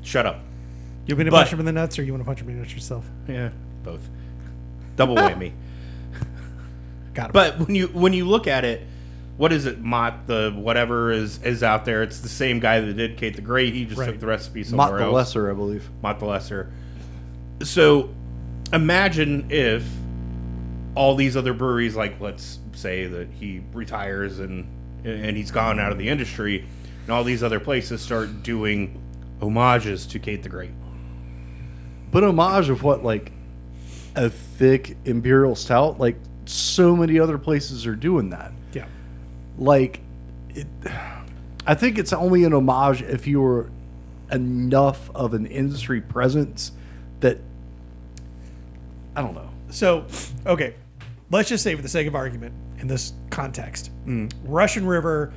Shut 0.02 0.26
up. 0.26 0.40
You 1.06 1.16
want 1.16 1.20
me 1.20 1.26
to 1.26 1.32
But- 1.32 1.38
punch 1.38 1.54
him 1.54 1.60
in 1.60 1.66
the 1.66 1.72
nuts, 1.72 1.98
or 2.00 2.04
you 2.04 2.14
want 2.14 2.22
to 2.24 2.26
punch 2.26 2.42
him 2.42 2.50
in 2.50 2.56
the 2.56 2.62
nuts 2.62 2.74
yourself? 2.74 3.06
Yeah, 3.28 3.50
both. 3.84 4.08
Double 4.96 5.16
whammy. 5.16 5.54
Got 7.14 7.30
it. 7.30 7.34
But 7.34 7.60
when 7.60 7.76
you 7.76 7.88
when 7.88 8.14
you 8.14 8.26
look 8.26 8.48
at 8.48 8.64
it, 8.66 8.82
what 9.38 9.52
is 9.52 9.66
it? 9.66 9.80
Mott 9.82 10.28
the 10.28 10.52
whatever 10.56 11.12
is 11.12 11.42
is 11.44 11.64
out 11.64 11.86
there. 11.86 12.04
It's 12.04 12.20
the 12.20 12.30
same 12.30 12.60
guy 12.60 12.80
that 12.80 12.94
did 12.94 13.18
Kate 13.18 13.36
the 13.36 13.42
Great. 13.42 13.74
He 13.74 13.86
just 13.86 13.98
Right. 14.00 14.06
took 14.08 14.20
the 14.20 14.28
recipe 14.28 14.64
somewhere 14.64 14.90
Mott 14.92 14.98
the 15.00 15.06
else. 15.06 15.14
Lesser, 15.14 15.50
I 15.50 15.54
believe. 15.54 15.90
Mott 16.02 16.20
the 16.20 16.26
Lesser. 16.26 16.72
So 17.64 18.10
imagine 18.72 19.48
if 19.50 19.84
all 20.96 21.16
these 21.16 21.36
other 21.36 21.54
breweries, 21.54 21.96
like 21.96 22.20
let's 22.20 22.60
say 22.74 23.08
that 23.08 23.30
he 23.30 23.62
retires 23.74 24.40
and 24.40 24.68
and 25.06 25.36
he's 25.36 25.52
gone 25.52 25.80
out 25.80 25.92
of 25.92 25.98
the 25.98 26.08
industry, 26.08 26.66
and 27.04 27.10
all 27.10 27.24
these 27.24 27.44
other 27.44 27.60
places 27.60 28.02
start 28.02 28.44
doing 28.44 29.02
homages 29.42 30.06
to 30.08 30.20
Kate 30.20 30.44
the 30.44 30.50
Great. 30.50 30.72
But 32.12 32.24
homage 32.24 32.70
of 32.70 32.84
what 32.84 33.04
like 33.04 33.32
a 34.16 34.30
thick 34.30 34.96
imperial 35.06 35.56
stout, 35.56 36.00
like 36.00 36.16
so 36.46 36.96
many 36.96 37.20
other 37.20 37.38
places 37.38 37.86
are 37.86 37.96
doing 37.96 38.30
that. 38.30 38.52
yeah. 38.74 38.86
Like 39.58 40.02
it, 40.50 40.68
I 41.66 41.76
think 41.76 41.98
it's 41.98 42.14
only 42.14 42.44
an 42.44 42.54
homage 42.54 43.02
if 43.02 43.28
you're 43.28 43.70
enough 44.32 45.10
of 45.16 45.34
an 45.34 45.46
industry 45.46 46.02
presence 46.02 46.72
that 47.20 47.40
I 49.16 49.22
don't 49.22 49.36
know. 49.36 49.50
So, 49.70 50.06
okay, 50.46 50.76
let's 51.34 51.50
just 51.50 51.64
say, 51.64 51.76
for 51.76 51.82
the 51.82 51.90
sake 51.90 52.08
of 52.08 52.16
argument, 52.16 52.54
in 52.80 52.88
this 52.88 53.14
context, 53.30 53.92
mm. 54.06 54.32
Russian 54.44 54.86
River 54.86 55.34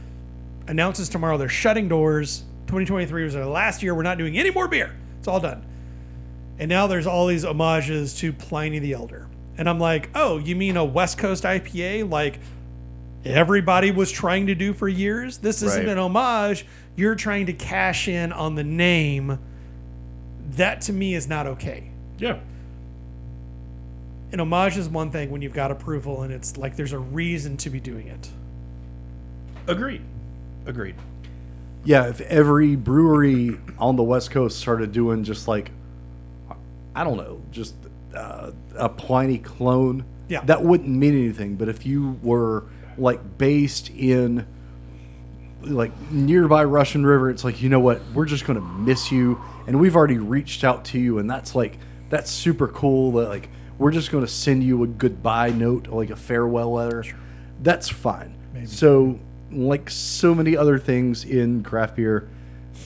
announces 0.68 1.08
tomorrow 1.08 1.38
they're 1.38 1.48
shutting 1.48 1.88
doors. 1.88 2.44
2023 2.66 3.24
was 3.24 3.34
their 3.34 3.46
last 3.46 3.82
year. 3.82 3.94
We're 3.94 4.02
not 4.02 4.18
doing 4.18 4.36
any 4.38 4.50
more 4.50 4.68
beer. 4.68 4.94
It's 5.18 5.28
all 5.28 5.40
done. 5.40 5.64
And 6.58 6.68
now 6.68 6.86
there's 6.86 7.06
all 7.06 7.26
these 7.26 7.44
homages 7.44 8.14
to 8.18 8.32
Pliny 8.32 8.78
the 8.78 8.92
Elder. 8.92 9.28
And 9.58 9.68
I'm 9.68 9.78
like, 9.78 10.10
oh, 10.14 10.38
you 10.38 10.56
mean 10.56 10.76
a 10.76 10.84
West 10.84 11.18
Coast 11.18 11.44
IPA 11.44 12.10
like 12.10 12.40
everybody 13.24 13.90
was 13.90 14.10
trying 14.10 14.46
to 14.46 14.54
do 14.54 14.72
for 14.72 14.88
years? 14.88 15.38
This 15.38 15.62
isn't 15.62 15.86
Right. 15.86 15.92
an 15.92 15.98
homage. 15.98 16.66
You're 16.96 17.14
trying 17.14 17.46
to 17.46 17.52
cash 17.52 18.08
in 18.08 18.32
on 18.32 18.54
the 18.54 18.64
name. 18.64 19.38
That 20.50 20.80
to 20.82 20.92
me 20.92 21.14
is 21.14 21.28
not 21.28 21.46
okay 21.46 21.90
Yeah. 22.18 22.38
An 24.32 24.40
homage 24.40 24.76
is 24.76 24.88
one 24.88 25.10
thing 25.10 25.30
when 25.30 25.42
you've 25.42 25.52
got 25.54 25.70
approval 25.70 26.22
and 26.22 26.32
it's 26.32 26.56
like 26.56 26.76
there's 26.76 26.92
a 26.92 26.98
reason 26.98 27.56
to 27.58 27.70
be 27.70 27.80
doing 27.80 28.08
it. 28.08 28.28
Agreed. 29.66 30.02
Agreed. 30.66 30.94
Yeah, 31.84 32.08
if 32.08 32.20
every 32.22 32.74
brewery 32.76 33.58
on 33.78 33.96
the 33.96 34.02
West 34.02 34.30
Coast 34.32 34.58
started 34.58 34.92
doing 34.92 35.22
just 35.24 35.46
like, 35.46 35.70
I 36.94 37.04
don't 37.04 37.16
know, 37.16 37.40
just 37.52 37.74
uh, 38.14 38.50
a 38.76 38.88
Pliny 38.88 39.38
clone, 39.38 40.04
Yeah. 40.28 40.40
that 40.44 40.62
wouldn't 40.64 40.88
mean 40.88 41.14
anything. 41.14 41.54
But 41.56 41.68
if 41.68 41.86
you 41.86 42.18
were 42.22 42.64
like 42.98 43.38
based 43.38 43.90
in 43.90 44.46
like 45.62 45.92
nearby 46.10 46.64
Russian 46.64 47.04
River, 47.06 47.30
it's 47.30 47.44
like 47.44 47.60
you 47.62 47.68
know 47.68 47.80
what, 47.80 48.00
we're 48.14 48.24
just 48.26 48.44
gonna 48.46 48.60
miss 48.60 49.12
you, 49.12 49.40
and 49.66 49.78
we've 49.78 49.94
already 49.94 50.18
reached 50.18 50.64
out 50.64 50.84
to 50.86 50.98
you, 50.98 51.18
and 51.18 51.28
that's 51.30 51.54
like 51.54 51.78
that's 52.08 52.30
super 52.30 52.66
cool. 52.68 53.12
That 53.12 53.28
like 53.28 53.48
we're 53.78 53.90
just 53.90 54.10
gonna 54.10 54.26
send 54.26 54.62
you 54.64 54.82
a 54.82 54.86
goodbye 54.86 55.50
note, 55.50 55.88
like 55.88 56.10
a 56.10 56.16
farewell 56.16 56.72
letter. 56.72 57.04
That's 57.62 57.88
fine. 57.88 58.34
So 58.66 59.18
like 59.52 59.90
so 59.90 60.34
many 60.34 60.56
other 60.56 60.78
things 60.78 61.24
in 61.24 61.62
craft 61.62 61.96
beer, 61.96 62.28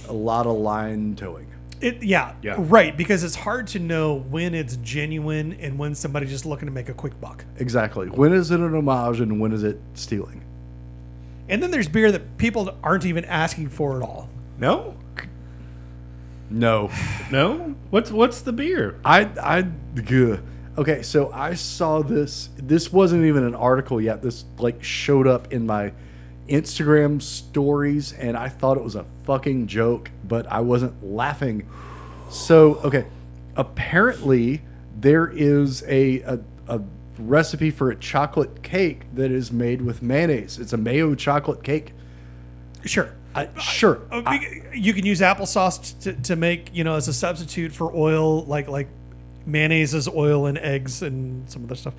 a 0.08 0.12
lot 0.12 0.46
of 0.46 0.56
line 0.56 1.14
towing. 1.16 1.46
It 1.80 2.02
yeah, 2.02 2.34
Yeah. 2.42 2.56
right 2.58 2.94
because 2.96 3.24
it's 3.24 3.36
hard 3.36 3.66
to 3.68 3.78
know 3.78 4.14
when 4.16 4.54
it's 4.54 4.76
genuine 4.76 5.54
and 5.54 5.78
when 5.78 5.94
somebody's 5.94 6.28
just 6.30 6.44
looking 6.44 6.66
to 6.66 6.72
make 6.72 6.88
a 6.90 6.92
quick 6.94 7.18
buck. 7.20 7.44
Exactly. 7.58 8.08
When 8.08 8.32
is 8.34 8.50
it 8.50 8.60
an 8.60 8.74
homage 8.74 9.20
and 9.20 9.40
when 9.40 9.52
is 9.52 9.62
it 9.62 9.80
stealing? 9.94 10.42
And 11.48 11.62
then 11.62 11.70
there's 11.70 11.88
beer 11.88 12.12
that 12.12 12.36
people 12.36 12.76
aren't 12.82 13.06
even 13.06 13.24
asking 13.24 13.70
for 13.70 13.96
at 13.96 14.02
all. 14.02 14.28
No? 14.58 14.94
No. 16.50 16.90
No? 17.30 17.74
What's 17.90 18.10
what's 18.10 18.40
the 18.42 18.52
beer? 18.52 18.98
I 19.04 19.22
I 19.40 19.66
ugh. 19.98 20.40
Okay. 20.78 21.02
So 21.02 21.30
I 21.32 21.54
saw 21.54 22.02
this. 22.02 22.50
This 22.56 22.92
wasn't 22.92 23.24
even 23.24 23.44
an 23.44 23.54
article 23.54 24.00
yet. 24.00 24.22
This 24.22 24.44
like 24.58 24.82
showed 24.82 25.26
up 25.26 25.52
in 25.52 25.66
my 25.66 25.92
Instagram 26.48 27.22
stories, 27.22 28.12
and 28.12 28.36
I 28.36 28.48
thought 28.48 28.76
it 28.76 28.84
was 28.84 28.96
a 28.96 29.04
fucking 29.24 29.66
joke, 29.66 30.10
but 30.24 30.46
I 30.50 30.60
wasn't 30.60 31.04
laughing. 31.04 31.68
So 32.30 32.76
okay, 32.84 33.06
apparently 33.56 34.62
there 34.98 35.26
is 35.26 35.82
a 35.84 36.20
a, 36.20 36.40
a 36.68 36.80
recipe 37.18 37.70
for 37.70 37.90
a 37.90 37.96
chocolate 37.96 38.62
cake 38.62 39.02
that 39.14 39.30
is 39.30 39.52
made 39.52 39.82
with 39.82 40.02
mayonnaise. 40.02 40.58
It's 40.58 40.72
a 40.72 40.76
mayo 40.78 41.14
chocolate 41.14 41.62
cake. 41.62 41.92
Sure. 42.84 43.14
I, 43.34 43.48
sure. 43.60 44.00
Uh, 44.10 44.38
you 44.74 44.92
can 44.92 45.06
use 45.06 45.20
applesauce 45.20 46.00
to, 46.02 46.14
to 46.14 46.34
make, 46.34 46.74
you 46.74 46.82
know, 46.82 46.96
as 46.96 47.06
a 47.06 47.12
substitute 47.12 47.72
for 47.72 47.94
oil, 47.94 48.44
like 48.44 48.66
like 48.66 48.88
mayonnaise 49.46 49.94
is 49.94 50.08
oil 50.08 50.46
and 50.46 50.58
eggs 50.58 51.02
and 51.02 51.48
some 51.50 51.64
other 51.64 51.74
stuff. 51.74 51.94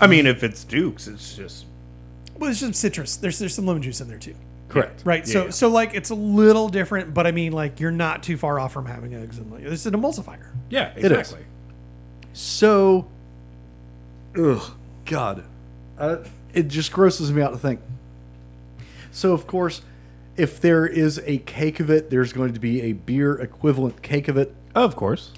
I 0.00 0.06
mean, 0.06 0.26
if 0.26 0.42
it's 0.42 0.64
Duke's, 0.64 1.06
it's 1.06 1.34
just 1.36 1.66
Well, 2.36 2.46
there's 2.48 2.60
some 2.60 2.72
citrus. 2.72 3.16
There's 3.16 3.38
there's 3.38 3.54
some 3.54 3.66
lemon 3.66 3.82
juice 3.82 4.00
in 4.00 4.08
there 4.08 4.18
too. 4.18 4.34
Correct. 4.68 5.02
Right. 5.04 5.26
so 5.26 5.44
Yeah. 5.44 5.50
so 5.50 5.68
like 5.68 5.94
it's 5.94 6.10
a 6.10 6.14
little 6.14 6.68
different, 6.68 7.14
but 7.14 7.26
I 7.26 7.32
mean 7.32 7.52
like 7.52 7.78
you're 7.80 7.90
not 7.92 8.22
too 8.22 8.36
far 8.36 8.58
off 8.58 8.72
from 8.72 8.86
having 8.86 9.14
eggs 9.14 9.38
and 9.38 9.50
like 9.52 9.62
it's 9.62 9.86
an 9.86 9.94
emulsifier. 9.94 10.48
yeah, 10.70 10.92
is. 10.96 11.04
exactly. 11.04 11.44
So, 12.32 13.06
ugh, 14.36 14.72
God, 15.04 15.44
uh, 15.96 16.16
it 16.52 16.66
just 16.66 16.92
grosses 16.92 17.30
me 17.30 17.40
out 17.40 17.52
to 17.52 17.58
think. 17.58 17.80
So, 19.12 19.32
of 19.32 19.46
course, 19.46 19.82
if 20.36 20.60
there 20.60 20.84
is 20.84 21.20
a 21.26 21.38
cake 21.38 21.78
of 21.78 21.90
it, 21.90 22.10
there's 22.10 22.32
going 22.32 22.52
to 22.52 22.58
be 22.58 22.82
a 22.82 22.92
beer 22.92 23.36
equivalent 23.36 24.02
cake 24.02 24.26
of 24.26 24.36
it. 24.36 24.52
Of 24.74 24.96
course. 24.96 25.30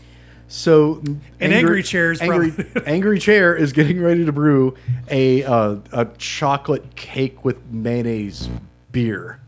So, 0.49 1.03
An 1.41 1.53
Angry 1.53 1.83
Chair 1.83 2.13
is 2.13 2.21
angry, 2.21 2.51
probably- 2.53 2.83
angry 2.87 3.19
chair 3.19 3.55
is 3.57 3.73
getting 3.73 4.01
ready 4.01 4.25
to 4.25 4.33
brew 4.33 4.77
a 5.11 5.43
uh, 5.43 5.77
a 5.93 6.05
chocolate 6.19 6.95
cake 6.95 7.45
with 7.45 7.59
mayonnaise 7.71 8.49
beer. 8.93 9.41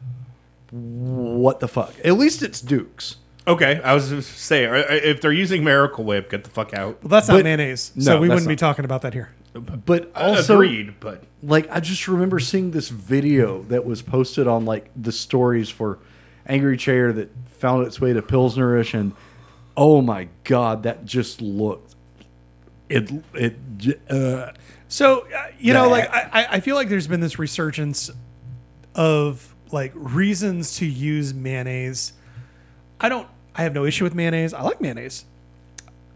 What 0.70 1.60
the 1.60 1.68
fuck? 1.68 1.94
At 2.04 2.14
least 2.14 2.42
it's 2.42 2.60
Duke's. 2.60 3.16
Okay, 3.46 3.80
I 3.82 3.94
was 3.94 4.10
just 4.10 4.36
saying, 4.38 4.68
uh, 4.70 4.84
if 4.90 5.22
they're 5.22 5.32
using 5.32 5.64
Miracle 5.64 6.04
Whip, 6.04 6.30
get 6.30 6.44
the 6.44 6.50
fuck 6.50 6.74
out. 6.74 7.02
Well, 7.02 7.08
that's 7.08 7.28
not 7.28 7.36
But- 7.36 7.44
mayonnaise, 7.44 7.92
No, 7.94 8.02
so 8.02 8.20
we 8.20 8.28
wouldn't 8.28 8.48
be 8.48 8.56
talking 8.56 8.84
about 8.84 9.02
that 9.02 9.14
here. 9.14 9.30
But 9.54 10.10
also, 10.14 10.54
Agreed, 10.56 10.94
but 11.00 11.24
like 11.42 11.68
I 11.70 11.80
just 11.80 12.06
remember 12.08 12.38
seeing 12.38 12.72
this 12.72 12.90
video 12.90 13.62
that 13.64 13.84
was 13.86 14.02
posted 14.02 14.46
on 14.46 14.64
like 14.66 14.90
the 14.94 15.10
stories 15.12 15.70
for 15.70 15.98
Angry 16.46 16.76
Chair 16.76 17.12
that 17.14 17.30
found 17.48 17.86
its 17.86 18.00
way 18.00 18.12
to 18.12 18.20
Pilsnerish, 18.20 18.92
and 18.98 19.12
oh 19.78 20.02
my 20.02 20.28
god, 20.44 20.82
that 20.82 21.04
just 21.06 21.40
looked 21.40 21.94
it 22.90 23.10
it 23.34 23.56
uh, 24.10 24.52
So 24.88 25.20
uh, 25.34 25.46
you 25.58 25.72
know, 25.72 25.88
like 25.88 26.10
I, 26.10 26.28
I- 26.42 26.46
I 26.56 26.60
feel 26.60 26.74
like 26.74 26.88
there's 26.88 27.06
been 27.06 27.20
this 27.20 27.38
resurgence 27.38 28.10
of 28.94 29.54
like 29.70 29.92
reasons 29.94 30.76
to 30.78 30.86
use 30.86 31.32
mayonnaise. 31.32 32.12
I 33.00 33.08
don't. 33.08 33.28
I 33.54 33.62
have 33.62 33.72
no 33.74 33.84
issue 33.84 34.04
with 34.04 34.14
mayonnaise. 34.14 34.52
I 34.54 34.62
like 34.62 34.80
mayonnaise. 34.80 35.24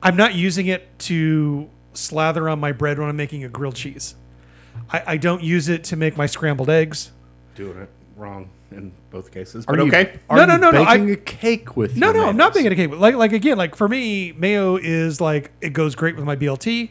I'm 0.03 0.17
not 0.17 0.35
using 0.35 0.67
it 0.67 0.99
to 1.01 1.69
slather 1.95 2.49
on 2.49 2.59
my 2.59 2.73
bread 2.73 2.99
when 2.99 3.09
I'm 3.09 3.17
making 3.17 3.45
a 3.45 3.49
grilled 3.49 3.77
cheese. 3.77 4.15
I, 4.91 5.03
I 5.07 5.17
don't 5.19 5.43
use 5.43 5.69
it 5.69 5.85
to 5.85 5.97
make 5.97 6.17
my 6.17 6.27
scrambled 6.27 6.71
eggs. 6.71 7.13
doing 7.55 7.79
it 7.79 7.89
wrong 8.17 8.49
in 8.75 8.93
both 9.11 9.31
cases. 9.33 9.65
are 9.67 9.77
But 9.77 9.83
you, 9.83 9.89
okay. 9.89 10.19
Are 10.31 10.37
No, 10.37 10.45
no, 10.47 10.57
no, 10.57 10.71
no, 10.71 10.83
I- 10.83 10.97
Baking 10.99 11.11
a 11.13 11.17
cake 11.17 11.77
with 11.77 11.97
No, 11.97 12.13
no, 12.13 12.27
I'm 12.27 12.37
not 12.37 12.55
making 12.55 12.73
a 12.73 12.77
cake. 12.77 12.91
Like, 12.91 13.15
like 13.15 13.33
again, 13.33 13.59
like 13.59 13.75
for 13.77 13.89
me, 13.89 14.33
mayo 14.33 14.77
is 14.77 15.21
like 15.21 15.51
it 15.61 15.73
goes 15.73 15.95
great 15.95 16.17
with 16.17 16.25
my 16.25 16.37
BLT. 16.37 16.91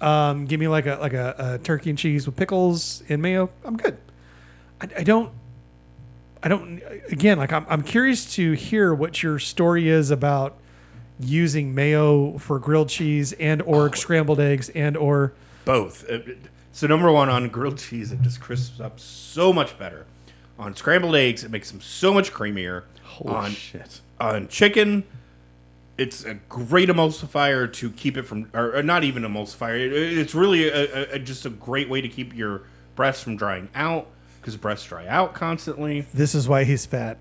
Um, 0.00 0.44
give 0.44 0.60
me 0.60 0.68
like 0.68 0.86
a 0.86 0.96
like 1.00 1.14
a, 1.14 1.34
a 1.38 1.58
turkey 1.58 1.90
and 1.90 1.98
cheese 1.98 2.26
with 2.26 2.36
pickles 2.36 3.02
and 3.08 3.22
mayo. 3.22 3.50
I'm 3.64 3.76
good. 3.76 3.96
I, 4.80 4.88
I 4.98 5.02
don't. 5.04 5.32
I 6.42 6.48
don't. 6.48 6.82
Again, 7.10 7.38
like 7.38 7.52
I'm, 7.52 7.64
I'm 7.68 7.82
curious 7.82 8.34
to 8.34 8.52
hear 8.52 8.94
what 8.94 9.22
your 9.22 9.38
story 9.38 9.88
is 9.88 10.10
about 10.10 10.56
using 11.18 11.74
mayo 11.74 12.36
for 12.38 12.58
grilled 12.58 12.90
cheese 12.90 13.32
and 13.34 13.62
or 13.62 13.94
scrambled 13.96 14.38
eggs 14.38 14.68
and 14.70 14.96
or 14.98 15.32
Both. 15.64 16.08
Uh, 16.10 16.18
So 16.72 16.86
number 16.86 17.10
one 17.10 17.30
on 17.30 17.48
grilled 17.48 17.78
cheese, 17.78 18.12
it 18.12 18.20
just 18.20 18.38
crisps 18.38 18.80
up 18.80 19.00
so 19.00 19.50
much 19.50 19.78
better. 19.78 20.04
On 20.58 20.74
scrambled 20.74 21.14
eggs, 21.14 21.44
it 21.44 21.50
makes 21.50 21.70
them 21.70 21.80
so 21.80 22.14
much 22.14 22.32
creamier. 22.32 22.84
Holy 23.02 23.34
on 23.34 23.50
shit! 23.52 24.00
on 24.20 24.48
chicken, 24.48 25.04
it's 25.98 26.24
a 26.24 26.34
great 26.34 26.88
emulsifier 26.88 27.70
to 27.74 27.90
keep 27.90 28.16
it 28.16 28.22
from, 28.22 28.48
or, 28.54 28.76
or 28.76 28.82
not 28.82 29.04
even 29.04 29.22
emulsifier. 29.22 29.78
It, 29.78 29.92
it's 29.92 30.34
really 30.34 30.68
a, 30.68 30.84
a, 31.12 31.14
a- 31.14 31.18
just 31.18 31.44
a 31.46 31.50
great 31.50 31.88
way 31.90 32.00
to 32.00 32.08
keep 32.08 32.34
your 32.34 32.62
breasts 32.94 33.22
from 33.22 33.36
drying 33.36 33.68
out 33.74 34.06
because 34.40 34.56
breasts 34.56 34.86
dry 34.86 35.06
out 35.06 35.34
constantly. 35.34 36.02
this 36.14 36.34
is 36.34 36.48
why 36.48 36.64
he's 36.64 36.86
fat. 36.86 37.18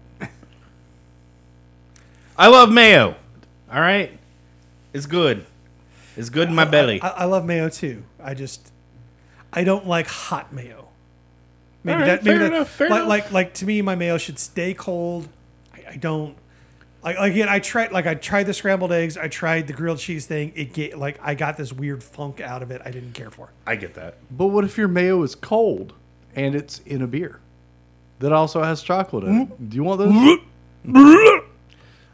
I 2.38 2.48
love 2.48 2.72
mayo. 2.72 3.16
All 3.72 3.80
right, 3.82 4.18
it's 4.94 5.06
good. 5.06 5.46
It's 6.18 6.30
good 6.30 6.48
in 6.50 6.56
my 6.56 6.66
belly. 6.66 7.02
I, 7.02 7.10
I 7.10 7.26
love 7.26 7.46
mayo 7.46 7.68
too. 7.70 8.04
I 8.22 8.34
just 8.34 8.72
I 9.52 9.64
don't 9.64 9.88
like 9.88 10.08
hot 10.08 10.54
mayo. 10.54 10.85
Maybe 11.86 11.94
All 11.94 12.00
right, 12.00 12.06
that 12.08 12.24
maybe 12.24 12.38
fair 12.40 12.50
that, 12.50 12.56
enough, 12.56 12.70
fair 12.70 12.90
like, 12.90 12.98
enough. 12.98 13.10
like 13.10 13.32
like 13.32 13.54
to 13.56 13.66
me 13.66 13.82
my 13.82 13.96
mayo 13.96 14.18
should 14.18 14.40
stay 14.40 14.74
cold. 14.74 15.28
I, 15.74 15.92
I 15.92 15.96
don't 15.98 16.36
like 17.04 17.16
again 17.20 17.48
I 17.48 17.60
tried 17.60 17.92
like 17.92 18.08
I 18.08 18.16
tried 18.16 18.46
the 18.48 18.54
scrambled 18.54 18.92
eggs, 18.92 19.18
I 19.18 19.28
tried 19.28 19.68
the 19.68 19.74
grilled 19.74 20.00
cheese 20.00 20.26
thing. 20.26 20.52
It 20.56 20.74
get 20.74 20.98
like 20.98 21.20
I 21.22 21.36
got 21.36 21.58
this 21.58 21.72
weird 21.72 22.04
funk 22.04 22.42
out 22.42 22.64
of 22.64 22.72
it 22.72 22.82
I 22.84 22.90
didn't 22.92 23.14
care 23.14 23.30
for. 23.30 23.52
I 23.68 23.76
get 23.76 23.94
that. 23.94 24.18
But 24.32 24.48
what 24.48 24.64
if 24.66 24.78
your 24.80 24.88
mayo 24.88 25.22
is 25.22 25.36
cold 25.36 25.94
and 26.36 26.56
it's 26.56 26.80
in 26.80 27.02
a 27.04 27.08
beer 27.08 27.40
that 28.20 28.32
also 28.32 28.64
has 28.64 28.82
chocolate 28.82 29.24
in 29.26 29.42
it? 29.42 29.70
Do 29.70 29.76
you 29.78 29.84
want 29.84 30.00
those? 30.00 30.40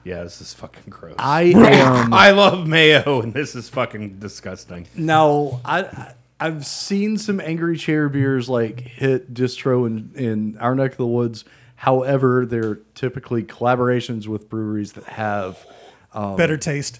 Yeah, 0.03 0.24
this 0.24 0.41
is 0.41 0.51
fucking 0.53 0.89
gross. 0.89 1.15
I 1.19 1.41
am. 1.55 2.11
I 2.13 2.32
love 2.32 2.67
mayo, 2.67 3.22
and 3.22 3.34
this 3.36 3.53
is 3.55 3.69
fucking 3.69 4.17
disgusting. 4.19 4.88
No, 4.95 5.61
I 5.63 5.84
I- 5.84 6.13
I've 6.41 6.65
seen 6.65 7.17
some 7.17 7.39
angry 7.39 7.77
chair 7.77 8.09
beers 8.09 8.49
like 8.49 8.81
hit 8.81 9.33
distro 9.33 9.85
in, 9.85 10.11
in 10.15 10.57
our 10.57 10.73
neck 10.73 10.91
of 10.93 10.97
the 10.97 11.07
woods. 11.07 11.45
However, 11.75 12.45
they're 12.45 12.79
typically 12.95 13.43
collaborations 13.43 14.27
with 14.27 14.49
breweries 14.49 14.93
that 14.93 15.03
have 15.05 15.65
um, 16.13 16.35
Better 16.35 16.57
taste. 16.57 16.99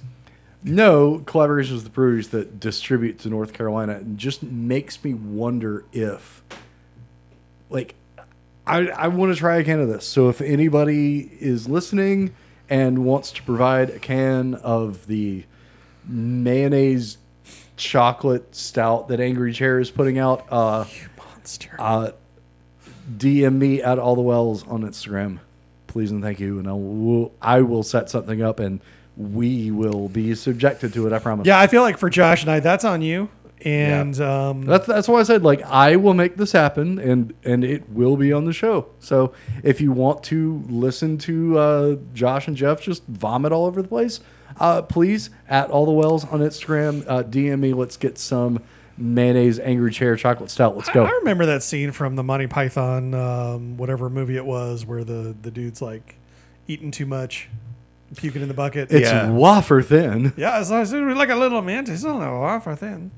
no 0.64 1.20
collaborations 1.26 1.74
with 1.74 1.84
the 1.86 1.90
breweries 1.90 2.30
that 2.30 2.60
distribute 2.60 3.20
to 3.20 3.30
North 3.30 3.52
Carolina. 3.54 3.94
It 3.94 4.16
just 4.16 4.44
makes 4.44 5.04
me 5.04 5.14
wonder 5.14 5.86
if, 5.92 6.44
like, 7.70 7.96
I 8.68 8.88
I 8.88 9.08
want 9.08 9.34
to 9.34 9.38
try 9.40 9.58
a 9.58 9.64
can 9.64 9.80
of 9.80 9.88
this. 9.90 10.06
So 10.08 10.30
if 10.30 10.40
anybody 10.40 11.32
is 11.40 11.68
listening 11.68 12.34
and 12.70 13.04
wants 13.04 13.32
to 13.34 13.44
provide 13.44 13.90
a 13.90 14.00
can 14.00 14.54
of 14.56 15.08
the 15.08 15.46
mayonnaise 16.08 17.18
chocolate 17.82 18.56
stout 18.56 19.08
that 19.08 19.20
Angry 19.20 19.52
Chair 19.52 19.80
is 19.80 19.90
putting 19.90 20.20
out, 20.20 20.46
uh, 20.52 20.86
Monster. 21.18 21.76
uh, 21.80 22.12
DM 23.18 23.58
me 23.58 23.82
at 23.82 23.98
all 23.98 24.16
the 24.16 24.22
wells 24.22 24.66
on 24.68 24.84
Instagram, 24.84 25.40
please 25.88 26.12
and 26.12 26.22
thank 26.22 26.40
you, 26.40 26.60
and 26.60 26.68
I 26.68 26.74
will 26.74 27.34
I 27.42 27.62
will 27.62 27.84
set 27.84 28.10
something 28.10 28.42
up 28.42 28.60
and 28.60 28.80
we 29.18 29.72
will 29.72 30.08
be 30.08 30.34
subjected 30.36 30.94
to 30.94 31.08
it. 31.08 31.14
I 31.14 31.20
promise. 31.20 31.48
yeah, 31.48 31.60
I 31.60 31.68
feel 31.68 31.82
like 31.82 31.98
for 31.98 32.10
Josh 32.10 32.44
and 32.44 32.52
I 32.52 32.60
that's 32.60 32.86
on 32.86 33.02
you. 33.02 33.30
And 33.64 34.20
um 34.22 34.64
That's 34.64 34.88
that's 34.88 35.08
why 35.08 35.20
I 35.20 35.24
said 35.24 35.44
like 35.44 35.62
I 35.64 35.96
will 35.96 36.14
make 36.14 36.38
this 36.38 36.52
happen 36.52 36.98
and 37.00 37.34
and 37.44 37.64
it 37.64 37.90
will 37.90 38.16
be 38.18 38.32
on 38.32 38.46
the 38.46 38.54
show. 38.54 38.88
So 39.00 39.34
if 39.64 39.82
you 39.82 39.92
want 39.92 40.24
to 40.26 40.64
listen 40.70 41.18
to 41.20 41.58
uh, 41.58 41.96
Josh 42.14 42.48
and 42.48 42.56
Jeff 42.56 42.82
just 42.82 43.04
vomit 43.06 43.52
all 43.52 43.66
over 43.66 43.82
the 43.82 43.88
place, 43.88 44.20
uh, 44.60 44.82
please 44.84 45.30
at 45.50 45.70
all 45.70 45.86
the 45.86 45.92
wells 45.92 46.26
on 46.26 46.40
Instagram, 46.40 47.04
uh, 47.08 47.24
DM 47.24 47.60
me. 47.60 47.74
Let's 47.74 47.98
get 47.98 48.18
some 48.18 48.62
mayonnaise 48.98 49.60
angry 49.60 49.92
chair 49.92 50.16
chocolate 50.16 50.52
stout. 50.52 50.76
Let's 50.76 50.90
go. 50.90 51.06
I 51.06 51.10
go. 51.10 51.18
remember 51.20 51.46
that 51.48 51.64
scene 51.64 51.92
from 51.92 52.16
the 52.16 52.24
Monty 52.24 52.48
Python, 52.48 53.14
um, 53.14 53.78
whatever 53.78 54.10
movie 54.10 54.38
it 54.38 54.46
was, 54.46 54.86
where 54.86 55.04
the, 55.04 55.36
the 55.42 55.50
dude's 55.52 55.82
like 55.82 56.16
eating 56.68 56.92
too 56.92 57.06
much, 57.06 57.50
puking 58.16 58.42
in 58.42 58.48
the 58.48 58.54
bucket. 58.54 58.92
It's 58.92 59.10
Yeah. 59.10 59.32
wafer 59.32 59.82
thin. 59.82 60.34
yeah, 60.38 60.60
it's 60.60 60.70
like, 60.70 60.82
it's 60.84 60.92
like 60.94 61.30
a 61.30 61.36
little 61.36 61.62
mantis, 61.62 62.04
a 62.04 62.14
little 62.14 62.42
wafer 62.42 62.76
thin. 62.76 63.12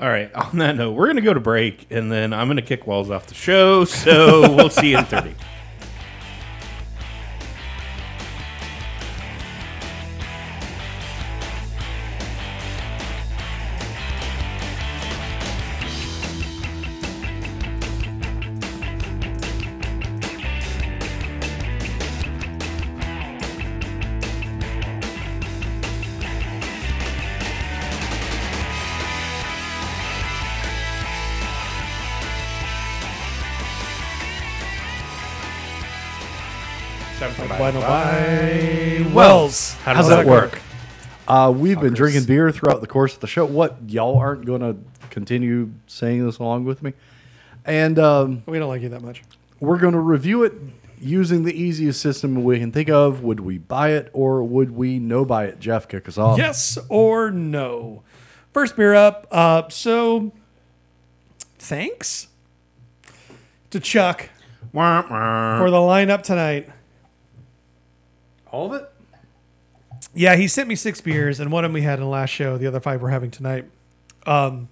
All 0.00 0.08
right. 0.08 0.32
On 0.34 0.56
that 0.58 0.76
note, 0.76 0.92
we're 0.92 1.06
gonna 1.08 1.20
go 1.20 1.34
to 1.34 1.40
break, 1.40 1.86
and 1.90 2.10
then 2.10 2.32
I'm 2.32 2.48
gonna 2.48 2.62
kick 2.62 2.86
Wells 2.86 3.10
off 3.10 3.26
the 3.26 3.34
show. 3.34 3.84
So 3.84 4.54
we'll 4.56 4.70
see 4.70 4.92
you 4.92 4.98
in 4.98 5.04
thirty. 37.20 37.48
Bueno, 37.58 37.80
bye. 37.80 39.10
Wells, 39.14 39.74
How 39.84 39.94
does 39.94 40.08
that 40.08 40.24
that 40.24 40.26
work? 40.26 40.60
Uh, 41.28 41.52
we've 41.54 41.78
been 41.80 41.92
Fuckers. 41.92 41.96
drinking 41.96 42.24
beer 42.24 42.50
throughout 42.50 42.80
the 42.80 42.86
course 42.86 43.14
of 43.14 43.20
the 43.20 43.26
show. 43.26 43.44
What 43.44 43.76
y'all 43.88 44.18
aren't 44.18 44.44
going 44.46 44.60
to 44.62 44.76
continue 45.10 45.70
saying 45.86 46.24
this 46.24 46.38
along 46.38 46.64
with 46.64 46.82
me, 46.82 46.92
and 47.64 47.98
um, 47.98 48.42
We 48.46 48.58
don't 48.58 48.68
like 48.68 48.82
you 48.82 48.88
that 48.90 49.02
much. 49.02 49.22
we're 49.60 49.78
going 49.78 49.92
to 49.94 50.00
review 50.00 50.42
it 50.44 50.54
using 51.00 51.44
the 51.44 51.52
easiest 51.58 52.00
system 52.00 52.42
we 52.42 52.58
can 52.58 52.72
think 52.72 52.88
of. 52.88 53.22
Would 53.22 53.40
we 53.40 53.58
buy 53.58 53.90
it 53.90 54.10
or 54.12 54.42
would 54.42 54.70
we 54.72 54.98
no 54.98 55.24
buy 55.24 55.44
it? 55.44 55.60
Jeff, 55.60 55.88
kick 55.88 56.08
us 56.08 56.18
off. 56.18 56.38
Yes 56.38 56.78
or 56.88 57.30
no? 57.30 58.02
First 58.52 58.76
beer 58.76 58.94
up. 58.94 59.26
Uh, 59.30 59.68
so, 59.68 60.32
thanks 61.58 62.28
to 63.70 63.78
Chuck 63.80 64.30
Wah, 64.72 65.04
wah. 65.08 65.58
for 65.58 65.70
the 65.70 65.76
lineup 65.78 66.22
tonight. 66.22 66.68
All 68.52 68.72
of 68.72 68.80
it. 68.80 68.90
Yeah, 70.14 70.36
he 70.36 70.48
sent 70.48 70.68
me 70.68 70.74
six 70.74 71.00
beers, 71.00 71.40
and 71.40 71.52
one 71.52 71.64
of 71.64 71.70
them 71.70 71.74
we 71.74 71.82
had 71.82 71.98
in 71.98 72.04
the 72.04 72.10
last 72.10 72.30
show. 72.30 72.58
The 72.58 72.66
other 72.66 72.80
five 72.80 73.02
we're 73.02 73.10
having 73.10 73.30
tonight. 73.30 73.64
Um, 74.26 74.68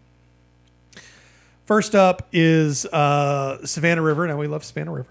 first 1.64 1.94
up 1.94 2.28
is 2.32 2.86
uh, 2.86 3.64
Savannah 3.64 4.02
River. 4.02 4.26
Now 4.26 4.36
we 4.36 4.46
love 4.46 4.64
Savannah 4.64 4.92
River. 4.92 5.10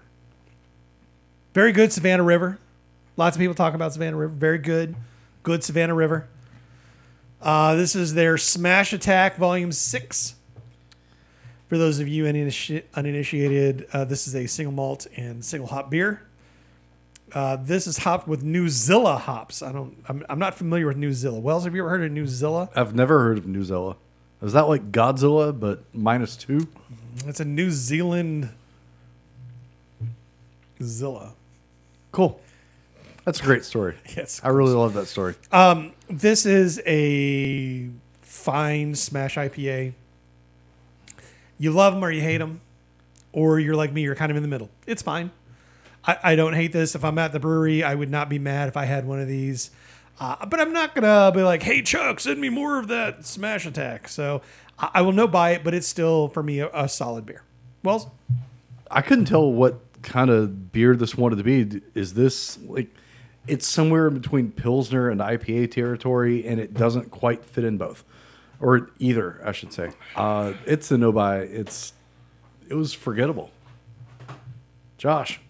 Very 1.54 1.72
good 1.72 1.92
Savannah 1.92 2.22
River. 2.22 2.58
Lots 3.16 3.36
of 3.36 3.40
people 3.40 3.54
talk 3.54 3.74
about 3.74 3.92
Savannah 3.92 4.16
River. 4.16 4.32
Very 4.32 4.58
good, 4.58 4.94
good 5.42 5.64
Savannah 5.64 5.94
River. 5.94 6.28
Uh, 7.40 7.74
this 7.74 7.96
is 7.96 8.14
their 8.14 8.36
Smash 8.36 8.92
Attack 8.92 9.36
Volume 9.36 9.72
Six. 9.72 10.34
For 11.68 11.78
those 11.78 11.98
of 11.98 12.08
you 12.08 12.24
uniniti- 12.24 12.84
uninitiated, 12.94 13.86
uh, 13.92 14.04
this 14.04 14.26
is 14.26 14.34
a 14.34 14.46
single 14.46 14.72
malt 14.72 15.06
and 15.16 15.44
single 15.44 15.68
hop 15.68 15.90
beer. 15.90 16.22
Uh, 17.32 17.56
this 17.56 17.86
is 17.86 17.98
hopped 17.98 18.26
with 18.26 18.42
New 18.42 18.68
Zilla 18.68 19.16
hops. 19.16 19.62
I 19.62 19.72
don't. 19.72 19.96
I'm, 20.08 20.24
I'm 20.28 20.38
not 20.38 20.54
familiar 20.54 20.86
with 20.86 20.96
New 20.96 21.12
Zilla. 21.12 21.38
Wells, 21.38 21.64
have 21.64 21.74
you 21.74 21.82
ever 21.82 21.90
heard 21.90 22.04
of 22.04 22.12
New 22.12 22.26
Zilla? 22.26 22.70
I've 22.74 22.94
never 22.94 23.20
heard 23.20 23.38
of 23.38 23.46
New 23.46 23.64
Zilla. 23.64 23.96
Is 24.40 24.52
that 24.52 24.68
like 24.68 24.92
Godzilla 24.92 25.58
but 25.58 25.82
minus 25.92 26.36
two? 26.36 26.68
It's 27.26 27.40
a 27.40 27.44
New 27.44 27.70
Zealand 27.70 28.50
Zilla. 30.82 31.32
Cool. 32.12 32.40
That's 33.24 33.40
a 33.40 33.44
great 33.44 33.64
story. 33.64 33.96
Yes. 34.16 34.40
I 34.42 34.48
really 34.48 34.72
love 34.72 34.94
that 34.94 35.06
story. 35.06 35.34
Um, 35.52 35.92
this 36.08 36.46
is 36.46 36.80
a 36.86 37.88
fine 38.22 38.94
smash 38.94 39.36
IPA. 39.36 39.92
You 41.58 41.72
love 41.72 41.94
them 41.94 42.04
or 42.04 42.10
you 42.10 42.22
hate 42.22 42.38
them, 42.38 42.60
or 43.32 43.58
you're 43.60 43.74
like 43.74 43.92
me, 43.92 44.02
you're 44.02 44.14
kind 44.14 44.30
of 44.30 44.36
in 44.36 44.42
the 44.42 44.48
middle. 44.48 44.70
It's 44.86 45.02
fine. 45.02 45.30
I, 46.04 46.18
I 46.22 46.36
don't 46.36 46.54
hate 46.54 46.72
this. 46.72 46.94
If 46.94 47.04
I'm 47.04 47.18
at 47.18 47.32
the 47.32 47.40
brewery, 47.40 47.82
I 47.82 47.94
would 47.94 48.10
not 48.10 48.28
be 48.28 48.38
mad 48.38 48.68
if 48.68 48.76
I 48.76 48.84
had 48.84 49.06
one 49.06 49.20
of 49.20 49.28
these. 49.28 49.70
Uh, 50.20 50.44
but 50.46 50.60
I'm 50.60 50.72
not 50.72 50.94
gonna 50.94 51.30
be 51.32 51.42
like, 51.42 51.62
"Hey 51.62 51.82
Chuck, 51.82 52.20
send 52.20 52.40
me 52.40 52.48
more 52.48 52.78
of 52.78 52.88
that 52.88 53.24
Smash 53.24 53.66
Attack." 53.66 54.08
So 54.08 54.42
I, 54.78 54.90
I 54.94 55.02
will 55.02 55.12
no 55.12 55.28
buy 55.28 55.50
it, 55.50 55.62
but 55.62 55.74
it's 55.74 55.86
still 55.86 56.28
for 56.28 56.42
me 56.42 56.60
a, 56.60 56.68
a 56.74 56.88
solid 56.88 57.24
beer. 57.24 57.42
Well, 57.84 58.14
I 58.90 59.00
couldn't 59.02 59.26
tell 59.26 59.50
what 59.52 59.80
kind 60.02 60.30
of 60.30 60.72
beer 60.72 60.96
this 60.96 61.16
wanted 61.16 61.36
to 61.36 61.44
be. 61.44 61.82
Is 61.94 62.14
this 62.14 62.58
like 62.62 62.88
it's 63.46 63.66
somewhere 63.66 64.08
in 64.08 64.14
between 64.14 64.52
Pilsner 64.52 65.08
and 65.08 65.20
IPA 65.20 65.70
territory, 65.70 66.46
and 66.46 66.60
it 66.60 66.74
doesn't 66.74 67.10
quite 67.10 67.44
fit 67.44 67.64
in 67.64 67.78
both, 67.78 68.04
or 68.60 68.90
either, 68.98 69.40
I 69.44 69.52
should 69.52 69.72
say. 69.72 69.90
Uh, 70.16 70.54
it's 70.66 70.90
a 70.90 70.98
no 70.98 71.12
buy. 71.12 71.38
It's 71.38 71.92
it 72.68 72.74
was 72.74 72.92
forgettable. 72.92 73.50
Josh, 74.98 75.40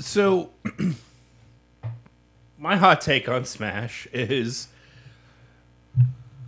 So, 0.00 0.50
my 2.58 2.76
hot 2.76 3.00
take 3.00 3.28
on 3.28 3.44
Smash 3.44 4.06
is 4.12 4.68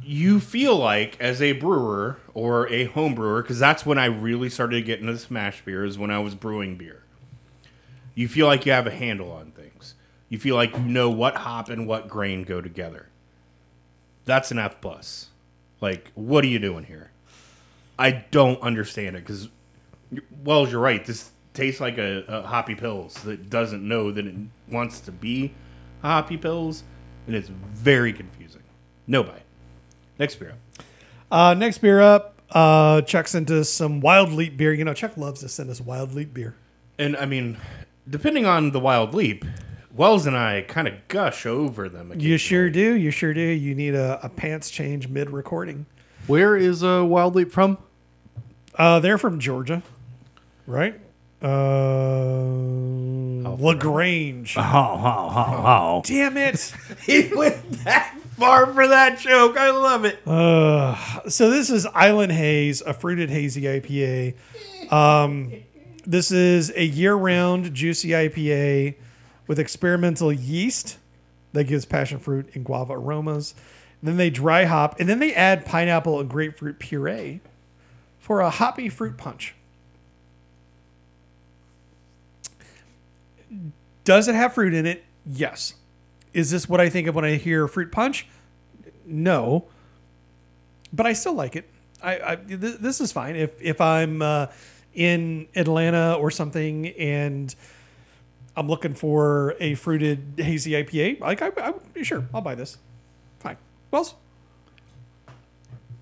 you 0.03 0.41
feel 0.41 0.77
like, 0.77 1.19
as 1.21 1.43
a 1.43 1.53
brewer 1.53 2.19
or 2.33 2.69
a 2.69 2.85
home 2.85 3.15
brewer, 3.15 3.43
because 3.43 3.59
that's 3.59 3.85
when 3.85 3.99
I 3.99 4.07
really 4.07 4.49
started 4.49 4.85
getting 4.85 5.09
into 5.09 5.19
Smash 5.19 5.65
beer, 5.65 5.85
is 5.85 5.99
when 5.99 6.11
I 6.11 6.19
was 6.19 6.35
brewing 6.35 6.77
beer. 6.77 7.03
You 8.15 8.29
feel 8.29 8.47
like 8.47 8.65
you 8.65 8.73
have 8.73 8.87
a 8.87 8.91
handle 8.91 9.33
on 9.33 9.51
things. 9.53 9.95
You 10.29 10.39
feel 10.39 10.57
like 10.57 10.73
you 10.73 10.81
know 10.81 11.11
what 11.11 11.37
hop 11.37 11.69
and 11.69 11.87
what 11.87 12.09
grain 12.09 12.45
go 12.45 12.61
together. 12.61 13.09
That's 14.25 14.51
an 14.51 14.59
F 14.59 14.81
plus. 14.81 15.29
Like, 15.81 16.13
what 16.15 16.45
are 16.45 16.49
you 16.49 16.59
doing 16.59 16.85
here? 16.85 17.11
I 17.99 18.25
don't 18.31 18.61
understand 18.63 19.17
it 19.17 19.27
because, 19.27 19.49
well, 20.43 20.69
you're 20.69 20.81
right. 20.81 21.05
This 21.05 21.31
tastes 21.55 21.81
like 21.81 21.97
a, 21.99 22.25
a 22.29 22.43
hoppy 22.43 22.75
pills 22.75 23.15
that 23.23 23.49
doesn't 23.49 23.87
know 23.87 24.11
that 24.11 24.27
it 24.27 24.35
wants 24.71 25.01
to 25.01 25.13
be 25.13 25.55
a 26.03 26.09
hoppy 26.09 26.37
pills, 26.37 26.85
and 27.27 27.35
it's 27.35 27.49
very 27.49 28.13
confusing. 28.13 28.63
No 29.07 29.23
buy. 29.23 29.41
Next 30.19 30.37
beer 30.37 30.51
up. 30.51 30.85
uh, 31.31 31.55
next 31.55 31.79
beer 31.79 32.01
up, 32.01 32.35
uh, 32.51 33.01
Chuck 33.03 33.27
sent 33.29 33.51
us 33.51 33.71
some 33.71 34.01
Wild 34.01 34.33
Leap 34.33 34.57
beer. 34.57 34.73
You 34.73 34.85
know, 34.85 34.95
Chuck 34.95 35.17
loves 35.17 35.41
to 35.41 35.49
send 35.49 35.71
us 35.71 35.81
Wild 35.81 36.15
Leap 36.15 36.35
beer. 36.35 36.55
And 36.99 37.17
I 37.17 37.25
mean, 37.27 37.57
depending 38.09 38.47
on 38.47 38.71
the 38.71 38.79
wild 38.81 39.15
leap, 39.15 39.45
Wells 39.97 40.27
and 40.27 40.37
I 40.37 40.63
kind 40.63 40.87
of 40.89 41.07
gush 41.09 41.47
over 41.47 41.89
them. 41.89 42.13
You 42.19 42.37
sure 42.37 42.69
do. 42.71 42.95
You 42.95 43.11
sure 43.11 43.33
do. 43.35 43.41
You 43.41 43.75
need 43.75 43.95
a, 43.95 44.21
a 44.25 44.29
pants 44.29 44.71
change 44.71 45.09
mid 45.09 45.31
recording. 45.31 45.87
where 46.27 46.57
is 46.57 46.83
uh, 46.85 47.05
Wild 47.05 47.35
Leap 47.35 47.51
from? 47.53 47.79
Uh, 48.77 48.99
they're 49.01 49.19
from 49.19 49.39
Georgia, 49.39 49.83
right? 50.67 51.01
Uh, 51.45 52.41
Lagrange. 53.59 54.57
Oh, 54.57 54.63
oh, 54.63 55.33
oh, 55.37 55.63
oh. 55.67 56.03
Damn 56.05 56.37
it. 56.37 56.75
He 57.05 57.31
went 57.35 57.85
that 57.85 58.17
far 58.39 58.73
for 58.73 58.87
that 58.87 59.19
joke. 59.19 59.59
I 59.59 59.71
love 59.71 60.07
it. 60.07 60.27
Uh, 60.27 61.29
so 61.29 61.51
this 61.51 61.69
is 61.69 61.87
Island 61.87 62.33
Haze, 62.33 62.81
a 62.81 62.95
fruited 62.95 63.29
hazy 63.29 63.63
IPA. 63.63 64.35
Um, 64.91 65.53
this 66.07 66.31
is 66.31 66.73
a 66.75 66.85
year-round 66.85 67.75
juicy 67.75 68.09
IPA 68.11 68.95
with 69.47 69.59
experimental 69.59 70.33
yeast 70.33 70.97
that 71.53 71.65
gives 71.65 71.85
passion 71.85 72.19
fruit 72.19 72.49
and 72.55 72.65
guava 72.65 72.95
aromas. 72.95 73.55
then 74.03 74.17
they 74.17 74.31
dry 74.31 74.65
hop, 74.65 74.99
and 74.99 75.09
then 75.09 75.19
they 75.19 75.35
add 75.35 75.67
pineapple 75.67 76.21
and 76.21 76.29
grapefruit 76.29 76.79
puree 76.79 77.41
for 78.19 78.41
a 78.41 78.49
hoppy 78.51 78.89
fruit 78.89 79.17
punch. 79.19 79.55
Does 84.05 84.29
it 84.29 84.35
have 84.35 84.55
fruit 84.55 84.75
in 84.75 84.87
it? 84.87 85.05
Yes. 85.27 85.75
Is 86.33 86.51
this 86.51 86.69
what 86.69 86.81
I 86.81 86.89
think 86.89 87.09
of 87.09 87.15
when 87.15 87.25
I 87.25 87.37
hear 87.37 87.67
fruit 87.67 87.91
punch? 87.91 88.27
No. 89.07 89.67
But 90.93 91.07
I 91.07 91.13
still 91.13 91.35
like 91.35 91.57
it. 91.57 91.69
I, 92.03 92.33
I 92.33 92.37
th- 92.37 92.79
this 92.79 93.01
is 93.01 93.13
fine 93.13 93.35
if 93.35 93.61
if 93.63 93.81
I'm 93.81 94.21
uh, 94.21 94.49
in 94.93 95.49
Atlanta 95.57 96.15
or 96.15 96.31
something 96.31 96.89
and 96.89 97.55
I'm 98.57 98.69
looking 98.69 98.95
for 98.95 99.57
a 99.59 99.75
fruited 99.75 100.35
hazy 100.37 100.73
IPA. 100.73 101.21
Like 101.21 101.43
I, 101.43 101.51
I 101.97 102.03
sure 102.03 102.27
I'll 102.33 102.41
buy 102.43 102.55
this. 102.55 102.79
Fine. 103.41 103.57
Wells. 103.91 104.15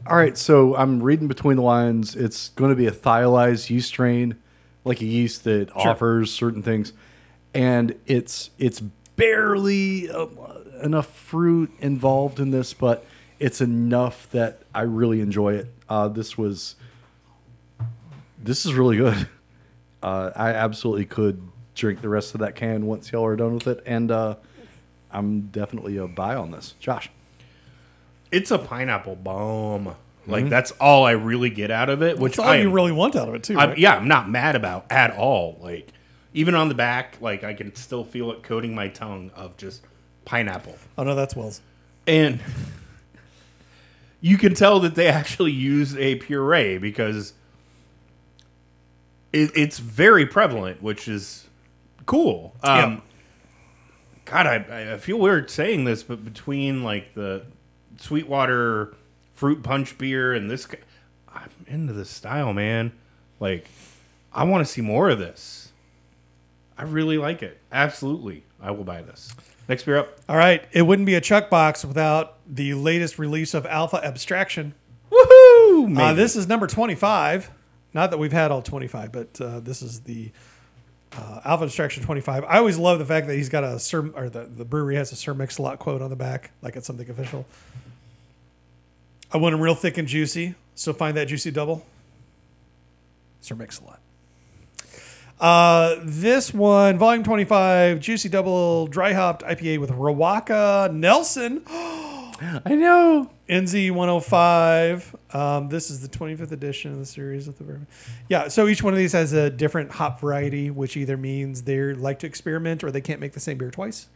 All 0.05 0.17
right, 0.17 0.37
so 0.37 0.75
I'm 0.75 1.01
reading 1.01 1.29
between 1.29 1.57
the 1.57 1.63
lines. 1.63 2.17
It's 2.17 2.49
going 2.51 2.71
to 2.71 2.77
be 2.77 2.89
a 2.89 2.91
thiolized 2.91 3.71
yeast 3.71 3.87
strain, 3.87 4.37
like 4.85 5.01
a 5.01 5.05
yeast 5.05 5.45
that 5.45 5.71
offers 5.77 6.33
certain 6.33 6.61
things, 6.61 6.93
and 7.55 7.99
it's 8.07 8.51
it's 8.59 8.81
barely 8.81 10.11
uh, 10.11 10.27
enough 10.83 11.15
fruit 11.15 11.71
involved 11.81 12.41
in 12.41 12.51
this, 12.51 12.75
but 12.75 13.05
it's 13.39 13.61
enough 13.61 14.31
that 14.31 14.63
I 14.75 14.83
really 14.83 15.21
enjoy 15.21 15.55
it. 15.55 15.69
Uh, 15.89 16.09
this 16.09 16.39
was 16.39 16.77
this 18.43 18.67
is 18.67 18.75
really 18.75 18.97
good. 18.97 19.29
Uh, 20.03 20.33
I 20.35 20.49
absolutely 20.51 21.05
could 21.05 21.41
drink 21.77 22.01
the 22.01 22.09
rest 22.09 22.35
of 22.35 22.41
that 22.41 22.57
can 22.57 22.87
once 22.87 23.13
y'all 23.13 23.25
are 23.25 23.37
done 23.37 23.55
with 23.55 23.69
it, 23.69 23.81
and 23.87 24.11
uh, 24.11 24.35
I'm 25.13 25.43
definitely 25.43 25.97
a 25.97 26.09
buy 26.09 26.35
on 26.35 26.51
this. 26.51 26.75
Josh. 26.81 27.09
It's 28.33 28.51
a 28.51 28.59
pineapple 28.59 29.15
bomb. 29.15 29.95
Like 30.27 30.49
that's 30.49 30.71
all 30.73 31.05
I 31.05 31.13
really 31.13 31.51
get 31.51 31.71
out 31.71 31.89
of 31.89 32.03
it. 32.03 32.19
Which 32.19 32.37
That's 32.37 32.47
all 32.47 32.53
I 32.53 32.59
you 32.59 32.71
really 32.71 32.93
want 32.93 33.17
out 33.17 33.29
of 33.29 33.35
it 33.35 33.43
too. 33.43 33.59
I'm, 33.59 33.77
yeah, 33.77 33.97
I'm 33.97 34.09
not 34.09 34.29
mad 34.31 34.57
about 34.57 34.87
at 34.91 35.17
all. 35.17 35.59
Like 35.61 35.93
even 36.35 36.55
on 36.55 36.69
the 36.69 36.75
back, 36.75 37.19
like 37.21 37.45
I 37.45 37.55
can 37.55 37.75
still 37.75 38.05
feel 38.05 38.33
it 38.33 38.43
coating 38.43 38.75
my 38.75 38.89
tongue 38.89 39.31
of 39.35 39.57
just 39.57 39.83
pineapple. 40.25 40.77
Oh 40.97 41.05
no, 41.05 41.15
that's 41.15 41.37
Wells. 41.37 41.61
And 42.07 42.41
you 44.21 44.39
can 44.39 44.55
tell 44.55 44.81
that 44.81 44.95
they 44.95 45.09
actually 45.09 45.53
use 45.53 45.97
a 45.97 46.17
puree 46.17 46.79
because 46.79 47.35
it, 49.33 49.51
it's 49.55 49.79
very 49.79 50.27
prevalent, 50.27 50.83
which 50.83 51.09
is 51.09 51.47
cool. 52.07 52.55
Um. 52.63 53.03
God, 54.25 54.47
I, 54.47 54.95
I 54.95 54.97
feel 54.99 55.19
weird 55.19 55.51
saying 55.51 55.85
this, 55.85 56.03
but 56.03 56.25
between 56.25 56.85
like 56.85 57.13
the 57.15 57.45
Sweetwater 57.99 58.95
fruit 59.35 59.63
punch 59.63 59.99
beer 59.99 60.33
and 60.33 60.51
this, 60.51 60.67
I'm 61.29 61.51
into 61.67 61.93
this 61.93 62.09
style, 62.09 62.53
man. 62.53 62.93
Like, 63.41 63.69
I 64.33 64.45
want 64.45 64.67
to 64.67 64.73
see 64.73 64.81
more 64.81 65.11
of 65.11 65.19
this. 65.19 65.62
I 66.83 66.85
really 66.87 67.17
like 67.17 67.45
it. 67.45 67.61
Absolutely, 67.71 68.43
I 68.61 68.73
will 68.73 68.83
buy 68.83 69.03
this. 69.03 69.33
Next 69.69 69.85
beer 69.85 69.99
up. 69.99 70.19
All 70.29 70.37
right, 70.37 70.65
it 70.73 70.83
wouldn't 70.83 71.07
be 71.07 71.15
a 71.15 71.21
Chuck 71.21 71.49
box 71.49 71.85
without 71.85 72.39
the 72.45 72.75
latest 72.75 73.21
release 73.21 73.55
of 73.55 73.65
Alpha 73.67 74.05
Abstraction. 74.05 74.75
Woohoo! 75.09 75.97
Uh, 75.97 76.13
this 76.15 76.35
is 76.35 76.49
number 76.49 76.67
25. 76.67 77.53
Not 77.95 78.11
that 78.11 78.19
we've 78.19 78.33
had 78.33 78.51
all 78.51 78.63
25, 78.63 79.13
but 79.13 79.41
uh, 79.41 79.61
this 79.61 79.81
is 79.81 80.01
the 80.01 80.33
uh, 81.17 81.43
Alpha 81.45 81.67
Abstraction 81.67 82.03
25. 82.03 82.43
I 82.49 82.59
always 82.59 82.79
love 82.79 82.99
the 82.99 83.05
fact 83.07 83.29
that 83.29 83.37
he's 83.37 83.49
got 83.49 83.63
a 83.63 83.79
Sir, 83.79 84.09
or 84.17 84.29
the, 84.29 84.47
the 84.47 84.65
brewery 84.65 84.97
has 84.97 85.13
a 85.13 85.17
Sir 85.17 85.35
Mix-a-Lot 85.35 85.79
quote 85.79 86.03
on 86.03 86.11
the 86.11 86.17
back, 86.17 86.51
like 86.63 86.75
it's 86.75 86.89
something 86.89 87.09
official. 87.09 87.47
I 89.31 89.37
want 89.37 89.53
them 89.53 89.61
real 89.61 89.77
thick 89.77 89.99
and 89.99 90.09
juicy, 90.09 90.57
so 90.75 90.93
find 90.93 91.17
that 91.17 91.29
juicy 91.29 91.53
double. 91.53 91.87
Sir 93.41 93.55
Mix-a-Lot. 93.55 94.01
Uh, 95.43 95.97
this 96.05 96.55
one, 96.55 96.97
volume 96.99 97.25
25, 97.25 97.99
juicy 97.99 98.29
double, 98.29 98.87
dry 98.87 99.13
hopped 99.13 99.43
IPA 99.43 99.81
with 99.81 99.91
Riwaka 99.91 100.93
Nelson. 100.95 101.63
I 101.67 102.77
know. 102.77 103.29
NZ 103.49 103.91
105. 103.91 105.17
Um, 105.33 105.69
this 105.69 105.91
is 105.91 106.01
the 106.01 106.07
25th 106.07 106.53
edition 106.53 106.93
of 106.93 107.01
the 107.01 107.07
series 107.07 107.49
of 107.49 107.59
the 107.59 107.65
bourbon. 107.65 107.89
Yeah, 108.29 108.47
so 108.47 108.69
each 108.69 108.85
one 108.85 108.95
of 108.95 108.99
these 108.99 109.15
has 109.15 109.33
a 109.33 109.51
different 109.51 109.91
hop 109.91 110.21
variety, 110.21 110.71
which 110.71 110.97
either 110.97 111.17
means 111.17 111.63
they 111.63 111.93
like 111.93 112.21
to 112.21 112.27
experiment 112.29 112.85
or 112.85 112.93
they 112.93 113.01
can't 113.01 113.19
make 113.19 113.33
the 113.33 113.41
same 113.41 113.59
beer 113.59 113.73
twice. 113.73 114.07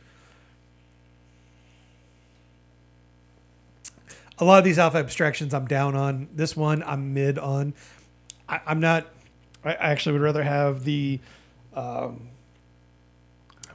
A 4.38 4.44
lot 4.44 4.58
of 4.58 4.64
these 4.64 4.78
alpha 4.78 4.98
abstractions 4.98 5.52
I'm 5.52 5.66
down 5.66 5.96
on. 5.96 6.28
This 6.32 6.56
one 6.56 6.84
I'm 6.84 7.12
mid 7.14 7.36
on. 7.36 7.74
I, 8.48 8.60
I'm 8.64 8.78
not. 8.78 9.08
I 9.66 9.92
actually 9.92 10.12
would 10.12 10.22
rather 10.22 10.42
have 10.42 10.84
the. 10.84 11.20
Um, 11.74 12.28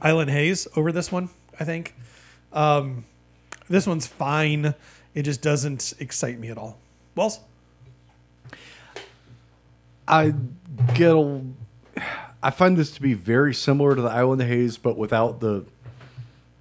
Island 0.02 0.30
Haze 0.30 0.66
over 0.76 0.90
this 0.90 1.12
one. 1.12 1.30
I 1.58 1.64
think 1.64 1.94
um, 2.52 3.04
this 3.68 3.86
one's 3.86 4.06
fine. 4.06 4.74
It 5.14 5.22
just 5.22 5.42
doesn't 5.42 5.94
excite 6.00 6.38
me 6.38 6.48
at 6.48 6.58
all. 6.58 6.78
Wells, 7.14 7.40
I 10.08 10.34
get 10.94 11.12
a, 11.14 11.42
I 12.42 12.50
find 12.50 12.76
this 12.76 12.90
to 12.92 13.00
be 13.00 13.14
very 13.14 13.54
similar 13.54 13.94
to 13.94 14.02
the 14.02 14.08
Island 14.08 14.42
Haze, 14.42 14.76
but 14.76 14.96
without 14.96 15.40
the 15.40 15.64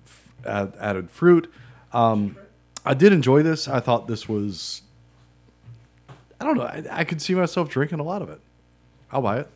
f- 0.05 0.29
add, 0.45 0.73
added 0.79 1.09
fruit. 1.09 1.51
Um, 1.93 2.37
I 2.85 2.93
did 2.93 3.11
enjoy 3.13 3.41
this. 3.41 3.67
I 3.67 3.79
thought 3.79 4.07
this 4.07 4.29
was, 4.29 4.83
I 6.39 6.45
don't 6.45 6.57
know, 6.57 6.63
I, 6.63 6.83
I 6.91 7.03
could 7.05 7.21
see 7.21 7.33
myself 7.33 7.69
drinking 7.69 7.99
a 7.99 8.03
lot 8.03 8.21
of 8.21 8.29
it. 8.29 8.41
I'll 9.11 9.21
buy 9.21 9.39
it. 9.39 9.49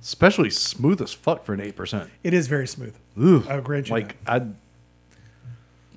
Especially 0.00 0.50
smooth 0.50 1.00
as 1.00 1.12
fuck 1.12 1.44
for 1.44 1.54
an 1.54 1.60
8%. 1.60 2.08
it 2.22 2.34
is 2.34 2.48
very 2.48 2.66
smooth. 2.66 2.94
Ugh. 3.20 3.46
I'll 3.48 3.60
grant 3.60 3.88
you 3.88 3.94
Like, 3.94 4.16
I'd. 4.26 4.54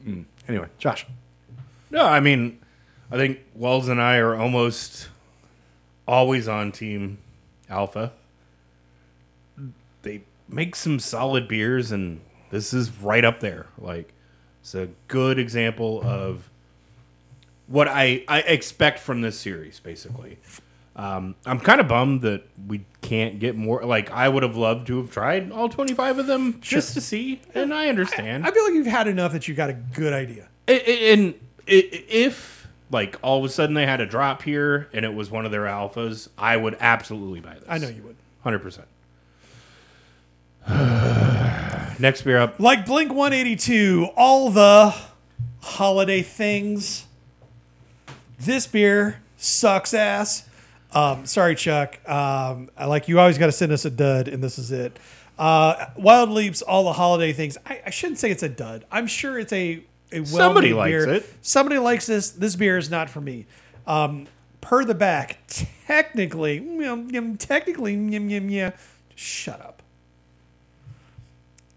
Mm. 0.05 0.25
Anyway, 0.47 0.67
Josh. 0.77 1.05
No, 1.89 2.05
I 2.05 2.19
mean, 2.19 2.59
I 3.11 3.17
think 3.17 3.39
Wells 3.55 3.87
and 3.87 4.01
I 4.01 4.17
are 4.17 4.35
almost 4.35 5.09
always 6.07 6.47
on 6.47 6.71
Team 6.71 7.17
Alpha. 7.69 8.11
They 10.03 10.21
make 10.47 10.75
some 10.75 10.99
solid 10.99 11.47
beers, 11.47 11.91
and 11.91 12.21
this 12.51 12.73
is 12.73 12.91
right 13.01 13.25
up 13.25 13.39
there. 13.39 13.67
Like, 13.77 14.13
it's 14.61 14.75
a 14.75 14.89
good 15.07 15.39
example 15.39 16.01
of 16.03 16.49
what 17.67 17.87
I, 17.87 18.23
I 18.27 18.41
expect 18.41 18.99
from 18.99 19.21
this 19.21 19.39
series, 19.39 19.79
basically. 19.79 20.37
Um, 20.95 21.35
I'm 21.45 21.59
kind 21.59 21.81
of 21.81 21.87
bummed 21.89 22.21
that 22.21 22.43
we 22.67 22.85
can't 23.01 23.37
get 23.39 23.55
more. 23.57 23.83
Like, 23.83 24.09
I 24.11 24.29
would 24.29 24.43
have 24.43 24.55
loved 24.55 24.87
to 24.87 24.97
have 24.97 25.11
tried 25.11 25.51
all 25.51 25.67
25 25.67 26.19
of 26.19 26.27
them 26.27 26.59
just 26.61 26.93
to 26.93 27.01
see, 27.01 27.41
and 27.53 27.73
I 27.73 27.89
understand. 27.89 28.45
I 28.47 28.51
feel 28.51 28.63
like 28.63 28.73
you've 28.73 28.87
had 28.87 29.07
enough 29.07 29.33
that 29.33 29.47
you 29.47 29.55
got 29.55 29.69
a 29.69 29.73
good 29.73 30.13
idea. 30.13 30.47
I- 30.69 30.71
I- 30.73 30.91
and 31.11 31.33
if 31.67 32.67
like 32.91 33.17
all 33.21 33.39
of 33.39 33.43
a 33.45 33.49
sudden 33.49 33.73
they 33.75 33.85
had 33.85 33.99
a 33.99 34.05
drop 34.05 34.43
here 34.43 34.87
and 34.93 35.03
it 35.03 35.13
was 35.13 35.29
one 35.29 35.43
of 35.45 35.51
their 35.51 35.63
alphas, 35.63 36.29
I 36.37 36.55
would 36.55 36.77
absolutely 36.79 37.41
buy 37.41 37.55
this. 37.55 37.63
I 37.67 37.77
know 37.77 37.89
you 37.89 38.01
would. 38.03 38.15
hundred 38.43 38.59
percent. 38.59 38.87
Next 41.99 42.21
beer 42.23 42.37
up. 42.37 42.59
Like 42.59 42.85
Blink 42.85 43.11
182, 43.13 44.09
all 44.15 44.49
the 44.49 44.95
holiday 45.61 46.21
things. 46.21 47.05
This 48.39 48.67
beer 48.67 49.21
sucks 49.37 49.93
ass. 49.93 50.44
Um, 50.95 51.25
sorry, 51.25 51.55
Chuck. 51.55 51.99
Um, 52.09 52.69
I 52.77 52.85
like 52.85 53.07
you 53.07 53.19
always 53.19 53.37
got 53.37 53.47
to 53.47 53.51
send 53.51 53.71
us 53.71 53.85
a 53.85 53.89
dud, 53.89 54.27
and 54.27 54.41
this 54.43 54.57
is 54.57 54.71
it. 54.71 54.97
Uh, 55.37 55.87
Wild 55.97 56.29
Leaps, 56.29 56.61
all 56.61 56.85
the 56.85 56.93
holiday 56.93 57.33
things. 57.33 57.57
I, 57.65 57.81
I 57.85 57.89
shouldn't 57.89 58.17
say 58.19 58.31
it's 58.31 58.43
a 58.43 58.49
dud. 58.49 58.85
I'm 58.89 59.05
sure 59.05 59.37
it's 59.37 59.51
a 59.53 59.83
a 60.11 60.19
well 60.19 60.25
Somebody 60.25 60.73
likes 60.73 60.89
beer. 60.91 61.09
it. 61.15 61.33
Somebody 61.41 61.77
likes 61.79 62.05
this. 62.07 62.29
This 62.31 62.55
beer 62.55 62.77
is 62.77 62.89
not 62.89 63.09
for 63.09 63.19
me. 63.19 63.45
Um, 63.85 64.27
per 64.61 64.85
the 64.85 64.95
back, 64.95 65.39
technically, 65.85 66.59
yum, 66.59 67.09
yum, 67.09 67.37
technically, 67.37 67.93
yum, 67.93 68.29
yum, 68.29 68.49
yeah. 68.49 68.71
Shut 69.15 69.59
up. 69.61 69.81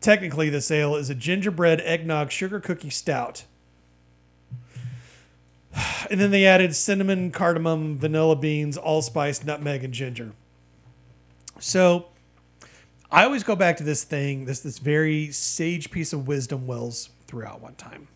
Technically, 0.00 0.48
this 0.48 0.70
ale 0.70 0.94
is 0.94 1.10
a 1.10 1.14
gingerbread 1.14 1.80
eggnog 1.80 2.30
sugar 2.30 2.60
cookie 2.60 2.90
stout. 2.90 3.44
And 6.10 6.18
then 6.20 6.30
they 6.30 6.46
added 6.46 6.74
cinnamon, 6.74 7.30
cardamom, 7.30 7.98
vanilla 7.98 8.34
beans, 8.34 8.78
allspice, 8.78 9.44
nutmeg, 9.44 9.84
and 9.84 9.92
ginger. 9.92 10.32
So 11.58 12.06
I 13.10 13.24
always 13.24 13.42
go 13.42 13.56
back 13.56 13.76
to 13.78 13.84
this 13.84 14.04
thing, 14.04 14.46
this 14.46 14.60
this 14.60 14.78
very 14.78 15.30
sage 15.32 15.90
piece 15.90 16.12
of 16.12 16.26
wisdom 16.26 16.66
Wells 16.66 17.10
threw 17.26 17.44
out 17.44 17.60
one 17.60 17.74
time. 17.74 18.08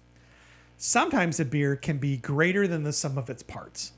Sometimes 0.77 1.39
a 1.39 1.45
beer 1.45 1.77
can 1.77 1.99
be 1.99 2.17
greater 2.17 2.67
than 2.67 2.83
the 2.83 2.93
sum 2.93 3.17
of 3.19 3.31
its 3.31 3.43
parts. 3.43 3.93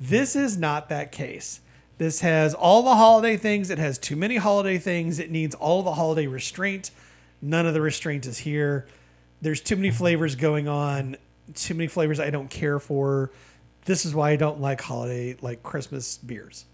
This 0.00 0.34
is 0.34 0.56
not 0.56 0.88
that 0.88 1.12
case. 1.12 1.60
This 1.98 2.20
has 2.20 2.52
all 2.54 2.82
the 2.82 2.96
holiday 2.96 3.36
things. 3.36 3.70
It 3.70 3.78
has 3.78 3.98
too 3.98 4.16
many 4.16 4.36
holiday 4.36 4.78
things. 4.78 5.18
It 5.18 5.30
needs 5.30 5.54
all 5.54 5.82
the 5.82 5.94
holiday 5.94 6.26
restraint. 6.26 6.90
None 7.40 7.66
of 7.66 7.74
the 7.74 7.80
restraint 7.80 8.26
is 8.26 8.38
here. 8.38 8.86
There's 9.40 9.60
too 9.60 9.76
many 9.76 9.90
flavors 9.90 10.34
going 10.34 10.66
on. 10.66 11.16
Too 11.54 11.74
many 11.74 11.88
flavors 11.88 12.18
I 12.20 12.30
don't 12.30 12.48
care 12.48 12.78
for. 12.78 13.30
This 13.84 14.06
is 14.06 14.14
why 14.14 14.30
I 14.30 14.36
don't 14.36 14.60
like 14.60 14.80
holiday, 14.80 15.36
like 15.42 15.62
Christmas 15.62 16.16
beers. 16.16 16.64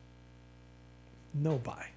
No 1.35 1.59
buy. 1.59 1.89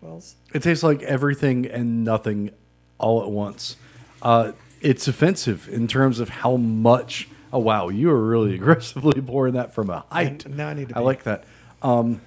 Wells? 0.00 0.36
It 0.52 0.62
tastes 0.62 0.82
like 0.82 1.02
everything 1.02 1.66
and 1.66 2.04
nothing 2.04 2.50
all 2.98 3.22
at 3.22 3.30
once. 3.30 3.76
Uh, 4.22 4.52
it's 4.80 5.08
offensive 5.08 5.68
in 5.68 5.88
terms 5.88 6.20
of 6.20 6.28
how 6.28 6.56
much. 6.56 7.28
Oh 7.52 7.58
wow, 7.58 7.88
you 7.88 8.10
are 8.10 8.22
really 8.22 8.54
aggressively 8.56 9.20
pouring 9.20 9.54
that 9.54 9.74
from 9.74 9.90
a 9.90 10.04
height. 10.10 10.44
And 10.44 10.56
now 10.56 10.68
I 10.68 10.74
need 10.74 10.90
to 10.90 10.96
I 10.96 11.00
be- 11.00 11.04
like 11.04 11.22
that. 11.24 11.44
Um, 11.82 12.20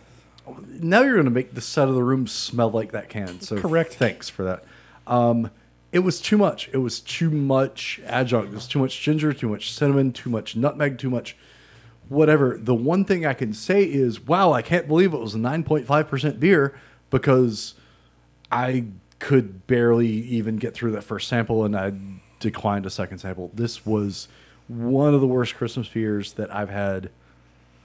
now 0.68 1.02
you're 1.02 1.14
going 1.14 1.26
to 1.26 1.32
make 1.32 1.54
the 1.54 1.62
side 1.62 1.88
of 1.88 1.96
the 1.96 2.04
room 2.04 2.28
smell 2.28 2.70
like 2.70 2.92
that 2.92 3.10
can. 3.10 3.40
So 3.42 3.60
Correct. 3.60 3.94
Thanks 3.94 4.30
for 4.30 4.44
that. 4.44 4.64
Um, 5.08 5.52
it 5.94 6.00
was 6.00 6.20
too 6.20 6.40
much. 6.40 6.70
It 6.74 6.78
was 6.78 7.00
too 7.00 7.30
much 7.30 8.02
adjunct. 8.06 8.52
It 8.52 8.56
was 8.56 8.68
too 8.68 8.80
much 8.80 9.00
ginger, 9.00 9.32
too 9.32 9.48
much 9.48 9.72
cinnamon, 9.72 10.12
too 10.12 10.30
much 10.32 10.56
nutmeg, 10.56 10.98
too 10.98 11.12
much 11.12 11.38
whatever. 12.10 12.58
The 12.60 12.74
one 12.74 13.06
thing 13.06 13.28
I 13.28 13.36
can 13.36 13.54
say 13.54 13.84
is, 13.84 14.20
wow, 14.20 14.52
I 14.52 14.64
can't 14.64 14.88
believe 14.88 15.14
it 15.14 15.20
was 15.20 15.36
a 15.36 15.38
9.5% 15.38 16.40
beer 16.40 16.76
because 17.12 17.76
I 18.52 18.86
could 19.20 19.68
barely 19.68 20.08
even 20.08 20.58
get 20.58 20.74
through 20.74 20.92
that 20.94 21.04
first 21.04 21.28
sample 21.28 21.64
and 21.64 21.78
I 21.78 21.94
declined 22.40 22.88
a 22.88 22.90
second 22.90 23.20
sample. 23.20 23.52
This 23.54 23.86
was 23.86 24.28
one 24.68 25.14
of 25.14 25.22
the 25.22 25.28
worst 25.28 25.56
Christmas 25.56 25.88
beers 25.88 26.34
that 26.34 26.54
I've 26.54 26.70
had 26.70 27.12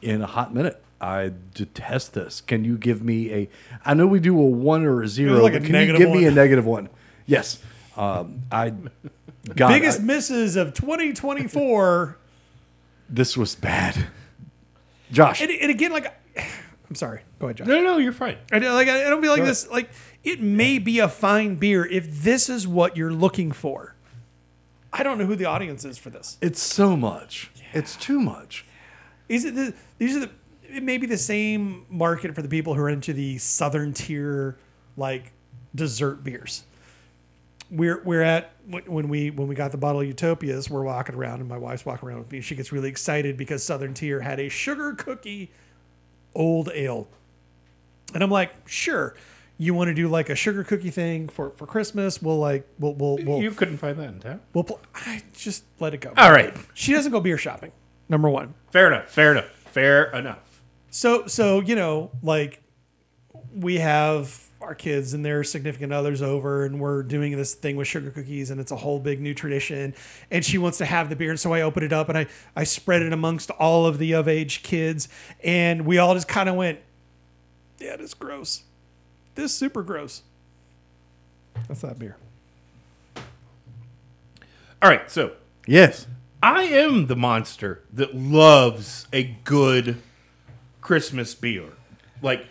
in 0.01 0.23
a 0.23 0.27
hot 0.27 0.55
minute. 0.55 0.83
I 0.99 1.33
detest 1.55 2.15
this. 2.15 2.41
Can 2.41 2.65
you 2.65 2.79
give 2.79 3.05
me 3.05 3.33
a? 3.33 3.49
I 3.85 3.95
know 3.95 4.07
we 4.07 4.19
do 4.19 4.37
a 4.41 4.45
one 4.45 4.85
or 4.85 5.03
a 5.03 5.09
zero. 5.09 5.41
like 5.43 5.55
a 5.55 5.61
can 5.61 5.73
negative 5.73 6.01
you 6.01 6.07
give 6.07 6.15
me 6.15 6.25
a 6.25 6.31
negative 6.31 6.65
one? 6.65 6.89
Yes. 7.25 7.61
Um, 7.99 8.43
I. 8.51 8.73
God, 9.55 9.69
Biggest 9.69 10.01
I- 10.01 10.05
misses 10.05 10.57
of 10.57 10.75
2024. 10.75 12.19
this 13.09 13.37
was 13.37 13.55
bad. 13.55 14.07
Josh, 15.11 15.41
and, 15.41 15.51
and 15.51 15.71
again, 15.71 15.91
like, 15.91 16.15
I'm 16.37 16.95
sorry. 16.95 17.21
Go 17.39 17.47
ahead, 17.47 17.57
Josh. 17.59 17.67
No, 17.67 17.81
no, 17.83 17.97
you're 17.99 18.13
fine. 18.13 18.37
I 18.53 18.59
don't, 18.59 18.75
like 18.75 18.89
I 18.89 19.09
don't 19.09 19.23
feel 19.23 19.31
like 19.31 19.41
Go 19.41 19.47
this. 19.47 19.69
Like 19.71 19.91
it 20.23 20.43
may 20.43 20.79
be 20.79 20.99
a 20.99 21.09
fine 21.09 21.55
beer 21.57 21.87
if 21.87 22.23
this 22.23 22.49
is 22.51 22.67
what 22.69 22.97
you're 22.97 23.13
looking 23.13 23.53
for. 23.53 23.95
I 24.93 25.03
don't 25.03 25.19
know 25.19 25.27
who 25.27 25.37
the 25.37 25.45
audience 25.47 25.85
is 25.85 25.97
for 25.99 26.11
this. 26.11 26.37
it's 26.41 26.61
so 26.63 26.97
much. 26.97 27.51
It's 27.73 27.97
too 27.97 28.21
much. 28.21 28.65
Is 29.29 29.45
it 29.45 29.55
the 29.55 29.75
these 29.99 30.17
are 30.17 30.21
the 30.21 30.31
it 30.69 30.83
may 30.83 30.99
be 30.99 31.07
the 31.07 31.17
same 31.19 31.87
market 31.89 32.35
for 32.35 32.43
the 32.43 32.49
people 32.49 32.75
who 32.75 32.81
are 32.83 32.89
into 32.91 33.13
the 33.15 33.39
southern 33.39 33.93
tier 33.95 34.59
like 34.97 35.33
dessert 35.75 36.23
beers. 36.25 36.65
We're 37.71 38.03
we're 38.03 38.23
at 38.23 38.53
when 38.67 39.09
we 39.09 39.31
when 39.31 39.49
we 39.49 39.55
got 39.55 39.73
the 39.73 39.79
bottle 39.79 40.01
of 40.01 40.07
Utopias, 40.07 40.71
we're 40.71 40.83
walking 40.83 41.15
around 41.15 41.41
and 41.41 41.49
my 41.49 41.59
wife's 41.59 41.85
walking 41.85 42.09
around 42.09 42.21
with 42.21 42.33
me. 42.33 42.41
She 42.41 42.55
gets 42.55 42.73
really 42.73 42.89
excited 42.89 43.37
because 43.37 43.63
Southern 43.63 43.95
Tier 43.95 44.21
had 44.21 44.41
a 44.41 44.49
sugar 44.49 44.95
cookie 44.95 45.51
old 46.35 46.71
ale. 46.73 47.09
And 48.15 48.23
I'm 48.23 48.31
like, 48.31 48.53
sure. 48.67 49.15
You 49.61 49.75
want 49.75 49.89
to 49.89 49.95
do 49.95 50.07
like 50.09 50.31
a 50.31 50.37
sugar 50.37 50.63
cookie 50.63 50.91
thing 50.91 51.29
for, 51.29 51.51
for 51.51 51.67
Christmas? 51.67 52.23
We'll 52.23 52.39
like 52.39 52.67
we'll 52.79 52.95
we'll 52.95 53.19
we'll, 53.25 53.43
you 53.43 53.51
couldn't 53.51 53.79
find 53.79 53.99
that 53.99 54.09
in 54.09 54.21
town. 54.21 54.41
we'll 54.55 54.65
pl- 54.65 54.81
I 54.95 55.23
just 55.35 55.65
let 55.81 55.95
it 55.95 56.01
go. 56.01 56.13
All 56.17 56.31
right. 56.31 56.57
She 56.75 56.93
doesn't 56.93 57.11
go 57.11 57.21
beer 57.21 57.37
shopping. 57.37 57.73
Number 58.09 58.31
one. 58.31 58.55
Fair 58.71 58.87
enough. 58.87 59.09
Fair 59.11 59.33
enough. 59.33 59.51
Fair 59.67 60.05
enough. 60.13 60.63
So 60.91 61.27
so 61.27 61.61
you 61.61 61.75
know 61.75 62.13
like 62.23 62.63
we 63.53 63.79
have 63.79 64.48
our 64.69 64.75
kids 64.75 65.15
and 65.15 65.25
their 65.25 65.43
significant 65.43 65.93
others 65.93 66.21
over 66.21 66.65
and 66.65 66.79
we're 66.79 67.03
doing 67.03 67.37
this 67.37 67.55
thing 67.55 67.75
with 67.75 67.89
sugar 67.89 68.11
cookies 68.11 68.51
and 68.51 68.61
it's 68.61 68.71
a 68.71 68.77
whole 68.77 69.01
big 69.01 69.21
new 69.21 69.33
tradition 69.35 69.95
and 70.31 70.45
she 70.45 70.59
wants 70.59 70.79
to 70.79 70.85
have 70.85 71.09
the 71.09 71.17
beer 71.17 71.31
and 71.31 71.41
so 71.41 71.53
I 71.55 71.63
open 71.63 71.83
it 71.83 71.93
up 71.93 72.09
and 72.09 72.19
I 72.19 72.27
I 72.55 72.65
spread 72.65 73.03
it 73.03 73.13
amongst 73.13 73.51
all 73.53 73.87
of 73.87 73.99
the 73.99 74.13
of 74.13 74.29
age 74.29 74.63
kids 74.63 75.09
and 75.43 75.87
we 75.87 75.99
all 75.99 76.15
just 76.15 76.29
kind 76.29 76.49
of 76.49 76.55
went 76.55 76.81
yeah 77.79 77.97
this 77.97 78.13
gross 78.15 78.63
this 79.35 79.53
is 79.53 79.57
super 79.57 79.83
gross 79.83 80.23
that's 81.67 81.81
that 81.81 81.99
beer 81.99 82.17
All 84.81 84.89
right. 84.89 85.11
So 85.11 85.33
Yes. 85.67 86.07
I 86.43 86.63
am 86.63 87.09
the 87.09 87.17
monster 87.17 87.83
that 87.93 88.15
loves 88.15 89.07
a 89.13 89.25
good 89.45 89.97
Christmas 90.81 91.35
beer. 91.35 91.71
Like 92.23 92.47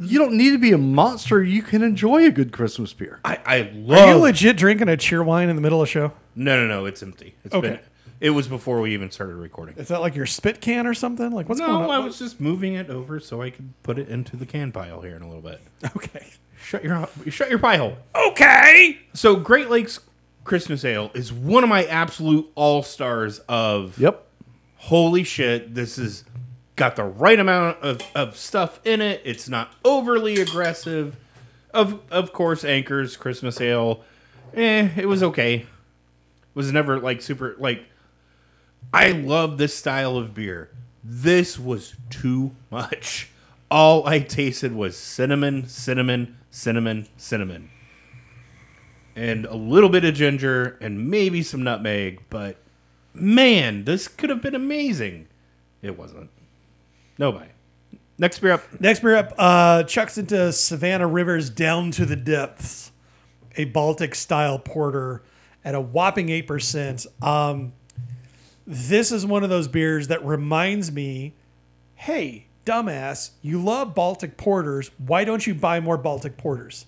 You 0.00 0.18
don't 0.18 0.34
need 0.36 0.50
to 0.50 0.58
be 0.58 0.72
a 0.72 0.78
monster. 0.78 1.42
You 1.42 1.62
can 1.62 1.82
enjoy 1.82 2.24
a 2.26 2.30
good 2.30 2.52
Christmas 2.52 2.92
beer. 2.92 3.20
I, 3.24 3.38
I 3.46 3.58
are 3.94 4.08
you 4.08 4.16
legit 4.16 4.56
drinking 4.56 4.88
a 4.88 4.96
Cheerwine 4.96 5.48
in 5.48 5.56
the 5.56 5.62
middle 5.62 5.80
of 5.82 5.88
the 5.88 5.92
show 5.92 6.12
no, 6.36 6.56
no, 6.60 6.66
no. 6.66 6.84
It's 6.84 7.02
empty. 7.02 7.34
It's 7.44 7.54
Okay. 7.54 7.68
been. 7.68 7.80
It 8.20 8.30
was 8.30 8.48
before 8.48 8.80
we 8.80 8.92
even 8.94 9.10
started 9.10 9.36
recording. 9.36 9.76
is 9.76 9.88
that 9.88 10.00
like 10.00 10.14
your 10.16 10.26
spit 10.26 10.60
can 10.60 10.86
or 10.86 10.94
something 10.94 11.30
like 11.30 11.48
what's 11.48 11.60
going 11.60 11.72
on? 11.72 11.82
No, 11.82 11.90
I 11.90 11.98
was 11.98 12.18
just 12.18 12.40
moving 12.40 12.74
it 12.74 12.90
over 12.90 13.20
so 13.20 13.42
I 13.42 13.50
could 13.50 13.72
put 13.82 13.98
it 13.98 14.08
into 14.08 14.36
the 14.36 14.46
can 14.46 14.72
pile 14.72 15.00
here 15.02 15.14
in 15.16 15.22
a 15.22 15.26
little 15.26 15.42
bit. 15.42 15.60
okay 15.96 16.26
shut 16.64 16.82
your 16.82 17.08
shut 17.28 17.50
your 17.50 17.58
pie 17.58 17.76
hole. 17.76 17.96
Okay. 18.30 18.98
So 19.12 19.36
Great 19.36 19.68
Lakes 19.70 20.00
Christmas 20.44 20.84
Ale 20.84 21.10
is 21.14 21.32
one 21.32 21.62
of 21.62 21.68
my 21.70 21.84
absolute 21.84 22.50
all 22.54 22.82
stars 22.82 23.38
of 23.48 23.98
Yep. 23.98 24.26
holy 24.76 25.24
shit, 25.24 25.74
this 25.74 25.98
is 25.98 26.24
got 26.76 26.96
the 26.96 27.04
right 27.04 27.38
amount 27.38 27.78
of, 27.82 28.00
of 28.14 28.36
stuff 28.36 28.80
in 28.84 29.00
it. 29.00 29.22
It's 29.24 29.48
not 29.48 29.72
overly 29.84 30.40
aggressive. 30.40 31.16
Of 31.72 32.00
of 32.10 32.32
course, 32.32 32.64
Anchor's 32.64 33.16
Christmas 33.16 33.60
Ale, 33.60 34.04
eh, 34.54 34.90
it 34.96 35.06
was 35.06 35.22
okay. 35.22 35.54
It 35.54 35.66
was 36.54 36.72
never 36.72 37.00
like 37.00 37.22
super 37.22 37.56
like. 37.58 37.84
I 38.92 39.10
love 39.10 39.58
this 39.58 39.74
style 39.74 40.16
of 40.16 40.34
beer. 40.34 40.70
This 41.02 41.58
was 41.58 41.94
too 42.10 42.54
much. 42.70 43.28
All 43.70 44.06
I 44.06 44.20
tasted 44.20 44.72
was 44.74 44.96
cinnamon, 44.96 45.66
cinnamon, 45.68 46.36
cinnamon, 46.50 47.08
cinnamon, 47.16 47.70
and 49.16 49.46
a 49.46 49.56
little 49.56 49.88
bit 49.88 50.04
of 50.04 50.14
ginger 50.14 50.78
and 50.80 51.10
maybe 51.10 51.42
some 51.42 51.64
nutmeg, 51.64 52.20
but 52.30 52.56
man, 53.12 53.84
this 53.84 54.06
could 54.06 54.30
have 54.30 54.42
been 54.42 54.54
amazing. 54.54 55.26
It 55.82 55.98
wasn't. 55.98 56.30
Nobody. 57.18 57.50
Next 58.18 58.38
beer 58.38 58.52
up. 58.52 58.80
Next 58.80 59.00
beer 59.00 59.16
up, 59.16 59.32
uh, 59.38 59.82
chucks 59.84 60.18
into 60.18 60.52
Savannah 60.52 61.06
Rivers 61.06 61.50
down 61.50 61.90
to 61.92 62.06
the 62.06 62.16
depths, 62.16 62.92
a 63.56 63.64
Baltic 63.64 64.14
style 64.14 64.58
porter 64.58 65.22
at 65.64 65.74
a 65.74 65.80
whopping 65.80 66.28
eight 66.28 66.46
percent. 66.46 67.06
Um, 67.22 67.72
this 68.66 69.10
is 69.12 69.26
one 69.26 69.42
of 69.42 69.50
those 69.50 69.68
beers 69.68 70.08
that 70.08 70.24
reminds 70.24 70.92
me, 70.92 71.34
hey, 71.96 72.46
dumbass, 72.64 73.30
you 73.42 73.62
love 73.62 73.94
Baltic 73.94 74.36
porters. 74.36 74.90
Why 74.98 75.24
don't 75.24 75.46
you 75.46 75.54
buy 75.54 75.80
more 75.80 75.98
Baltic 75.98 76.36
porters? 76.36 76.86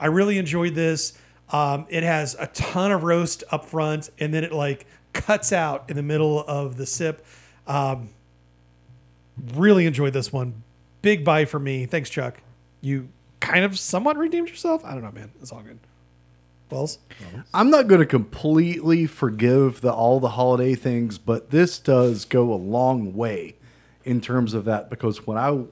I 0.00 0.06
really 0.06 0.38
enjoyed 0.38 0.74
this. 0.74 1.18
Um, 1.50 1.86
it 1.88 2.02
has 2.02 2.36
a 2.38 2.46
ton 2.48 2.92
of 2.92 3.02
roast 3.02 3.42
up 3.50 3.64
front, 3.64 4.10
and 4.18 4.32
then 4.32 4.44
it 4.44 4.52
like 4.52 4.86
cuts 5.12 5.52
out 5.52 5.90
in 5.90 5.96
the 5.96 6.02
middle 6.02 6.40
of 6.40 6.76
the 6.76 6.86
sip. 6.86 7.24
Um, 7.66 8.10
really 9.54 9.86
enjoyed 9.86 10.12
this 10.12 10.32
one. 10.32 10.62
Big 11.02 11.24
buy 11.24 11.44
for 11.44 11.58
me. 11.58 11.86
Thanks, 11.86 12.10
Chuck. 12.10 12.42
You 12.80 13.08
kind 13.40 13.64
of 13.64 13.78
somewhat 13.78 14.16
redeemed 14.16 14.48
yourself. 14.48 14.84
I 14.84 14.92
don't 14.92 15.02
know, 15.02 15.12
man. 15.12 15.30
It's 15.40 15.52
all 15.52 15.62
good. 15.62 15.78
Wells, 16.70 16.98
I'm 17.54 17.70
not 17.70 17.88
going 17.88 18.00
to 18.00 18.06
completely 18.06 19.06
forgive 19.06 19.80
the 19.80 19.90
all 19.90 20.20
the 20.20 20.30
holiday 20.30 20.74
things, 20.74 21.16
but 21.16 21.50
this 21.50 21.78
does 21.78 22.26
go 22.26 22.52
a 22.52 22.56
long 22.56 23.14
way 23.14 23.56
in 24.04 24.20
terms 24.20 24.52
of 24.52 24.66
that 24.66 24.90
because 24.90 25.26
when 25.26 25.38
I 25.38 25.64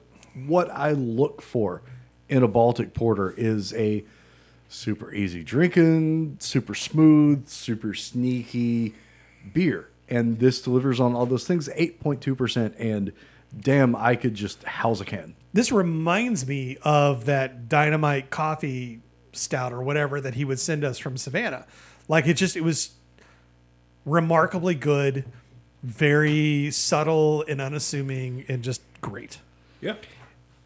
what 0.45 0.71
I 0.71 0.91
look 0.91 1.41
for 1.41 1.83
in 2.29 2.41
a 2.41 2.47
Baltic 2.47 2.95
porter 2.95 3.31
is 3.37 3.73
a 3.73 4.05
super 4.69 5.13
easy 5.13 5.43
drinking, 5.43 6.37
super 6.39 6.75
smooth, 6.75 7.47
super 7.47 7.93
sneaky 7.93 8.93
beer. 9.53 9.89
And 10.09 10.39
this 10.39 10.61
delivers 10.61 10.99
on 10.99 11.15
all 11.15 11.25
those 11.25 11.45
things 11.45 11.69
8.2% 11.69 12.73
and 12.79 13.11
damn 13.57 13.95
I 13.95 14.15
could 14.15 14.33
just 14.35 14.63
house 14.63 15.01
a 15.01 15.05
can. 15.05 15.35
this 15.53 15.71
reminds 15.71 16.47
me 16.47 16.77
of 16.81 17.25
that 17.25 17.69
dynamite 17.69 18.29
coffee 18.29 19.01
stout 19.33 19.71
or 19.73 19.81
whatever 19.81 20.19
that 20.21 20.33
he 20.33 20.43
would 20.45 20.59
send 20.59 20.83
us 20.83 20.97
from 20.97 21.17
Savannah. 21.17 21.65
Like 22.07 22.27
it 22.27 22.35
just 22.35 22.55
it 22.55 22.61
was 22.61 22.91
remarkably 24.05 24.75
good, 24.75 25.25
very 25.83 26.71
subtle 26.71 27.43
and 27.47 27.59
unassuming, 27.61 28.45
and 28.47 28.63
just 28.63 28.81
great. 29.01 29.39
Yeah. 29.81 29.95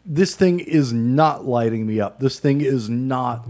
this 0.06 0.36
thing 0.36 0.60
is 0.60 0.94
not 0.94 1.46
lighting 1.46 1.86
me 1.86 2.00
up. 2.00 2.20
This 2.20 2.40
thing 2.40 2.62
is 2.62 2.90
not 2.90 3.48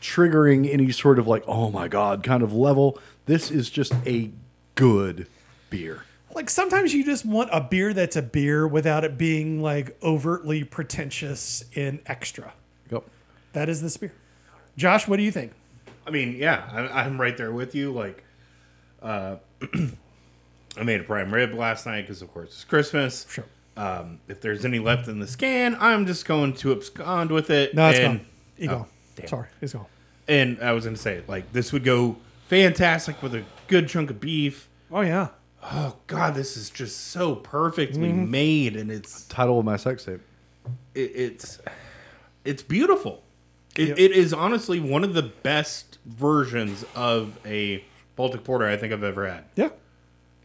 triggering 0.00 0.72
any 0.72 0.90
sort 0.90 1.18
of 1.18 1.26
like, 1.26 1.44
oh 1.46 1.70
my 1.70 1.86
God 1.88 2.22
kind 2.22 2.42
of 2.42 2.52
level. 2.52 2.98
This 3.26 3.50
is 3.50 3.70
just 3.70 3.92
a 4.06 4.30
good 4.74 5.26
beer. 5.70 6.04
Like 6.34 6.48
sometimes 6.48 6.94
you 6.94 7.04
just 7.04 7.24
want 7.24 7.50
a 7.52 7.60
beer 7.60 7.92
that's 7.92 8.16
a 8.16 8.22
beer 8.22 8.66
without 8.66 9.04
it 9.04 9.18
being 9.18 9.60
like 9.62 9.96
overtly 10.02 10.64
pretentious 10.64 11.64
and 11.76 12.00
extra. 12.06 12.54
Yep. 12.90 13.04
That 13.52 13.68
is 13.68 13.82
this 13.82 13.96
beer. 13.96 14.12
Josh, 14.76 15.06
what 15.06 15.18
do 15.18 15.22
you 15.22 15.32
think? 15.32 15.52
I 16.06 16.10
mean, 16.10 16.36
yeah, 16.36 16.68
I, 16.72 17.02
I'm 17.02 17.20
right 17.20 17.36
there 17.36 17.52
with 17.52 17.74
you. 17.74 17.92
Like, 17.92 18.24
uh, 19.02 19.36
I 20.76 20.82
made 20.82 21.00
a 21.00 21.04
prime 21.04 21.32
rib 21.32 21.54
last 21.54 21.86
night 21.86 22.02
because, 22.02 22.22
of 22.22 22.32
course, 22.32 22.48
it's 22.50 22.64
Christmas. 22.64 23.26
Sure. 23.28 23.44
Um, 23.76 24.20
if 24.28 24.40
there's 24.40 24.64
any 24.64 24.78
left 24.78 25.08
in 25.08 25.18
the 25.18 25.26
scan, 25.26 25.76
I'm 25.78 26.06
just 26.06 26.24
going 26.24 26.54
to 26.54 26.72
abscond 26.72 27.30
with 27.30 27.50
it. 27.50 27.74
No, 27.74 27.90
it's 27.90 27.98
and, 27.98 28.18
gone. 28.18 28.26
It's 28.56 28.68
gone. 28.68 28.86
Oh, 28.86 28.88
damn. 29.16 29.28
Sorry, 29.28 29.48
it's 29.60 29.72
gone. 29.74 29.86
And 30.28 30.60
I 30.60 30.72
was 30.72 30.84
going 30.84 30.96
to 30.96 31.02
say, 31.02 31.22
like, 31.28 31.52
this 31.52 31.72
would 31.72 31.84
go 31.84 32.16
fantastic 32.48 33.22
with 33.22 33.34
a 33.34 33.44
good 33.66 33.88
chunk 33.88 34.10
of 34.10 34.20
beef. 34.20 34.68
Oh 34.90 35.00
yeah. 35.00 35.28
Oh 35.62 35.96
God, 36.06 36.34
this 36.34 36.56
is 36.56 36.70
just 36.70 37.08
so 37.08 37.36
perfectly 37.36 38.12
made, 38.12 38.76
and 38.76 38.90
it's 38.90 39.24
Title 39.26 39.58
of 39.58 39.64
my 39.64 39.76
sex 39.76 40.04
tape. 40.04 40.20
it, 40.94 41.00
it's 41.14 41.58
it's 42.44 42.62
beautiful. 42.62 43.22
It, 43.76 43.88
Yep. 43.88 43.98
it 43.98 44.10
is 44.12 44.32
honestly 44.34 44.80
one 44.80 45.02
of 45.04 45.14
the 45.14 45.22
best 45.22 45.98
versions 46.04 46.84
of 46.94 47.38
a 47.46 47.82
Baltic 48.16 48.44
Porter 48.44 48.66
I 48.66 48.76
think 48.76 48.92
I've 48.92 49.02
ever 49.04 49.26
had. 49.26 49.44
Yeah. 49.56 49.70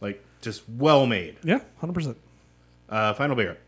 Like 0.00 0.24
just 0.40 0.62
well 0.68 1.04
made. 1.06 1.36
Yeah. 1.42 1.60
Hundred 1.80 1.92
percent. 1.94 2.16
Uh, 2.88 3.12
final 3.12 3.36
beer. 3.36 3.58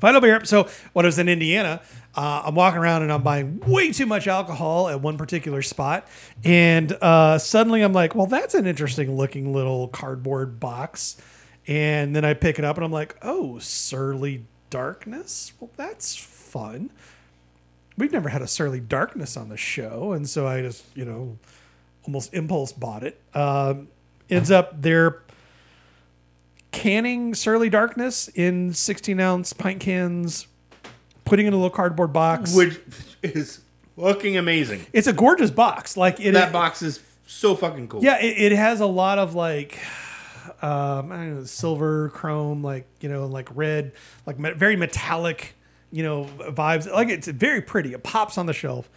Final 0.00 0.20
beer. 0.20 0.44
So 0.44 0.68
when 0.92 1.04
I 1.04 1.08
was 1.08 1.18
in 1.18 1.28
Indiana, 1.28 1.80
uh, 2.16 2.42
I'm 2.46 2.54
walking 2.54 2.78
around 2.78 3.02
and 3.02 3.12
I'm 3.12 3.22
buying 3.22 3.60
way 3.60 3.92
too 3.92 4.06
much 4.06 4.28
alcohol 4.28 4.88
at 4.88 5.00
one 5.00 5.16
particular 5.16 5.62
spot, 5.62 6.06
and 6.44 6.92
uh, 7.00 7.38
suddenly 7.38 7.82
I'm 7.82 7.92
like, 7.92 8.14
"Well, 8.14 8.26
that's 8.26 8.54
an 8.54 8.66
interesting 8.66 9.16
looking 9.16 9.52
little 9.52 9.88
cardboard 9.88 10.60
box." 10.60 11.16
And 11.66 12.14
then 12.14 12.24
I 12.24 12.34
pick 12.34 12.58
it 12.58 12.64
up 12.64 12.76
and 12.76 12.84
I'm 12.84 12.92
like, 12.92 13.16
"Oh, 13.22 13.58
Surly 13.58 14.44
Darkness. 14.70 15.52
Well, 15.58 15.70
that's 15.76 16.14
fun." 16.14 16.90
We've 17.96 18.12
never 18.12 18.28
had 18.28 18.42
a 18.42 18.46
Surly 18.46 18.80
Darkness 18.80 19.36
on 19.36 19.48
the 19.48 19.56
show, 19.56 20.12
and 20.12 20.28
so 20.28 20.46
I 20.46 20.62
just, 20.62 20.84
you 20.94 21.04
know, 21.04 21.38
almost 22.04 22.34
impulse 22.34 22.72
bought 22.72 23.02
it. 23.02 23.20
Um, 23.34 23.88
ends 24.30 24.50
up 24.50 24.82
there 24.82 25.22
canning 26.74 27.34
Surly 27.34 27.70
Darkness 27.70 28.28
in 28.34 28.72
16 28.74 29.18
ounce 29.20 29.52
pint 29.52 29.80
cans, 29.80 30.46
putting 31.24 31.46
in 31.46 31.52
a 31.52 31.56
little 31.56 31.70
cardboard 31.70 32.12
box. 32.12 32.54
Which 32.54 32.78
is 33.22 33.60
looking 33.96 34.36
amazing. 34.36 34.84
it's 34.92 35.06
a 35.06 35.12
gorgeous 35.12 35.50
box. 35.50 35.96
Like 35.96 36.20
it, 36.20 36.32
That 36.32 36.52
box 36.52 36.82
is 36.82 37.00
so 37.26 37.54
fucking 37.54 37.88
cool. 37.88 38.02
yeah, 38.02 38.20
it, 38.20 38.52
it 38.52 38.56
has 38.56 38.80
a 38.80 38.86
lot 38.86 39.18
of 39.18 39.34
like, 39.34 39.78
um, 40.62 41.12
I 41.12 41.16
don't 41.16 41.34
know, 41.36 41.44
silver, 41.44 42.10
chrome, 42.10 42.62
like 42.62 42.86
you 43.00 43.08
know, 43.08 43.26
like 43.26 43.48
red, 43.54 43.92
like 44.26 44.38
me- 44.38 44.52
very 44.52 44.76
metallic, 44.76 45.54
you 45.92 46.02
know, 46.02 46.24
vibes. 46.38 46.90
Like 46.90 47.08
it's 47.08 47.28
very 47.28 47.62
pretty. 47.62 47.92
It 47.94 48.02
pops 48.02 48.36
on 48.36 48.46
the 48.46 48.52
shelf. 48.52 48.90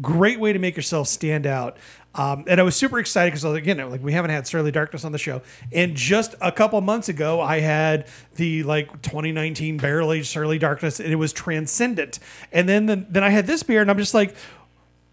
Great 0.00 0.40
way 0.40 0.52
to 0.52 0.58
make 0.58 0.76
yourself 0.76 1.08
stand 1.08 1.46
out. 1.46 1.76
Um, 2.14 2.44
and 2.46 2.60
I 2.60 2.62
was 2.62 2.76
super 2.76 2.98
excited 2.98 3.32
because 3.32 3.44
again, 3.44 3.90
like 3.90 4.02
we 4.02 4.12
haven't 4.12 4.30
had 4.30 4.46
Surly 4.46 4.70
Darkness 4.70 5.04
on 5.04 5.12
the 5.12 5.18
show, 5.18 5.42
and 5.72 5.94
just 5.94 6.34
a 6.40 6.52
couple 6.52 6.80
months 6.80 7.08
ago, 7.08 7.40
I 7.40 7.60
had 7.60 8.06
the 8.34 8.62
like 8.64 9.02
2019 9.02 9.78
barrel 9.78 10.12
aged 10.12 10.26
Surly 10.26 10.58
Darkness, 10.58 11.00
and 11.00 11.10
it 11.10 11.16
was 11.16 11.32
transcendent. 11.32 12.18
And 12.52 12.68
then 12.68 12.86
the, 12.86 13.06
then 13.08 13.24
I 13.24 13.30
had 13.30 13.46
this 13.46 13.62
beer, 13.62 13.80
and 13.80 13.90
I'm 13.90 13.98
just 13.98 14.14
like, 14.14 14.34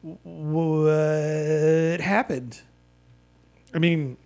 what 0.02 2.00
happened? 2.02 2.62
I 3.74 3.80
mean, 3.80 4.18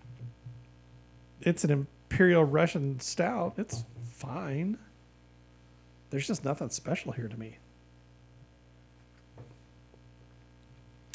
it's 1.41 1.63
an 1.63 1.71
Imperial 1.71 2.43
Russian 2.43 2.99
stout. 2.99 3.53
It's 3.57 3.83
fine. 4.03 4.77
There's 6.09 6.27
just 6.27 6.45
nothing 6.45 6.69
special 6.69 7.11
here 7.11 7.27
to 7.27 7.37
me. 7.37 7.57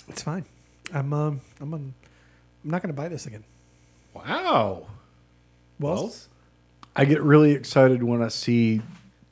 It's 0.08 0.22
fine. 0.22 0.44
I'm 0.92 1.12
um 1.12 1.40
I'm 1.60 1.74
um, 1.74 1.94
I'm 2.64 2.70
not 2.70 2.82
going 2.82 2.94
to 2.94 3.00
buy 3.00 3.08
this 3.08 3.26
again. 3.26 3.44
Wow. 4.14 4.86
Wells? 5.78 6.00
Wells? 6.00 6.28
I 6.96 7.04
get 7.04 7.22
really 7.22 7.52
excited 7.52 8.02
when 8.02 8.22
I 8.22 8.28
see 8.28 8.82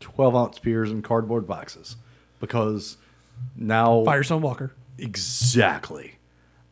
12 0.00 0.36
ounce 0.36 0.58
beers 0.58 0.90
in 0.90 1.02
cardboard 1.02 1.46
boxes 1.46 1.96
because 2.40 2.96
now. 3.56 4.04
Firestone 4.04 4.42
Walker. 4.42 4.72
Exactly. 4.98 6.16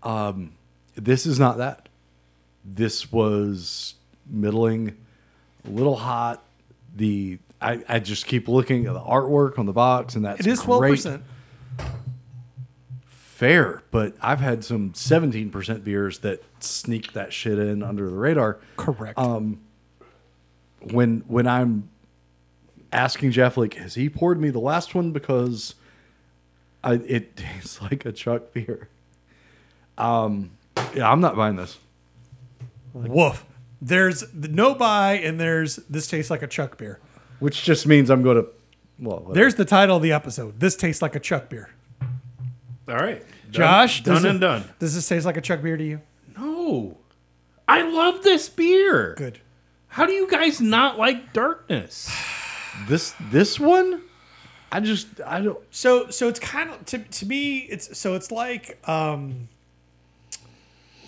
Um, 0.02 0.52
this 0.94 1.26
is 1.26 1.40
not 1.40 1.59
that. 1.59 1.88
This 2.64 3.11
was 3.11 3.94
middling, 4.26 4.96
a 5.66 5.70
little 5.70 5.96
hot. 5.96 6.42
The 6.96 7.38
I, 7.61 7.82
I 7.88 7.98
just 7.98 8.26
keep 8.26 8.46
looking 8.46 8.86
at 8.86 8.92
the 8.92 9.00
artwork 9.00 9.59
on 9.59 9.66
the 9.66 9.72
box, 9.72 10.14
and 10.14 10.24
that's 10.24 10.40
It 10.40 10.46
is 10.46 10.61
twelve 10.61 10.82
percent. 10.82 11.24
Fair. 13.35 13.82
But 13.91 14.14
I've 14.22 14.41
had 14.41 14.64
some 14.64 14.93
17% 14.93 15.85
beers 15.85 16.20
that 16.20 16.43
sneak 16.61 17.12
that 17.12 17.32
shit 17.32 17.59
in 17.59 17.82
under 17.82 18.09
the 18.09 18.16
radar. 18.16 18.61
Correct. 18.76 19.18
when 20.80 21.24
when 21.26 21.47
I'm 21.47 21.89
asking 22.93 23.32
Jeff, 23.32 23.57
like, 23.57 23.74
has 23.74 23.95
he 23.95 24.09
poured 24.09 24.41
me 24.41 24.51
the 24.51 24.61
last 24.61 24.95
one? 24.95 25.12
Because 25.12 25.74
I, 26.82 26.95
it 26.95 27.37
tastes 27.37 27.82
like 27.82 28.05
a 28.07 28.12
Chuck 28.12 28.53
beer. 28.53 28.89
Um, 29.99 30.53
yeah, 30.95 31.11
I'm 31.11 31.20
not 31.20 31.37
buying 31.37 31.57
this. 31.57 31.78
Woof. 32.93 33.45
There's 33.82 34.32
no 34.32 34.74
buy, 34.74 35.14
and 35.14 35.39
there's 35.39 35.76
this 35.76 36.07
tastes 36.07 36.30
like 36.30 36.43
a 36.43 36.47
Chuck 36.47 36.78
beer. 36.78 37.01
Which 37.41 37.64
just 37.64 37.87
means 37.87 38.11
I'm 38.11 38.22
going 38.22 38.37
to. 38.37 38.49
Well, 38.99 39.18
whatever. 39.18 39.35
There's 39.35 39.57
the 39.57 39.64
title 39.64 39.97
of 39.97 40.03
the 40.03 40.12
episode. 40.12 40.61
This 40.61 40.76
tastes 40.76 41.03
like 41.03 41.16
a 41.16 41.20
Chuck 41.20 41.49
beer. 41.49 41.70
All 42.89 42.97
right. 42.97 43.20
Done- 43.20 43.53
Josh, 43.53 44.03
Done, 44.03 44.26
and 44.26 44.37
it- 44.37 44.41
done. 44.41 44.64
Does 44.78 44.95
this 44.95 45.09
taste 45.09 45.24
like 45.26 45.37
a 45.37 45.41
Chuck 45.41 45.62
beer 45.62 45.76
to 45.76 45.85
you? 45.85 46.01
No. 46.37 46.99
I 47.66 47.82
love 47.82 48.22
this 48.22 48.49
beer. 48.49 49.14
Good. 49.16 49.41
How 49.89 50.07
do 50.07 50.12
you 50.12 50.28
guys 50.28 50.61
not 50.61 50.99
like 50.99 51.32
darkness? 51.32 52.11
this 52.89 53.14
this 53.30 53.59
one. 53.61 54.03
I 54.72 54.80
just 54.80 55.07
I 55.24 55.41
don't. 55.41 55.59
So 55.70 56.11
so 56.11 56.28
it's 56.28 56.41
kind 56.41 56.70
of 56.70 56.85
to, 56.87 56.99
to 56.99 57.26
me 57.26 57.59
it's 57.59 57.97
so 57.97 58.14
it's 58.14 58.30
like 58.32 58.76
um 58.89 59.49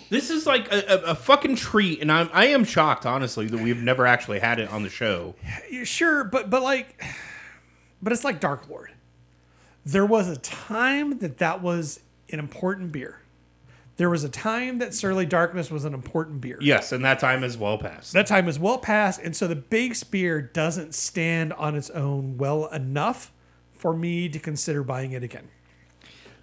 This 0.09 0.29
is 0.29 0.45
like 0.47 0.71
a, 0.71 0.93
a, 0.93 1.11
a 1.11 1.15
fucking 1.15 1.57
treat, 1.57 2.01
and 2.01 2.09
I'm 2.09 2.29
I 2.31 2.45
am 2.47 2.63
shocked, 2.63 3.05
honestly, 3.05 3.45
that 3.47 3.59
we've 3.59 3.83
never 3.83 4.07
actually 4.07 4.39
had 4.39 4.57
it 4.59 4.69
on 4.71 4.83
the 4.83 4.89
show. 4.89 5.35
sure 5.83 6.23
but 6.23 6.49
but 6.49 6.63
like 6.63 7.03
but 8.01 8.13
it's 8.13 8.23
like 8.23 8.39
Dark 8.39 8.69
Lord. 8.69 8.91
There 9.87 10.05
was 10.05 10.27
a 10.27 10.35
time 10.35 11.19
that 11.19 11.37
that 11.37 11.61
was 11.61 12.01
an 12.29 12.39
important 12.39 12.91
beer. 12.91 13.21
There 13.95 14.09
was 14.09 14.25
a 14.25 14.29
time 14.29 14.79
that 14.79 14.93
Surly 14.93 15.25
Darkness 15.25 15.71
was 15.71 15.85
an 15.85 15.93
important 15.93 16.41
beer. 16.41 16.57
Yes, 16.59 16.91
and 16.91 17.05
that 17.05 17.19
time 17.19 17.41
is 17.41 17.57
well 17.57 17.77
past. 17.77 18.11
That 18.11 18.27
time 18.27 18.49
is 18.49 18.59
well 18.59 18.79
past, 18.79 19.21
and 19.23 19.33
so 19.33 19.47
the 19.47 19.55
big 19.55 19.95
spear 19.95 20.41
doesn't 20.41 20.93
stand 20.93 21.53
on 21.53 21.73
its 21.73 21.89
own 21.91 22.37
well 22.37 22.67
enough 22.67 23.31
for 23.71 23.95
me 23.95 24.27
to 24.27 24.39
consider 24.39 24.83
buying 24.83 25.13
it 25.13 25.23
again. 25.23 25.47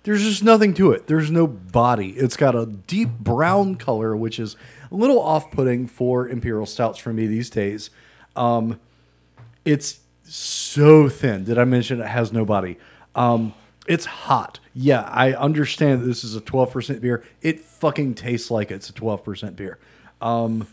There's 0.04 0.22
just 0.22 0.42
nothing 0.42 0.72
to 0.74 0.92
it. 0.92 1.06
There's 1.06 1.30
no 1.30 1.46
body. 1.46 2.12
It's 2.12 2.38
got 2.38 2.54
a 2.54 2.64
deep 2.64 3.10
brown 3.10 3.74
color, 3.74 4.16
which 4.16 4.38
is 4.38 4.56
a 4.90 4.94
little 4.94 5.20
off-putting 5.20 5.86
for 5.86 6.26
imperial 6.26 6.64
stouts 6.64 6.98
for 6.98 7.12
me 7.12 7.26
these 7.26 7.50
days. 7.50 7.90
Um, 8.36 8.80
it's 9.66 10.00
so 10.22 11.10
thin. 11.10 11.44
Did 11.44 11.58
I 11.58 11.64
mention 11.64 12.00
it 12.00 12.08
has 12.08 12.32
no 12.32 12.46
body? 12.46 12.78
Um, 13.14 13.54
it's 13.86 14.04
hot. 14.06 14.58
Yeah, 14.74 15.02
I 15.02 15.32
understand 15.34 16.02
that 16.02 16.06
this 16.06 16.24
is 16.24 16.34
a 16.34 16.40
12% 16.40 17.00
beer. 17.00 17.22
It 17.42 17.60
fucking 17.60 18.14
tastes 18.14 18.50
like 18.50 18.70
it's 18.70 18.88
a 18.88 18.92
12% 18.92 19.56
beer. 19.56 19.78
Um, 20.20 20.66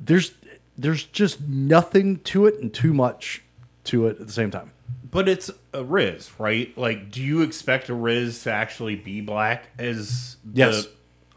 there's 0.00 0.32
there's 0.78 1.04
just 1.04 1.40
nothing 1.42 2.18
to 2.20 2.46
it 2.46 2.58
and 2.58 2.72
too 2.72 2.94
much 2.94 3.42
to 3.84 4.06
it 4.06 4.18
at 4.20 4.26
the 4.26 4.32
same 4.32 4.50
time. 4.50 4.72
But 5.10 5.28
it's 5.28 5.50
a 5.74 5.84
RIS, 5.84 6.30
right? 6.40 6.76
Like, 6.78 7.10
do 7.10 7.22
you 7.22 7.42
expect 7.42 7.90
a 7.90 7.94
RIS 7.94 8.42
to 8.44 8.52
actually 8.52 8.96
be 8.96 9.20
black 9.20 9.68
as 9.78 10.36
the- 10.42 10.58
Yes, 10.60 10.86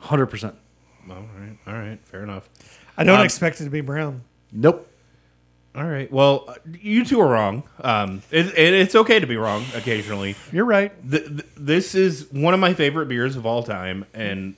100%. 0.04 0.56
all 1.10 1.16
right, 1.38 1.58
all 1.68 1.74
right, 1.74 2.00
fair 2.06 2.24
enough. 2.24 2.48
I 2.98 3.04
don't 3.04 3.20
Um, 3.20 3.26
expect 3.26 3.60
it 3.60 3.66
to 3.66 3.70
be 3.70 3.82
brown. 3.82 4.22
Nope. 4.54 4.90
All 5.76 5.84
right, 5.84 6.10
well, 6.10 6.46
uh, 6.48 6.56
you 6.80 7.04
two 7.04 7.20
are 7.20 7.28
wrong. 7.28 7.64
Um, 7.82 8.22
it, 8.32 8.46
it, 8.48 8.74
it's 8.74 8.96
okay 8.96 9.20
to 9.20 9.28
be 9.28 9.36
wrong 9.36 9.66
occasionally. 9.76 10.36
You're 10.52 10.66
right. 10.66 10.94
Th- 11.10 11.26
th- 11.26 11.46
this 11.58 11.96
is 11.96 12.32
one 12.32 12.54
of 12.54 12.62
my 12.62 12.74
favorite 12.74 13.08
beers 13.08 13.36
of 13.36 13.46
all 13.46 13.62
time, 13.62 14.06
and 14.14 14.56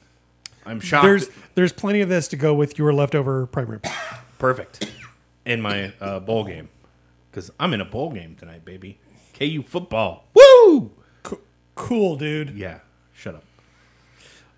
I'm 0.65 0.79
shocked. 0.79 1.05
There's 1.05 1.29
there's 1.55 1.73
plenty 1.73 2.01
of 2.01 2.09
this 2.09 2.27
to 2.29 2.35
go 2.35 2.53
with 2.53 2.77
your 2.77 2.93
leftover 2.93 3.47
prime 3.47 3.67
rib. 3.67 3.85
perfect 4.37 4.91
in 5.45 5.61
my 5.61 5.93
uh, 5.99 6.19
bowl 6.19 6.43
game 6.43 6.69
because 7.31 7.49
I'm 7.59 7.73
in 7.73 7.81
a 7.81 7.85
bowl 7.85 8.11
game 8.11 8.35
tonight, 8.35 8.63
baby. 8.65 8.99
KU 9.33 9.63
football. 9.63 10.25
Woo! 10.35 10.91
Co- 11.23 11.39
cool, 11.75 12.15
dude. 12.15 12.51
Yeah, 12.51 12.79
shut 13.13 13.35
up. 13.35 13.43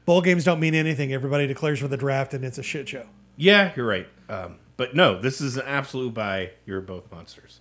Bowl 0.06 0.22
games 0.22 0.44
don't 0.44 0.60
mean 0.60 0.74
anything. 0.76 1.14
Everybody 1.14 1.48
declares 1.48 1.80
for 1.80 1.88
the 1.88 1.98
draft, 1.98 2.34
and 2.34 2.44
it's 2.44 2.58
a 2.58 2.64
shit 2.64 2.90
show. 2.90 3.06
Yeah, 3.38 3.72
you're 3.76 3.86
right. 3.88 4.08
Um, 4.28 4.58
but 4.80 4.96
no, 4.96 5.20
this 5.20 5.42
is 5.42 5.58
an 5.58 5.64
absolute 5.66 6.14
buy. 6.14 6.52
You're 6.66 6.80
both 6.80 7.12
monsters. 7.12 7.60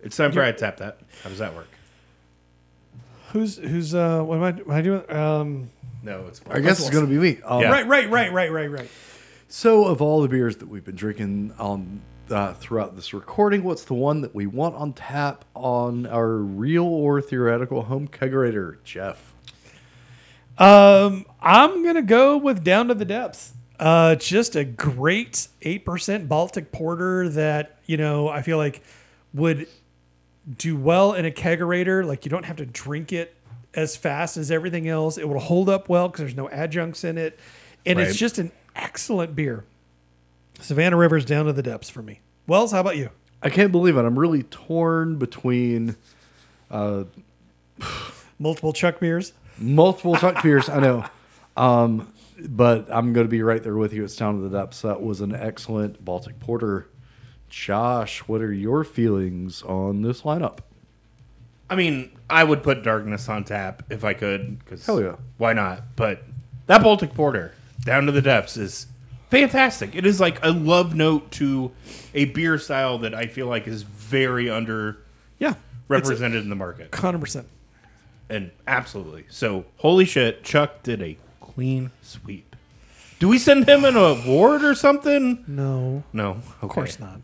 It's 0.00 0.16
time 0.16 0.32
for 0.32 0.42
I 0.42 0.50
tap 0.50 0.78
that. 0.78 0.98
How 1.22 1.30
does 1.30 1.38
that 1.38 1.54
work? 1.54 1.68
Who's 3.30 3.56
who's 3.56 3.94
uh 3.94 4.20
what 4.20 4.38
am 4.38 4.42
I, 4.42 4.50
what 4.50 4.66
am 4.66 4.72
I 4.72 4.82
doing? 4.82 5.10
Um, 5.12 5.70
No, 6.02 6.26
it's 6.26 6.40
I 6.50 6.58
guess 6.58 6.80
it's 6.80 6.90
going 6.90 7.06
to 7.06 7.10
be 7.10 7.18
me. 7.18 7.40
Um, 7.44 7.60
Yeah. 7.62 7.70
right, 7.70 7.86
right, 7.86 8.10
right, 8.10 8.32
right, 8.32 8.50
right, 8.50 8.68
right. 8.68 8.88
So, 9.46 9.84
of 9.84 10.02
all 10.02 10.22
the 10.22 10.28
beers 10.28 10.56
that 10.56 10.66
we've 10.66 10.84
been 10.84 10.96
drinking 10.96 11.54
on 11.56 12.00
uh, 12.28 12.54
throughout 12.54 12.96
this 12.96 13.14
recording, 13.14 13.62
what's 13.62 13.84
the 13.84 13.94
one 13.94 14.20
that 14.22 14.34
we 14.34 14.44
want 14.48 14.74
on 14.74 14.92
tap 14.92 15.44
on 15.54 16.04
our 16.04 16.32
real 16.32 16.84
or 16.84 17.20
theoretical 17.22 17.84
home 17.84 18.08
kegerator, 18.08 18.78
Jeff? 18.82 19.32
Um, 20.58 21.26
I'm 21.40 21.84
gonna 21.84 22.02
go 22.02 22.36
with 22.36 22.64
Down 22.64 22.88
to 22.88 22.94
the 22.94 23.04
Depths. 23.04 23.52
Uh, 23.78 24.14
just 24.14 24.54
a 24.56 24.64
great 24.64 25.48
eight 25.62 25.84
percent 25.84 26.28
Baltic 26.28 26.70
porter 26.72 27.28
that 27.30 27.78
you 27.86 27.96
know 27.96 28.28
I 28.28 28.42
feel 28.42 28.56
like 28.58 28.82
would 29.32 29.66
do 30.58 30.76
well 30.76 31.12
in 31.12 31.24
a 31.24 31.30
kegerator. 31.30 32.06
Like 32.06 32.24
you 32.24 32.30
don't 32.30 32.44
have 32.44 32.56
to 32.56 32.66
drink 32.66 33.12
it 33.12 33.34
as 33.74 33.96
fast 33.96 34.36
as 34.36 34.50
everything 34.50 34.86
else. 34.88 35.18
It 35.18 35.28
will 35.28 35.40
hold 35.40 35.68
up 35.68 35.88
well 35.88 36.08
because 36.08 36.20
there's 36.20 36.36
no 36.36 36.48
adjuncts 36.50 37.02
in 37.02 37.18
it, 37.18 37.38
and 37.84 37.98
Right. 37.98 38.06
it's 38.08 38.16
just 38.16 38.38
an 38.38 38.52
excellent 38.76 39.34
beer. 39.34 39.64
Savannah 40.60 40.96
Rivers 40.96 41.24
Down 41.24 41.46
to 41.46 41.52
the 41.52 41.62
Depths 41.62 41.90
for 41.90 42.00
me. 42.02 42.20
Wells, 42.46 42.70
how 42.70 42.80
about 42.80 42.96
you? 42.96 43.10
I 43.42 43.50
can't 43.50 43.72
believe 43.72 43.96
it. 43.96 44.04
I'm 44.04 44.18
really 44.18 44.44
torn 44.44 45.16
between 45.16 45.96
uh, 46.70 47.04
Multiple 48.38 48.72
Chuck 48.72 49.00
beers. 49.00 49.32
multiple 49.58 50.14
Chuck 50.16 50.42
beers. 50.42 50.68
I 50.68 50.78
know. 50.80 51.04
Um, 51.56 52.12
but 52.48 52.86
I'm 52.90 53.12
going 53.12 53.26
to 53.26 53.30
be 53.30 53.42
right 53.42 53.62
there 53.62 53.76
with 53.76 53.92
you. 53.92 54.04
It's 54.04 54.16
down 54.16 54.40
to 54.40 54.48
the 54.48 54.58
depths. 54.58 54.82
That 54.82 55.02
was 55.02 55.20
an 55.20 55.34
excellent 55.34 56.04
Baltic 56.04 56.40
Porter. 56.40 56.88
Josh, 57.48 58.20
what 58.20 58.40
are 58.42 58.52
your 58.52 58.82
feelings 58.84 59.62
on 59.62 60.02
this 60.02 60.22
lineup? 60.22 60.58
I 61.70 61.76
mean, 61.76 62.10
I 62.28 62.44
would 62.44 62.62
put 62.62 62.82
darkness 62.82 63.28
on 63.28 63.44
tap 63.44 63.84
if 63.90 64.04
I 64.04 64.12
could. 64.14 64.60
Cause 64.66 64.84
Hell 64.84 65.00
yeah. 65.00 65.16
Why 65.38 65.52
not? 65.52 65.96
But 65.96 66.24
that 66.66 66.82
Baltic 66.82 67.14
Porter, 67.14 67.54
down 67.84 68.06
to 68.06 68.12
the 68.12 68.20
depths, 68.22 68.56
is 68.56 68.86
fantastic. 69.30 69.94
It 69.94 70.04
is 70.04 70.20
like 70.20 70.44
a 70.44 70.50
love 70.50 70.94
note 70.94 71.30
to 71.32 71.70
a 72.12 72.26
beer 72.26 72.58
style 72.58 72.98
that 72.98 73.14
I 73.14 73.26
feel 73.26 73.46
like 73.46 73.66
is 73.68 73.82
very 73.82 74.46
underrepresented 74.46 74.96
Yeah, 75.38 75.54
represented 75.88 76.42
in 76.42 76.48
the 76.50 76.56
market. 76.56 76.94
hundred 76.94 77.20
percent. 77.20 77.46
And 78.28 78.50
absolutely. 78.66 79.26
So, 79.28 79.64
holy 79.76 80.04
shit, 80.06 80.42
Chuck 80.44 80.82
did 80.82 81.02
a 81.02 81.16
clean 81.54 81.90
sweep. 82.02 82.56
Do 83.18 83.28
we 83.28 83.38
send 83.38 83.68
him 83.68 83.84
an 83.84 83.96
award 83.96 84.64
or 84.64 84.74
something? 84.74 85.44
No, 85.46 86.02
No. 86.12 86.30
Okay. 86.30 86.40
of 86.62 86.68
course 86.68 86.98
not. 87.00 87.20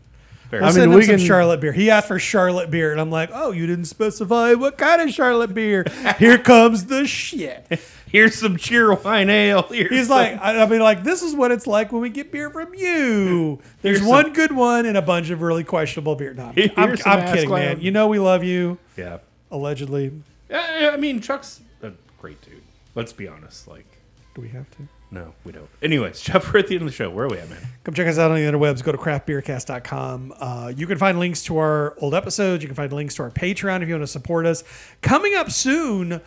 Fair. 0.49 0.59
We'll 0.61 0.63
I 0.69 0.71
mean, 0.71 0.73
send 0.81 0.91
him 0.91 0.97
we 0.97 1.03
some 1.05 1.15
can- 1.17 1.25
Charlotte 1.25 1.61
beer. 1.61 1.71
He 1.71 1.89
asked 1.89 2.07
for 2.07 2.19
Charlotte 2.19 2.69
beer, 2.71 2.91
and 2.91 2.99
I'm 2.99 3.09
like, 3.11 3.29
oh, 3.33 3.51
you 3.51 3.67
didn't 3.67 3.85
specify 3.85 4.53
what 4.53 4.77
kind 4.77 5.01
of 5.01 5.09
Charlotte 5.11 5.53
beer. 5.53 5.85
Here 6.19 6.37
comes 6.39 6.85
the 6.87 7.05
shit. 7.07 7.65
Here's 8.11 8.35
some 8.35 8.57
Cheerwine 8.57 9.29
ale. 9.29 9.61
Here's 9.63 9.89
He's 9.89 10.07
some- 10.07 10.17
like, 10.17 10.41
I, 10.41 10.61
I 10.61 10.65
mean, 10.65 10.81
like, 10.81 11.03
this 11.03 11.21
is 11.21 11.33
what 11.35 11.51
it's 11.51 11.67
like 11.67 11.93
when 11.93 12.01
we 12.01 12.09
get 12.09 12.31
beer 12.33 12.49
from 12.49 12.73
you. 12.75 13.59
There's 13.81 13.99
Here's 13.99 14.09
one 14.09 14.25
some- 14.25 14.33
good 14.33 14.51
one 14.51 14.85
and 14.85 14.97
a 14.97 15.01
bunch 15.01 15.29
of 15.29 15.41
really 15.41 15.63
questionable 15.63 16.15
beer. 16.15 16.33
No, 16.33 16.51
I'm, 16.57 16.71
I'm, 16.75 16.97
some 16.97 17.11
I'm 17.13 17.19
ass 17.19 17.33
kidding, 17.33 17.47
clown. 17.49 17.59
man. 17.61 17.81
You 17.81 17.91
know 17.91 18.07
we 18.07 18.19
love 18.19 18.43
you, 18.43 18.77
yeah. 18.97 19.19
allegedly. 19.51 20.11
Yeah, 20.49 20.89
I 20.93 20.97
mean, 20.97 21.21
Chuck's 21.21 21.61
a 21.81 21.91
great 22.19 22.41
dude. 22.41 22.61
Let's 22.93 23.13
be 23.13 23.25
honest. 23.29 23.69
Like, 23.69 23.85
Do 24.33 24.41
we 24.41 24.49
have 24.49 24.69
to? 24.71 24.87
no, 25.13 25.33
we 25.43 25.51
don't. 25.51 25.67
Anyways, 25.81 26.21
Jeff, 26.21 26.51
we're 26.53 26.59
at 26.59 26.67
the 26.67 26.75
end 26.75 26.83
of 26.83 26.87
the 26.87 26.93
show. 26.93 27.09
Where 27.09 27.25
are 27.25 27.29
we 27.29 27.37
at, 27.37 27.49
man? 27.49 27.59
Come 27.83 27.93
check 27.93 28.07
us 28.07 28.17
out 28.17 28.31
on 28.31 28.37
the 28.37 28.43
interwebs. 28.43 28.81
Go 28.81 28.93
to 28.93 28.97
craftbeercast.com. 28.97 30.33
Uh, 30.39 30.71
you 30.75 30.87
can 30.87 30.97
find 30.97 31.19
links 31.19 31.43
to 31.43 31.57
our 31.57 31.95
old 31.99 32.15
episodes. 32.15 32.63
You 32.63 32.69
can 32.69 32.75
find 32.75 32.93
links 32.93 33.15
to 33.15 33.23
our 33.23 33.29
Patreon 33.31 33.81
if 33.81 33.89
you 33.89 33.95
want 33.95 34.03
to 34.03 34.07
support 34.07 34.45
us. 34.45 34.63
Coming 35.01 35.35
up 35.35 35.51
soon, 35.51 36.21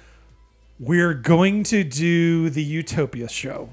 we're 0.78 1.14
going 1.14 1.62
to 1.64 1.82
do 1.82 2.50
the 2.50 2.62
Utopia 2.62 3.28
show. 3.28 3.70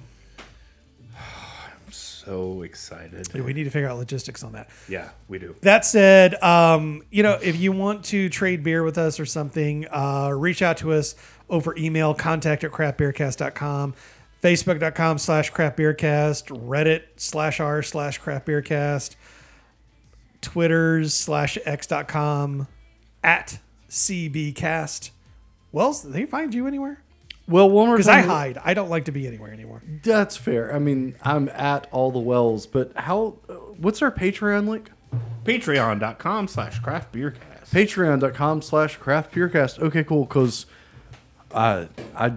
I'm 1.14 1.92
so 1.92 2.62
excited. 2.62 3.34
We 3.34 3.52
need 3.52 3.66
to 3.66 3.70
figure 3.70 3.90
out 3.90 3.98
logistics 3.98 4.44
on 4.44 4.54
that. 4.54 4.70
Yeah, 4.88 5.10
we 5.28 5.40
do. 5.40 5.56
That 5.62 5.84
said, 5.84 6.42
um, 6.42 7.04
you 7.12 7.24
know, 7.24 7.38
if 7.42 7.60
you 7.60 7.74
want 7.74 8.06
to 8.06 8.30
trade 8.30 8.64
beer 8.64 8.84
with 8.84 8.98
us 8.98 9.20
or 9.20 9.26
something, 9.26 9.88
uh, 9.90 10.32
reach 10.34 10.62
out 10.62 10.78
to 10.78 10.94
us 10.94 11.16
over 11.50 11.76
email, 11.76 12.14
contact 12.14 12.64
at 12.64 12.72
craftbeercast.com, 12.72 13.94
facebook.com 14.42 15.18
slash 15.18 15.52
craftbeercast, 15.52 16.50
reddit 16.68 17.04
slash 17.18 17.60
r 17.60 17.82
slash 17.82 18.20
craftbeercast, 18.20 19.16
twitters 20.42 21.14
slash 21.14 21.58
x.com, 21.66 22.68
at 23.24 23.60
cbcast. 23.90 25.12
Wells, 25.72 26.04
they 26.04 26.26
find 26.26 26.54
you 26.54 26.68
anywhere? 26.68 27.02
Well, 27.48 27.70
one 27.70 27.88
more 27.88 27.98
Because 27.98 28.08
I 28.08 28.22
hide. 28.22 28.58
I 28.64 28.74
don't 28.74 28.90
like 28.90 29.06
to 29.06 29.12
be 29.12 29.28
anywhere 29.28 29.52
anymore. 29.52 29.84
That's 30.04 30.38
fair. 30.38 30.74
I 30.74 30.80
mean, 30.80 31.16
I'm 31.22 31.50
at 31.50 31.88
all 31.92 32.12
the 32.12 32.20
wells, 32.20 32.66
but 32.66 32.96
how? 32.96 33.32
What's 33.78 34.02
our 34.02 34.12
Patreon 34.12 34.68
link? 34.68 34.92
Patreon.com 35.44 36.48
slash 36.48 36.80
craft 36.80 37.12
beer 37.12 37.32
cast. 37.32 37.74
Patreon.com 37.74 38.62
slash 38.62 38.98
craft 38.98 39.34
beercast. 39.34 39.80
Okay, 39.80 40.04
cool. 40.04 40.26
Because 40.26 40.66
I 41.54 41.88
I 42.16 42.34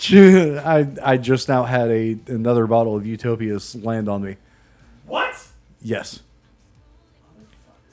I 0.10 0.86
I 1.02 1.16
just 1.16 1.48
now 1.48 1.64
had 1.64 1.90
a 1.90 2.18
another 2.26 2.66
bottle 2.66 2.96
of 2.96 3.06
Utopias 3.06 3.74
land 3.74 4.08
on 4.08 4.22
me. 4.22 4.36
What? 5.06 5.46
Yes. 5.80 6.20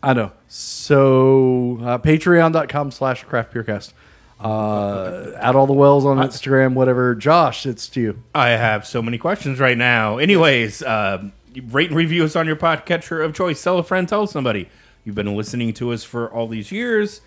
I 0.01 0.13
know. 0.13 0.31
So 0.47 1.79
uh, 1.81 1.97
patreon.com 1.97 2.91
slash 2.91 3.23
craft 3.25 3.53
beercast. 3.53 3.93
Uh, 4.39 5.33
add 5.35 5.55
all 5.55 5.67
the 5.67 5.73
wells 5.73 6.05
on 6.05 6.17
Instagram, 6.17 6.73
whatever. 6.73 7.13
Josh, 7.13 7.65
it's 7.65 7.89
to 7.89 8.01
you. 8.01 8.23
I 8.33 8.49
have 8.49 8.87
so 8.87 9.01
many 9.01 9.17
questions 9.17 9.59
right 9.59 9.77
now. 9.77 10.17
Anyways, 10.17 10.81
uh, 10.81 11.25
rate 11.67 11.89
and 11.89 11.97
review 11.97 12.23
us 12.23 12.37
on 12.37 12.47
your 12.47 12.55
podcatcher 12.55 13.23
of 13.23 13.33
choice. 13.33 13.61
Tell 13.61 13.77
a 13.79 13.83
friend, 13.83 14.07
tell 14.07 14.27
somebody. 14.27 14.69
You've 15.03 15.15
been 15.15 15.35
listening 15.35 15.73
to 15.73 15.91
us 15.91 16.05
for 16.05 16.31
all 16.31 16.47
these 16.47 16.71
years. 16.71 17.19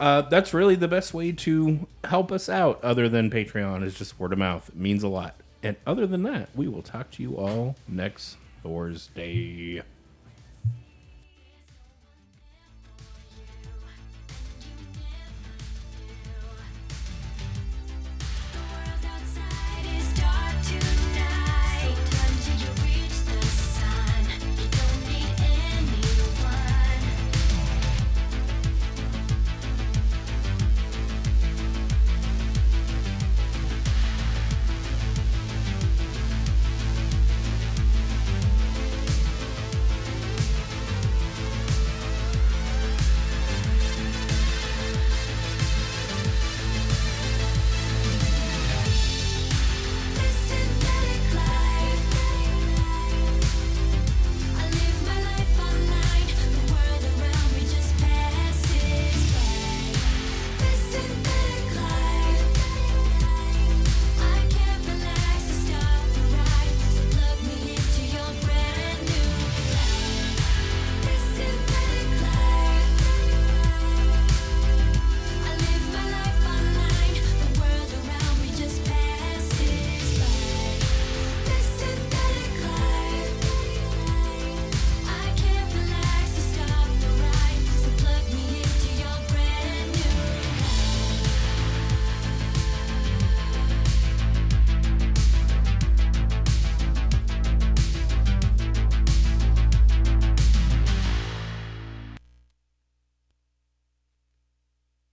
Uh, 0.00 0.22
that's 0.22 0.54
really 0.54 0.76
the 0.76 0.88
best 0.88 1.12
way 1.12 1.30
to 1.30 1.86
help 2.04 2.32
us 2.32 2.48
out, 2.48 2.82
other 2.82 3.06
than 3.06 3.30
Patreon, 3.30 3.84
is 3.84 3.94
just 3.94 4.18
word 4.18 4.32
of 4.32 4.38
mouth. 4.38 4.66
It 4.70 4.76
means 4.76 5.02
a 5.02 5.08
lot. 5.08 5.34
And 5.62 5.76
other 5.86 6.06
than 6.06 6.22
that, 6.22 6.48
we 6.56 6.68
will 6.68 6.80
talk 6.80 7.10
to 7.12 7.22
you 7.22 7.36
all 7.36 7.76
next 7.86 8.38
Thursday. 8.62 9.82